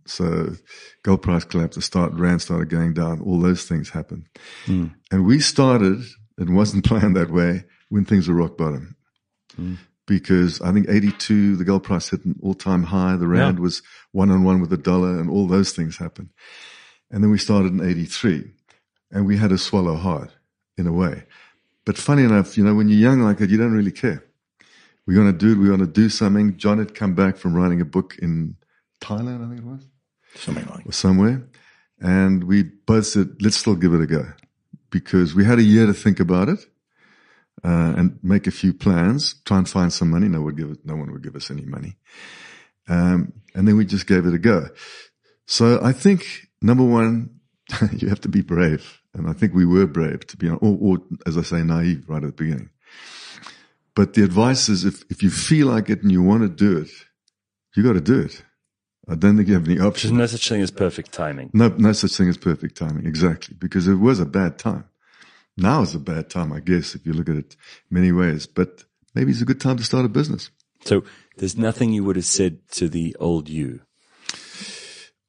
So 0.06 0.54
gold 1.02 1.22
price 1.22 1.44
collapsed. 1.44 1.76
The 1.76 1.82
start, 1.82 2.12
rand 2.14 2.42
started 2.42 2.68
going 2.68 2.92
down. 2.94 3.20
All 3.20 3.40
those 3.40 3.64
things 3.64 3.90
happened. 3.90 4.26
Hmm. 4.66 4.86
And 5.10 5.24
we 5.24 5.38
started, 5.40 6.02
it 6.38 6.50
wasn't 6.50 6.84
planned 6.90 7.16
that 7.16 7.30
way 7.30 7.64
when 7.88 8.04
things 8.04 8.28
were 8.28 8.34
rock 8.34 8.56
bottom. 8.56 8.96
Hmm. 9.56 9.74
Because 10.06 10.60
I 10.60 10.72
think 10.72 10.88
82, 10.88 11.56
the 11.56 11.64
gold 11.64 11.84
price 11.84 12.10
hit 12.10 12.24
an 12.24 12.34
all 12.42 12.54
time 12.54 12.82
high. 12.82 13.16
The 13.16 13.28
rand 13.28 13.58
Yeah. 13.58 13.62
was 13.62 13.82
one 14.10 14.30
on 14.30 14.42
one 14.42 14.60
with 14.60 14.70
the 14.70 14.76
dollar 14.76 15.18
and 15.20 15.30
all 15.30 15.46
those 15.46 15.72
things 15.72 15.96
happened. 15.96 16.30
And 17.10 17.22
then 17.22 17.30
we 17.30 17.38
started 17.38 17.72
in 17.72 17.80
83 17.80 18.50
and 19.12 19.26
we 19.26 19.36
had 19.36 19.50
to 19.50 19.58
swallow 19.58 19.94
hard 19.96 20.30
in 20.76 20.86
a 20.86 20.92
way. 20.92 21.24
But 21.84 21.96
funny 21.98 22.24
enough, 22.24 22.58
you 22.58 22.64
know, 22.64 22.74
when 22.74 22.88
you're 22.88 22.98
young 22.98 23.20
like 23.20 23.38
that, 23.38 23.50
you 23.50 23.58
don't 23.58 23.72
really 23.72 23.92
care. 23.92 24.24
We're 25.06 25.14
going 25.14 25.32
to 25.32 25.38
do 25.38 25.52
it. 25.52 25.58
We're 25.58 25.76
going 25.76 25.80
to 25.80 25.86
do 25.86 26.08
something. 26.08 26.56
John 26.56 26.78
had 26.78 26.94
come 26.94 27.14
back 27.14 27.36
from 27.36 27.54
writing 27.54 27.80
a 27.80 27.84
book 27.84 28.16
in 28.20 28.56
Thailand, 29.00 29.44
I 29.44 29.48
think 29.48 29.60
it 29.60 29.66
was, 29.66 29.86
Something 30.36 30.66
like 30.66 30.86
or 30.86 30.92
somewhere. 30.92 31.48
And 32.00 32.44
we 32.44 32.62
both 32.62 33.06
said, 33.06 33.36
let's 33.40 33.56
still 33.56 33.74
give 33.74 33.94
it 33.94 34.00
a 34.00 34.06
go 34.06 34.26
because 34.90 35.34
we 35.34 35.44
had 35.44 35.58
a 35.58 35.62
year 35.62 35.86
to 35.86 35.94
think 35.94 36.20
about 36.20 36.48
it. 36.48 36.60
Uh, 37.64 37.94
and 37.96 38.18
make 38.24 38.48
a 38.48 38.50
few 38.50 38.72
plans, 38.72 39.34
try 39.44 39.58
and 39.58 39.68
find 39.68 39.92
some 39.92 40.10
money. 40.10 40.26
No 40.26 40.38
one 40.38 40.46
would 40.46 40.56
give 40.56 40.70
it, 40.70 40.78
no 40.84 40.96
one 40.96 41.12
would 41.12 41.22
give 41.22 41.36
us 41.36 41.50
any 41.50 41.64
money. 41.64 41.96
Um, 42.88 43.34
and 43.54 43.68
then 43.68 43.76
we 43.76 43.84
just 43.84 44.08
gave 44.08 44.26
it 44.26 44.34
a 44.34 44.38
go. 44.38 44.68
So 45.46 45.78
I 45.80 45.92
think 45.92 46.48
number 46.60 46.82
one, 46.82 47.40
you 47.92 48.08
have 48.08 48.20
to 48.22 48.28
be 48.28 48.40
brave. 48.40 49.00
And 49.14 49.28
I 49.28 49.32
think 49.32 49.54
we 49.54 49.66
were 49.66 49.86
brave 49.86 50.26
to 50.28 50.36
be, 50.36 50.48
or, 50.48 50.58
or 50.60 50.98
as 51.26 51.36
I 51.36 51.42
say, 51.42 51.62
naive 51.62 52.08
right 52.08 52.24
at 52.24 52.36
the 52.36 52.44
beginning. 52.44 52.70
But 53.94 54.14
the 54.14 54.22
advice 54.24 54.68
is 54.68 54.84
if, 54.84 55.04
if 55.10 55.22
you 55.22 55.30
feel 55.30 55.66
like 55.68 55.90
it 55.90 56.02
and 56.02 56.10
you 56.10 56.22
want 56.22 56.42
to 56.42 56.48
do 56.48 56.78
it, 56.78 56.90
you 57.76 57.82
got 57.82 57.92
to 57.94 58.00
do 58.00 58.20
it. 58.20 58.42
I 59.08 59.16
don't 59.16 59.36
think 59.36 59.48
you 59.48 59.54
have 59.54 59.64
any 59.66 59.74
There's 59.76 59.86
options. 59.88 60.12
no 60.12 60.26
such 60.26 60.48
thing 60.48 60.62
as 60.62 60.70
perfect 60.70 61.12
timing. 61.12 61.50
No, 61.52 61.68
no 61.68 61.92
such 61.92 62.12
thing 62.16 62.28
as 62.28 62.38
perfect 62.38 62.76
timing. 62.76 63.04
Exactly. 63.06 63.56
Because 63.58 63.88
it 63.88 63.96
was 63.96 64.20
a 64.20 64.24
bad 64.26 64.58
time. 64.58 64.84
Now 65.56 65.82
is 65.82 65.94
a 65.94 65.98
bad 65.98 66.30
time, 66.30 66.52
I 66.52 66.60
guess, 66.60 66.94
if 66.94 67.04
you 67.04 67.12
look 67.12 67.28
at 67.28 67.36
it 67.36 67.56
many 67.90 68.12
ways, 68.12 68.46
but 68.46 68.84
maybe 69.14 69.32
it's 69.32 69.42
a 69.42 69.44
good 69.44 69.60
time 69.60 69.76
to 69.76 69.84
start 69.84 70.06
a 70.06 70.08
business. 70.08 70.50
So 70.84 71.04
there's 71.36 71.58
nothing 71.58 71.92
you 71.92 72.04
would 72.04 72.16
have 72.16 72.24
said 72.24 72.66
to 72.72 72.88
the 72.88 73.14
old 73.20 73.48
you, 73.50 73.80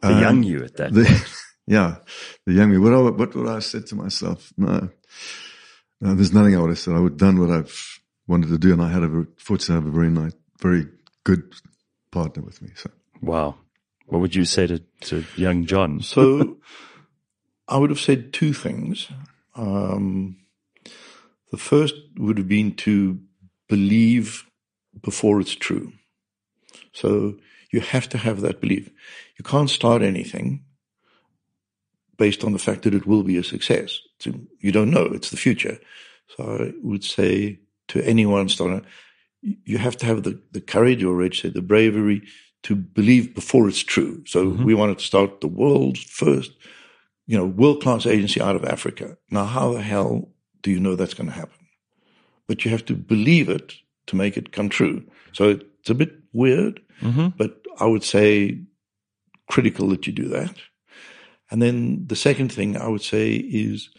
the 0.02 0.14
Um, 0.14 0.22
young 0.22 0.44
you 0.44 0.64
at 0.64 0.78
that. 0.78 0.94
The, 0.94 1.06
yeah, 1.68 1.98
the 2.46 2.54
young 2.54 2.72
me. 2.72 2.78
What, 2.78 2.94
I, 2.94 3.00
what 3.02 3.36
would 3.36 3.48
I 3.50 3.56
have 3.56 3.66
said 3.66 3.86
to 3.88 3.96
myself? 3.96 4.54
No, 4.56 4.90
no, 6.00 6.16
there's 6.16 6.34
nothing 6.34 6.56
I 6.56 6.60
would 6.62 6.70
have 6.70 6.80
said. 6.80 6.94
I 6.94 7.00
would 7.00 7.14
have 7.14 7.20
done 7.20 7.40
what 7.40 7.50
I've 7.52 8.00
wanted 8.28 8.50
to 8.50 8.58
do, 8.58 8.74
and 8.74 8.82
I 8.82 8.90
had 8.90 9.04
a 9.04 9.08
very, 9.08 9.28
fortunate 9.38 9.76
to 9.80 9.82
have 9.82 9.86
a 9.86 9.96
very 9.96 10.10
nice, 10.10 10.34
very 10.62 10.88
good 11.24 11.54
partner 12.12 12.44
with 12.44 12.62
me. 12.62 12.70
So 12.76 12.90
wow. 13.22 13.56
What 14.06 14.20
would 14.20 14.36
you 14.36 14.46
say 14.46 14.68
to, 14.68 14.80
to 15.02 15.26
young 15.36 15.66
John? 15.66 16.00
So 16.04 16.58
I 17.68 17.78
would 17.78 17.90
have 17.90 18.00
said 18.00 18.34
two 18.34 18.54
things. 18.54 19.08
Um, 19.56 20.38
the 21.52 21.58
first 21.58 21.96
would 22.18 22.38
have 22.38 22.48
been 22.48 22.76
to 22.76 23.20
believe 23.70 24.46
before 25.02 25.40
it's 25.40 25.56
true. 25.56 25.94
So 26.92 27.38
you 27.72 27.80
have 27.80 28.10
to 28.10 28.18
have 28.18 28.42
that 28.42 28.62
belief. 28.62 28.90
You 29.38 29.44
can't 29.44 29.70
start 29.70 30.02
anything 30.02 30.64
based 32.18 32.44
on 32.44 32.54
the 32.54 32.60
fact 32.60 32.84
that 32.84 32.94
it 32.94 33.08
will 33.08 33.24
be 33.24 33.38
a 33.38 33.44
success. 33.44 34.00
So 34.20 34.34
you 34.60 34.72
don't 34.72 34.92
know. 34.92 35.06
It's 35.06 35.30
the 35.30 35.38
future. 35.38 35.80
So 36.36 36.44
I 36.44 36.74
would 36.82 37.04
say 37.04 37.60
to 37.90 38.02
anyone 38.06 38.50
starting, 38.50 38.86
you 39.42 39.78
have 39.78 39.98
to 39.98 40.06
have 40.06 40.24
the, 40.24 40.42
the 40.52 40.62
courage, 40.62 41.04
or 41.04 41.16
Reg 41.16 41.36
said, 41.36 41.54
the 41.54 41.62
bravery 41.62 42.22
to 42.64 42.76
believe 42.76 43.36
before 43.36 43.68
it's 43.68 43.84
true. 43.84 44.24
So 44.26 44.46
mm-hmm. 44.46 44.64
we 44.64 44.74
wanted 44.74 45.00
to 45.00 45.06
start 45.06 45.42
the 45.42 45.48
world's 45.48 46.04
first, 46.04 46.52
you 47.28 47.38
know, 47.38 47.46
world 47.46 47.82
class 47.82 48.06
agency 48.06 48.42
out 48.42 48.56
of 48.56 48.64
Africa. 48.64 49.18
Now, 49.30 49.46
how 49.46 49.74
the 49.74 49.82
hell 49.82 50.30
do 50.62 50.72
you 50.72 50.80
know 50.80 50.96
that's 50.96 51.14
going 51.14 51.30
to 51.30 51.36
happen? 51.36 51.68
But 52.48 52.64
you 52.64 52.72
have 52.72 52.86
to 52.86 52.96
believe 52.96 53.50
it 53.50 53.74
to 54.08 54.16
make 54.16 54.38
it 54.38 54.52
come 54.52 54.70
true. 54.70 55.04
So 55.34 55.60
it's 55.80 55.90
a 55.90 55.96
bit 55.96 56.14
weird, 56.32 56.82
mm-hmm. 57.02 57.30
but 57.38 57.62
I 57.80 57.86
would 57.86 58.04
say 58.04 58.62
critical 59.50 59.90
that 59.90 60.08
you 60.08 60.14
do 60.14 60.30
that. 60.30 60.56
And 61.52 61.62
then 61.62 62.08
the 62.08 62.16
second 62.16 62.52
thing 62.52 62.78
I 62.78 62.88
would 62.88 63.02
say 63.02 63.34
is 63.34 63.90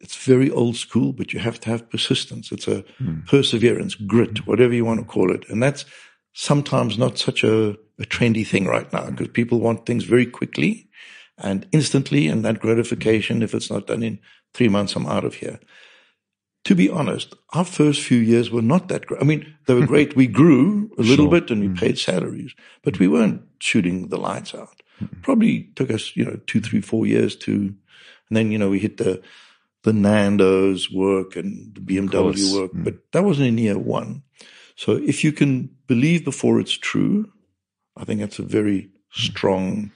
it's 0.00 0.24
very 0.24 0.50
old 0.50 0.76
school, 0.76 1.12
but 1.12 1.32
you 1.32 1.40
have 1.40 1.60
to 1.60 1.70
have 1.70 1.90
persistence. 1.90 2.52
It's 2.52 2.68
a 2.68 2.84
hmm. 2.98 3.20
perseverance, 3.26 3.94
grit, 3.94 4.38
hmm. 4.38 4.44
whatever 4.44 4.74
you 4.74 4.84
want 4.84 5.00
to 5.00 5.06
call 5.06 5.32
it. 5.32 5.48
And 5.48 5.62
that's 5.62 5.84
sometimes 6.32 6.98
not 6.98 7.18
such 7.18 7.42
a, 7.44 7.70
a 7.98 8.04
trendy 8.04 8.46
thing 8.46 8.66
right 8.66 8.90
now 8.92 9.04
hmm. 9.04 9.10
because 9.10 9.28
people 9.28 9.60
want 9.60 9.86
things 9.86 10.04
very 10.04 10.26
quickly 10.26 10.88
and 11.38 11.66
instantly. 11.72 12.28
And 12.28 12.44
that 12.44 12.60
gratification, 12.60 13.42
if 13.42 13.54
it's 13.54 13.70
not 13.70 13.86
done 13.86 14.02
in 14.02 14.18
three 14.54 14.68
months, 14.68 14.96
I'm 14.96 15.06
out 15.06 15.24
of 15.24 15.34
here. 15.34 15.60
To 16.64 16.74
be 16.74 16.90
honest, 16.90 17.32
our 17.52 17.64
first 17.64 18.02
few 18.02 18.18
years 18.18 18.50
were 18.50 18.62
not 18.62 18.88
that 18.88 19.06
great. 19.06 19.22
I 19.22 19.24
mean, 19.24 19.54
they 19.66 19.74
were 19.74 19.86
great. 19.86 20.16
We 20.16 20.26
grew 20.26 20.90
a 20.98 21.02
little 21.02 21.28
bit 21.28 21.48
and 21.50 21.60
we 21.60 21.80
paid 21.80 21.96
salaries, 21.96 22.56
but 22.82 22.98
we 22.98 23.06
weren't 23.06 23.42
shooting 23.60 24.08
the 24.08 24.16
lights 24.16 24.52
out. 24.52 24.82
Probably 25.22 25.70
took 25.76 25.92
us, 25.92 26.16
you 26.16 26.24
know, 26.24 26.40
two, 26.48 26.60
three, 26.60 26.80
four 26.80 27.06
years 27.06 27.36
to, 27.36 27.52
and 27.52 28.36
then, 28.36 28.50
you 28.50 28.58
know, 28.58 28.70
we 28.70 28.80
hit 28.80 28.96
the, 28.96 29.22
the 29.82 29.92
Nando's 29.92 30.90
work 30.90 31.36
and 31.36 31.74
the. 31.74 31.80
BMW 31.80 32.52
work, 32.54 32.72
mm. 32.72 32.84
but 32.84 32.94
that 33.12 33.24
wasn't 33.24 33.48
in 33.48 33.58
year 33.58 33.78
one. 33.78 34.22
So 34.76 34.92
if 34.92 35.24
you 35.24 35.32
can 35.32 35.70
believe 35.86 36.24
before 36.24 36.60
it's 36.60 36.76
true, 36.76 37.30
I 37.96 38.04
think 38.04 38.20
that's 38.20 38.38
a 38.38 38.42
very 38.42 38.82
mm. 38.82 38.90
strong, 39.10 39.92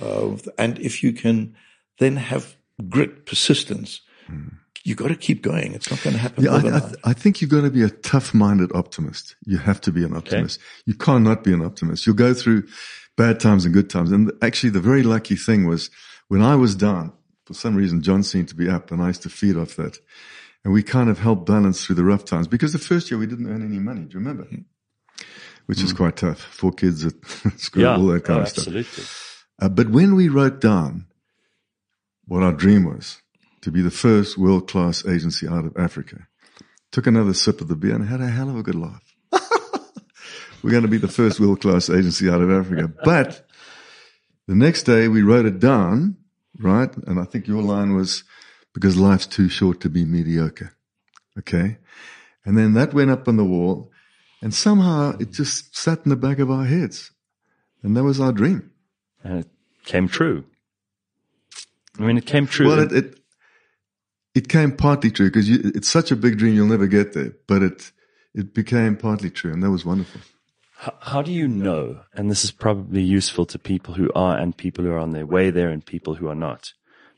uh, 0.00 0.36
and 0.58 0.78
if 0.78 1.02
you 1.02 1.12
can 1.12 1.56
then 1.98 2.16
have 2.16 2.56
grit, 2.88 3.26
persistence, 3.26 4.00
mm. 4.28 4.52
you 4.84 4.94
got 4.94 5.08
to 5.08 5.16
keep 5.16 5.42
going. 5.42 5.74
It's 5.74 5.90
not 5.90 6.02
going 6.02 6.14
to 6.14 6.20
happen 6.20 6.44
yeah, 6.44 6.52
I. 6.52 6.78
I, 6.78 6.92
I 7.10 7.12
think 7.12 7.40
you've 7.40 7.50
got 7.50 7.62
to 7.62 7.70
be 7.70 7.82
a 7.82 7.90
tough-minded 7.90 8.72
optimist. 8.74 9.36
You 9.46 9.58
have 9.58 9.80
to 9.82 9.92
be 9.92 10.04
an 10.04 10.16
optimist. 10.16 10.60
You 10.86 10.94
can't 10.94 11.24
not 11.24 11.44
be 11.44 11.52
an 11.52 11.64
optimist. 11.64 12.06
You'll 12.06 12.16
go 12.16 12.34
through 12.34 12.64
bad 13.16 13.40
times 13.40 13.64
and 13.64 13.74
good 13.74 13.90
times. 13.90 14.12
And 14.12 14.32
actually, 14.42 14.70
the 14.70 14.80
very 14.80 15.02
lucky 15.02 15.36
thing 15.36 15.66
was 15.66 15.90
when 16.28 16.42
I 16.42 16.56
was 16.56 16.74
down, 16.74 17.12
for 17.50 17.54
some 17.54 17.74
reason, 17.74 18.00
John 18.00 18.22
seemed 18.22 18.48
to 18.50 18.54
be 18.54 18.68
up, 18.68 18.92
and 18.92 19.02
I 19.02 19.08
used 19.08 19.22
to 19.22 19.28
feed 19.28 19.56
off 19.56 19.74
that. 19.74 19.98
And 20.64 20.72
we 20.72 20.84
kind 20.84 21.10
of 21.10 21.18
helped 21.18 21.46
balance 21.46 21.84
through 21.84 21.96
the 21.96 22.04
rough 22.04 22.24
times 22.24 22.46
because 22.46 22.72
the 22.72 22.78
first 22.78 23.10
year 23.10 23.18
we 23.18 23.26
didn't 23.26 23.50
earn 23.50 23.64
any 23.64 23.80
money. 23.80 24.02
Do 24.02 24.12
you 24.12 24.20
remember? 24.20 24.46
Which 25.66 25.82
is 25.82 25.92
quite 25.92 26.16
tough. 26.16 26.38
Four 26.38 26.70
kids 26.70 27.04
at 27.04 27.14
school, 27.56 27.82
yeah, 27.82 27.96
all 27.96 28.06
that 28.06 28.22
kind 28.22 28.38
oh, 28.38 28.42
of 28.42 28.48
stuff. 28.48 28.68
absolutely. 28.68 29.04
Uh, 29.60 29.68
but 29.68 29.90
when 29.90 30.14
we 30.14 30.28
wrote 30.28 30.60
down 30.60 31.06
what 32.26 32.44
our 32.44 32.52
dream 32.52 32.84
was 32.84 33.20
to 33.62 33.72
be 33.72 33.82
the 33.82 33.90
first 33.90 34.38
world 34.38 34.68
class 34.68 35.04
agency 35.04 35.48
out 35.48 35.64
of 35.64 35.76
Africa, 35.76 36.28
took 36.92 37.08
another 37.08 37.34
sip 37.34 37.60
of 37.60 37.66
the 37.66 37.74
beer 37.74 37.96
and 37.96 38.06
had 38.06 38.20
a 38.20 38.28
hell 38.28 38.48
of 38.48 38.56
a 38.56 38.62
good 38.62 38.76
laugh. 38.76 39.02
We're 40.62 40.70
going 40.70 40.82
to 40.82 40.88
be 40.88 40.98
the 40.98 41.08
first 41.08 41.40
world 41.40 41.62
class 41.62 41.90
agency 41.90 42.30
out 42.30 42.42
of 42.42 42.50
Africa. 42.50 42.92
But 43.02 43.44
the 44.46 44.54
next 44.54 44.84
day 44.84 45.08
we 45.08 45.22
wrote 45.22 45.46
it 45.46 45.58
down, 45.58 46.16
right? 46.60 46.94
And 47.06 47.18
I 47.18 47.24
think 47.24 47.46
your 47.46 47.62
line 47.62 47.94
was 47.94 48.24
because 48.74 48.96
life's 48.96 49.26
too 49.26 49.48
short 49.48 49.80
to 49.80 49.88
be 49.88 50.04
mediocre. 50.04 50.72
Okay. 51.38 51.78
And 52.44 52.56
then 52.56 52.74
that 52.74 52.94
went 52.94 53.10
up 53.10 53.28
on 53.28 53.36
the 53.36 53.44
wall. 53.44 53.90
And 54.42 54.54
somehow 54.54 55.16
it 55.18 55.32
just 55.32 55.76
sat 55.76 56.00
in 56.04 56.10
the 56.10 56.16
back 56.16 56.38
of 56.38 56.50
our 56.50 56.64
heads. 56.64 57.10
And 57.82 57.96
that 57.96 58.04
was 58.04 58.20
our 58.20 58.32
dream. 58.32 58.70
And 59.22 59.40
it 59.40 59.48
came 59.84 60.08
true. 60.08 60.44
I 61.98 62.02
mean, 62.02 62.16
it 62.16 62.26
came 62.26 62.46
true. 62.46 62.68
Well, 62.68 62.78
it, 62.78 62.92
it, 62.92 63.20
it 64.34 64.48
came 64.48 64.72
partly 64.72 65.10
true 65.10 65.26
because 65.26 65.48
it's 65.48 65.88
such 65.88 66.10
a 66.10 66.16
big 66.16 66.38
dream 66.38 66.54
you'll 66.54 66.66
never 66.66 66.86
get 66.86 67.12
there, 67.12 67.34
but 67.46 67.62
it, 67.62 67.92
it 68.34 68.54
became 68.54 68.96
partly 68.96 69.30
true 69.30 69.52
and 69.52 69.62
that 69.62 69.70
was 69.70 69.84
wonderful. 69.84 70.20
How, 70.80 70.94
how 71.00 71.22
do 71.22 71.30
you 71.30 71.46
know? 71.46 72.00
And 72.14 72.30
this 72.30 72.42
is 72.42 72.50
probably 72.50 73.02
useful 73.02 73.44
to 73.44 73.58
people 73.58 73.92
who 73.94 74.10
are 74.14 74.38
and 74.38 74.56
people 74.56 74.82
who 74.82 74.90
are 74.90 74.98
on 74.98 75.10
their 75.10 75.26
way 75.26 75.50
there 75.50 75.68
and 75.68 75.84
people 75.84 76.14
who 76.14 76.26
are 76.26 76.34
not. 76.34 76.72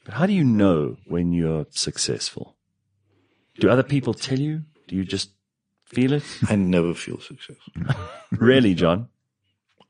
But 0.05 0.15
how 0.15 0.27
do 0.27 0.33
you 0.33 0.43
know 0.43 0.97
when 1.07 1.33
you're 1.33 1.67
successful? 1.71 2.57
Do 3.61 3.71
other 3.71 3.85
people 3.85 4.15
tell 4.15 4.41
you? 4.41 4.63
Do 4.89 4.97
you 4.97 5.05
just 5.05 5.31
feel 5.85 6.13
it? 6.13 6.25
I 6.49 6.57
never 6.57 6.93
feel 6.93 7.21
successful. 7.21 7.73
really, 8.33 8.75
John? 8.75 9.09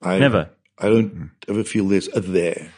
I 0.02 0.18
Never. 0.18 0.50
I 0.78 0.88
don't 0.90 1.30
ever 1.48 1.64
feel 1.64 1.88
this 1.88 2.10
a 2.14 2.20
there. 2.20 2.72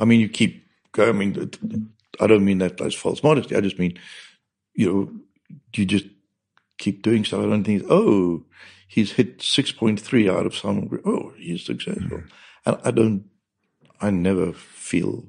I 0.00 0.06
mean, 0.06 0.18
you 0.18 0.28
keep 0.28 0.66
going. 0.90 1.10
I 1.10 1.12
mean, 1.12 1.90
I 2.18 2.26
don't 2.26 2.44
mean 2.44 2.58
that 2.58 2.80
as 2.80 2.96
false 2.96 3.22
modesty. 3.22 3.54
I 3.54 3.60
just 3.60 3.78
mean, 3.78 3.96
you 4.74 4.92
know, 4.92 5.56
you 5.72 5.84
just 5.84 6.06
keep 6.78 7.02
doing 7.02 7.24
stuff. 7.24 7.44
I 7.44 7.48
don't 7.48 7.62
think, 7.62 7.84
oh, 7.88 8.44
he's 8.88 9.12
hit 9.12 9.38
6.3 9.38 10.30
out 10.32 10.46
of 10.46 10.54
some, 10.56 11.00
oh, 11.04 11.32
he's 11.38 11.64
successful. 11.64 12.18
Mm-hmm. 12.18 12.26
And 12.66 12.78
I 12.84 12.90
don't, 12.90 13.24
I 14.00 14.10
never 14.10 14.52
feel 14.52 15.24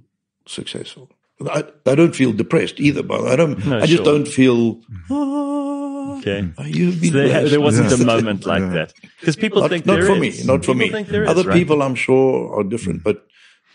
successful. 0.47 1.11
I, 1.49 1.65
I 1.85 1.95
don't 1.95 2.15
feel 2.15 2.31
depressed 2.31 2.79
either, 2.79 3.03
but 3.03 3.25
I 3.27 3.35
don't, 3.35 3.65
No, 3.65 3.77
I 3.77 3.81
just 3.85 4.03
sure. 4.03 4.05
don't 4.05 4.27
feel, 4.27 4.75
mm-hmm. 4.75 5.13
ah, 5.13 6.17
Okay. 6.17 6.47
So 6.57 7.09
there, 7.11 7.49
there 7.49 7.61
wasn't 7.61 7.89
Yeah. 7.91 8.03
a 8.03 8.05
moment 8.15 8.45
like 8.45 8.63
that 8.71 8.93
because 9.19 9.35
people 9.35 9.61
not, 9.61 9.69
think 9.69 9.85
not 9.85 9.95
there 9.95 10.05
for 10.05 10.23
is. 10.23 10.39
me, 10.39 10.45
not 10.45 10.63
for 10.63 10.73
People 10.73 10.99
me. 10.99 11.03
there 11.03 11.23
is, 11.23 11.29
Other 11.29 11.43
right? 11.43 11.53
people, 11.53 11.81
I'm 11.81 11.95
sure, 11.95 12.57
are 12.57 12.63
different, 12.63 12.99
mm-hmm. 13.03 13.09
but 13.09 13.27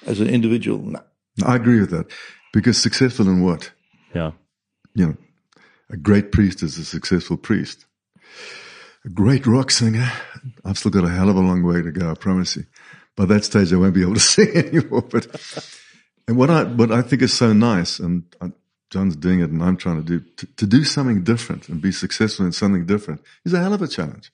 as 0.06 0.20
an 0.20 0.28
individual, 0.28 0.78
no. 0.82 1.00
I 1.44 1.56
agree 1.56 1.80
with 1.80 1.90
that 1.90 2.06
because 2.52 2.78
successful 2.80 3.26
in 3.28 3.42
what? 3.42 3.70
Yeah. 4.14 4.32
You 4.94 5.06
know, 5.06 5.16
a 5.90 5.96
great 5.96 6.32
priest 6.32 6.62
is 6.62 6.78
a 6.78 6.84
successful 6.84 7.36
priest. 7.36 7.84
A 9.04 9.08
great 9.08 9.46
rock 9.46 9.70
singer. 9.70 10.10
I've 10.64 10.78
still 10.78 10.90
got 10.90 11.04
a 11.04 11.08
hell 11.08 11.28
of 11.30 11.36
a 11.36 11.40
long 11.40 11.62
way 11.62 11.82
to 11.82 11.90
go, 11.90 12.10
I 12.10 12.14
promise 12.14 12.56
you. 12.56 12.64
By 13.16 13.24
that 13.26 13.44
stage, 13.44 13.72
I 13.72 13.76
won't 13.76 13.94
be 13.94 14.02
able 14.02 14.14
to 14.14 14.20
sing 14.34 14.54
anymore. 14.56 15.02
But, 15.02 15.26
and 16.28 16.36
what 16.36 16.50
I, 16.50 16.64
what 16.64 16.92
I 16.92 17.02
think 17.02 17.22
is 17.22 17.32
so 17.32 17.52
nice, 17.52 17.98
and 17.98 18.24
uh, 18.40 18.48
John's 18.90 19.16
doing 19.16 19.40
it 19.40 19.50
and 19.50 19.62
I'm 19.62 19.76
trying 19.76 20.02
to 20.04 20.06
do, 20.06 20.20
to, 20.36 20.46
to 20.46 20.66
do 20.66 20.84
something 20.84 21.22
different 21.24 21.68
and 21.68 21.80
be 21.80 21.92
successful 21.92 22.44
in 22.44 22.52
something 22.52 22.86
different 22.86 23.22
is 23.44 23.52
a 23.52 23.60
hell 23.60 23.72
of 23.72 23.82
a 23.82 23.88
challenge. 23.88 24.32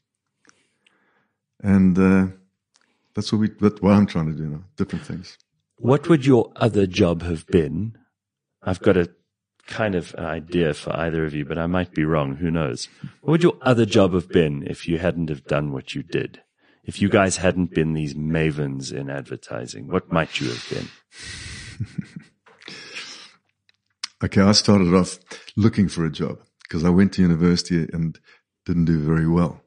And, 1.62 1.98
uh, 1.98 2.26
that's 3.16 3.32
what 3.32 3.38
we, 3.38 3.48
that's 3.48 3.80
what 3.80 3.94
I'm 3.94 4.06
trying 4.06 4.26
to 4.26 4.34
do 4.34 4.46
now. 4.46 4.62
Different 4.76 5.06
things. 5.06 5.38
What 5.78 6.08
would 6.08 6.26
your 6.26 6.52
other 6.56 6.86
job 6.86 7.22
have 7.22 7.46
been? 7.46 7.96
I've 8.62 8.80
got 8.80 8.96
a 8.96 9.08
kind 9.66 9.94
of 9.94 10.14
idea 10.14 10.74
for 10.74 10.96
either 10.96 11.24
of 11.24 11.34
you, 11.34 11.44
but 11.44 11.58
I 11.58 11.66
might 11.66 11.92
be 11.92 12.04
wrong. 12.04 12.36
Who 12.36 12.50
knows? 12.50 12.88
What 13.20 13.32
would 13.32 13.42
your 13.42 13.56
other 13.62 13.86
job 13.86 14.14
have 14.14 14.28
been 14.28 14.66
if 14.66 14.88
you 14.88 14.98
hadn't 14.98 15.28
have 15.28 15.44
done 15.44 15.72
what 15.72 15.94
you 15.94 16.02
did? 16.02 16.42
If 16.84 17.02
you 17.02 17.08
guys 17.08 17.38
hadn't 17.38 17.74
been 17.74 17.94
these 17.94 18.14
mavens 18.14 18.92
in 18.92 19.10
advertising, 19.10 19.88
what 19.88 20.12
might 20.12 20.40
you 20.40 20.48
have 20.48 20.66
been? 20.70 20.88
Okay, 24.24 24.40
I 24.40 24.52
started 24.52 24.94
off 24.94 25.18
looking 25.56 25.88
for 25.88 26.06
a 26.06 26.10
job 26.10 26.38
because 26.62 26.84
I 26.84 26.88
went 26.88 27.12
to 27.14 27.22
university 27.22 27.86
and 27.92 28.18
didn't 28.64 28.86
do 28.86 28.98
very 28.98 29.28
well. 29.28 29.62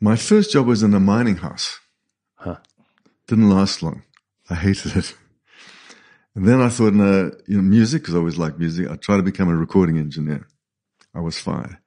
My 0.00 0.14
first 0.14 0.52
job 0.52 0.66
was 0.68 0.84
in 0.84 0.94
a 0.94 1.00
mining 1.00 1.38
house. 1.38 1.80
Huh. 2.36 2.58
Didn't 3.26 3.50
last 3.50 3.82
long. 3.82 4.04
I 4.48 4.54
hated 4.54 4.96
it. 4.96 5.16
And 6.34 6.46
then 6.46 6.60
I 6.60 6.68
thought, 6.68 6.94
no, 6.94 7.32
you 7.46 7.56
know, 7.56 7.62
music, 7.62 8.02
because 8.02 8.14
I 8.14 8.18
always 8.18 8.38
liked 8.38 8.58
music. 8.58 8.88
I 8.88 8.96
tried 8.96 9.16
to 9.16 9.22
become 9.22 9.48
a 9.48 9.56
recording 9.56 9.98
engineer. 9.98 10.46
I 11.14 11.20
was 11.20 11.38
fired. 11.38 11.78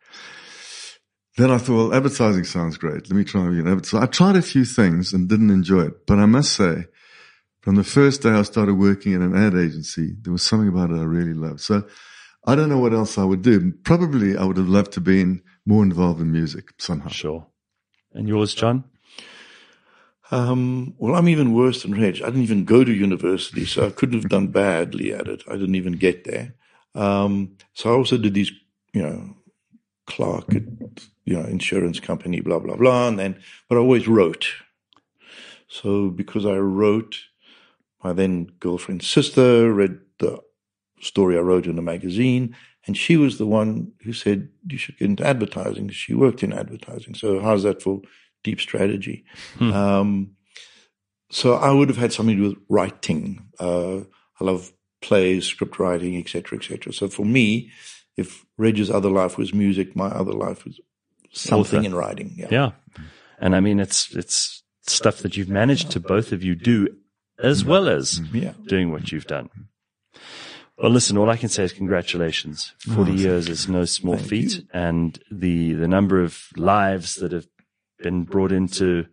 Then 1.38 1.50
I 1.50 1.58
thought, 1.58 1.90
well, 1.90 1.94
advertising 1.96 2.44
sounds 2.44 2.78
great. 2.78 3.10
Let 3.10 3.18
me 3.18 3.24
try 3.24 3.50
be. 3.50 3.98
I 3.98 4.06
tried 4.06 4.36
a 4.36 4.42
few 4.42 4.66
things 4.66 5.14
and 5.14 5.30
didn't 5.30 5.50
enjoy 5.50 5.84
it. 5.84 6.06
But 6.06 6.20
I 6.20 6.26
must 6.26 6.54
say, 6.54 6.86
from 7.62 7.76
the 7.76 7.84
first 7.84 8.22
day 8.22 8.32
I 8.32 8.44
started 8.44 8.76
working 8.76 9.14
in 9.14 9.22
an 9.22 9.36
ad 9.36 9.56
agency, 9.56 10.16
there 10.22 10.34
was 10.34 10.44
something 10.44 10.68
about 10.68 10.92
it 10.92 11.00
I 11.00 11.04
really 11.04 11.34
loved. 11.34 11.62
So 11.62 11.88
I 12.46 12.56
don't 12.56 12.70
know 12.70 12.78
what 12.78 12.94
else 12.94 13.18
I 13.18 13.24
would 13.24 13.42
do. 13.42 13.72
Probably 13.84 14.38
I 14.38 14.44
would 14.44 14.58
have 14.58 14.68
loved 14.68 14.92
to 14.94 15.02
been 15.02 15.42
more 15.66 15.82
involved 15.82 16.20
in 16.22 16.32
music 16.32 16.74
somehow. 16.78 17.10
Sure. 17.10 17.48
And 18.12 18.28
yours, 18.28 18.54
John? 18.54 18.84
Um, 20.34 20.96
well, 20.98 21.14
I'm 21.14 21.30
even 21.30 21.54
worse 21.54 21.84
than 21.84 21.94
Reg. 21.94 22.16
I 22.24 22.26
didn't 22.26 22.42
even 22.42 22.66
go 22.66 22.84
to 22.84 22.92
university, 22.92 23.66
so 23.66 23.86
I 23.86 23.92
couldn't 23.92 24.20
have 24.20 24.30
done 24.30 24.48
badly 24.48 25.14
at 25.14 25.28
it. 25.28 25.44
I 25.48 25.52
didn't 25.52 25.76
even 25.76 25.94
get 25.94 26.24
there. 26.24 26.56
Um, 26.96 27.56
so 27.76 27.92
I 27.92 27.96
also 27.96 28.18
did 28.18 28.34
these, 28.34 28.52
you 28.94 29.04
know, 29.04 29.36
clerk 30.08 30.56
at, 30.56 30.64
you 31.26 31.36
know, 31.36 31.44
insurance 31.44 32.00
company, 32.00 32.42
blah, 32.42 32.58
blah, 32.58 32.76
blah. 32.76 33.10
And 33.10 33.20
then, 33.20 33.40
but 33.70 33.76
I 33.76 33.82
always 33.82 34.08
wrote. 34.08 34.48
So 35.68 36.10
because 36.10 36.48
I 36.48 36.58
wrote, 36.58 37.16
my 38.04 38.12
then 38.12 38.46
girlfriend's 38.60 39.08
sister 39.08 39.72
read 39.72 40.00
the 40.18 40.40
story 41.00 41.38
I 41.38 41.42
wrote 41.42 41.68
in 41.68 41.78
a 41.78 41.84
magazine, 41.84 42.56
and 42.88 42.98
she 42.98 43.18
was 43.18 43.38
the 43.38 43.46
one 43.46 43.92
who 44.04 44.14
said 44.14 44.50
you 44.68 44.80
should 44.80 44.98
get 44.98 45.10
into 45.10 45.28
advertising. 45.28 45.90
She 45.90 46.16
worked 46.16 46.42
in 46.42 46.54
advertising. 46.54 47.14
So 47.14 47.40
how's 47.40 47.62
that 47.64 47.84
for 47.84 48.02
deep 48.44 48.60
strategy? 48.62 49.24
Um, 49.60 50.36
so 51.30 51.54
I 51.56 51.72
would 51.72 51.90
have 51.90 51.98
had 51.98 52.14
something 52.14 52.36
to 52.38 52.42
do 52.44 52.50
with 52.50 52.58
writing. 52.70 53.48
Uh, 53.60 53.98
I 54.40 54.44
love 54.44 54.72
plays, 55.02 55.46
script 55.46 55.80
writing, 55.80 56.18
etc., 56.18 56.58
etc. 56.60 56.94
So 56.94 57.08
for 57.08 57.26
me, 57.26 57.72
if 58.18 58.46
Reg's 58.58 58.90
other 58.92 59.10
life 59.10 59.38
was 59.38 59.54
music, 59.54 59.96
my 59.96 60.08
other 60.08 60.34
life 60.34 60.66
was 60.66 60.80
something 61.32 61.80
Author. 61.80 61.86
in 61.88 61.96
writing. 61.96 62.34
Yeah. 62.38 62.48
Yeah. 62.52 62.72
And 63.40 63.56
I 63.56 63.60
mean, 63.60 63.80
it's, 63.80 64.14
it's 64.16 64.64
stuff 64.86 65.18
that 65.20 65.36
you've 65.36 65.50
managed 65.50 65.90
to 65.92 66.00
both 66.00 66.32
of 66.32 66.44
you 66.44 66.56
do 66.56 66.88
as 67.40 67.66
well 67.66 67.88
as 67.90 68.20
Yeah. 68.32 68.54
doing 68.68 68.92
what 68.92 69.12
you've 69.12 69.26
done. 69.26 69.50
Well, 70.78 70.92
listen, 70.92 71.18
all 71.18 71.30
I 71.30 71.38
can 71.38 71.50
say 71.50 71.64
is 71.64 71.74
congratulations. 71.74 72.74
40 72.94 73.12
years 73.14 73.48
is 73.50 73.68
no 73.68 73.86
small 73.86 74.18
feat 74.18 74.58
you. 74.58 74.64
and 74.74 75.20
the, 75.32 75.74
the 75.74 75.88
number 75.88 76.22
of 76.22 76.48
lives 76.58 77.16
that 77.16 77.32
have 77.32 77.48
been 78.04 78.24
brought 78.24 78.52
into, 78.52 79.08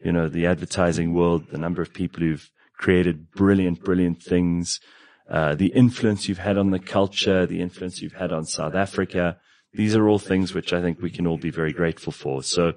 you 0.00 0.12
know, 0.12 0.28
the 0.28 0.46
advertising 0.46 1.12
world, 1.12 1.50
the 1.50 1.58
number 1.58 1.82
of 1.82 1.92
people 1.92 2.20
who've 2.20 2.50
created 2.78 3.30
brilliant, 3.32 3.84
brilliant 3.84 4.22
things, 4.22 4.80
uh, 5.28 5.54
the 5.54 5.68
influence 5.68 6.28
you've 6.28 6.38
had 6.38 6.56
on 6.56 6.70
the 6.70 6.78
culture, 6.78 7.44
the 7.44 7.60
influence 7.60 8.00
you've 8.00 8.14
had 8.14 8.32
on 8.32 8.44
South 8.44 8.74
Africa. 8.74 9.36
These 9.74 9.94
are 9.94 10.08
all 10.08 10.18
things 10.18 10.54
which 10.54 10.72
I 10.72 10.80
think 10.80 11.02
we 11.02 11.10
can 11.10 11.26
all 11.26 11.36
be 11.38 11.50
very 11.50 11.72
grateful 11.72 12.12
for. 12.12 12.42
So 12.42 12.74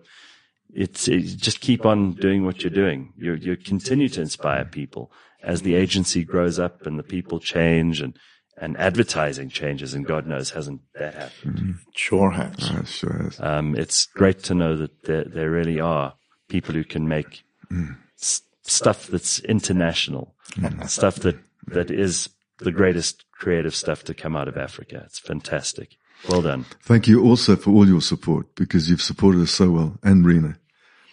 it's, 0.74 1.08
it's 1.08 1.34
just 1.34 1.62
keep 1.62 1.86
on 1.86 2.14
doing 2.14 2.46
what 2.46 2.64
you're 2.64 2.70
doing. 2.70 3.14
You 3.18 3.34
you 3.34 3.56
continue 3.56 4.10
to 4.10 4.22
inspire 4.22 4.66
people 4.66 5.12
as 5.44 5.62
the 5.62 5.76
agency 5.76 6.24
grows 6.24 6.60
up 6.60 6.86
and 6.86 7.00
the 7.00 7.04
people 7.04 7.40
change 7.40 8.02
and 8.02 8.18
and 8.60 8.78
advertising 8.78 9.50
changes. 9.50 9.94
And 9.94 10.06
God 10.06 10.28
knows, 10.28 10.52
hasn't 10.52 10.82
that 10.96 11.14
happened? 11.14 11.58
Mm. 11.58 11.76
Sure 11.96 12.32
has. 12.32 12.90
Sure 12.90 13.28
is. 13.28 13.40
Um, 13.40 13.76
it's 13.76 14.06
great 14.08 14.44
to 14.44 14.54
know 14.54 14.76
that 14.76 15.04
there 15.04 15.24
there 15.24 15.50
really 15.50 15.80
are 15.80 16.14
people 16.48 16.74
who 16.76 16.84
can 16.84 17.08
make 17.08 17.44
mm. 17.72 17.96
s- 18.22 18.42
stuff 18.64 19.08
that's 19.08 19.40
international, 19.40 20.36
mm. 20.52 20.90
stuff 20.90 21.16
that 21.18 21.38
that 21.68 21.92
is 21.92 22.30
the 22.58 22.72
greatest 22.72 23.26
creative 23.32 23.74
stuff 23.76 24.04
to 24.04 24.14
come 24.14 24.36
out 24.36 24.48
of 24.48 24.58
Africa. 24.58 25.02
It's 25.06 25.20
fantastic. 25.20 25.96
Well 26.28 26.42
done. 26.42 26.66
Thank 26.84 27.08
you 27.08 27.24
also 27.24 27.56
for 27.56 27.72
all 27.72 27.88
your 27.88 28.02
support 28.02 28.54
because 28.56 28.90
you've 28.90 29.02
supported 29.02 29.42
us 29.42 29.52
so 29.52 29.72
well 29.72 29.98
and 30.04 30.26
Rena 30.26 30.58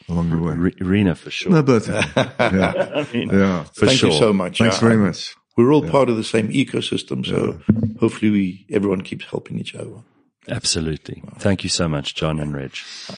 along 0.09 0.31
the 0.31 0.39
way. 0.39 0.55
Re- 0.55 0.75
Rena 0.81 1.15
for 1.15 1.31
sure. 1.31 1.53
No, 1.53 1.63
but 1.63 1.87
yeah, 2.17 2.91
I 2.95 3.07
mean, 3.13 3.31
yeah. 3.31 3.65
for 3.65 3.87
Thank 3.87 4.01
sure. 4.01 4.11
you 4.11 4.19
so 4.19 4.33
much. 4.33 4.59
Thanks 4.59 4.77
Yeah, 4.77 4.89
very 4.89 4.97
much. 4.97 5.37
We're 5.57 5.73
all 5.73 5.89
part 5.89 6.09
of 6.09 6.17
the 6.17 6.25
same 6.25 6.49
ecosystem, 6.49 7.25
so 7.27 7.61
hopefully 7.99 8.31
we 8.31 8.67
everyone 8.71 9.01
keeps 9.01 9.25
helping 9.25 9.59
each 9.59 9.75
other. 9.75 10.03
Absolutely. 10.49 11.23
Thank 11.39 11.65
you 11.65 11.71
so 11.71 11.89
much, 11.89 12.15
John 12.15 12.39
and 12.39 12.55
Reg. 12.55 12.73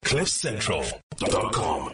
CliffCentral.com. 0.05 1.93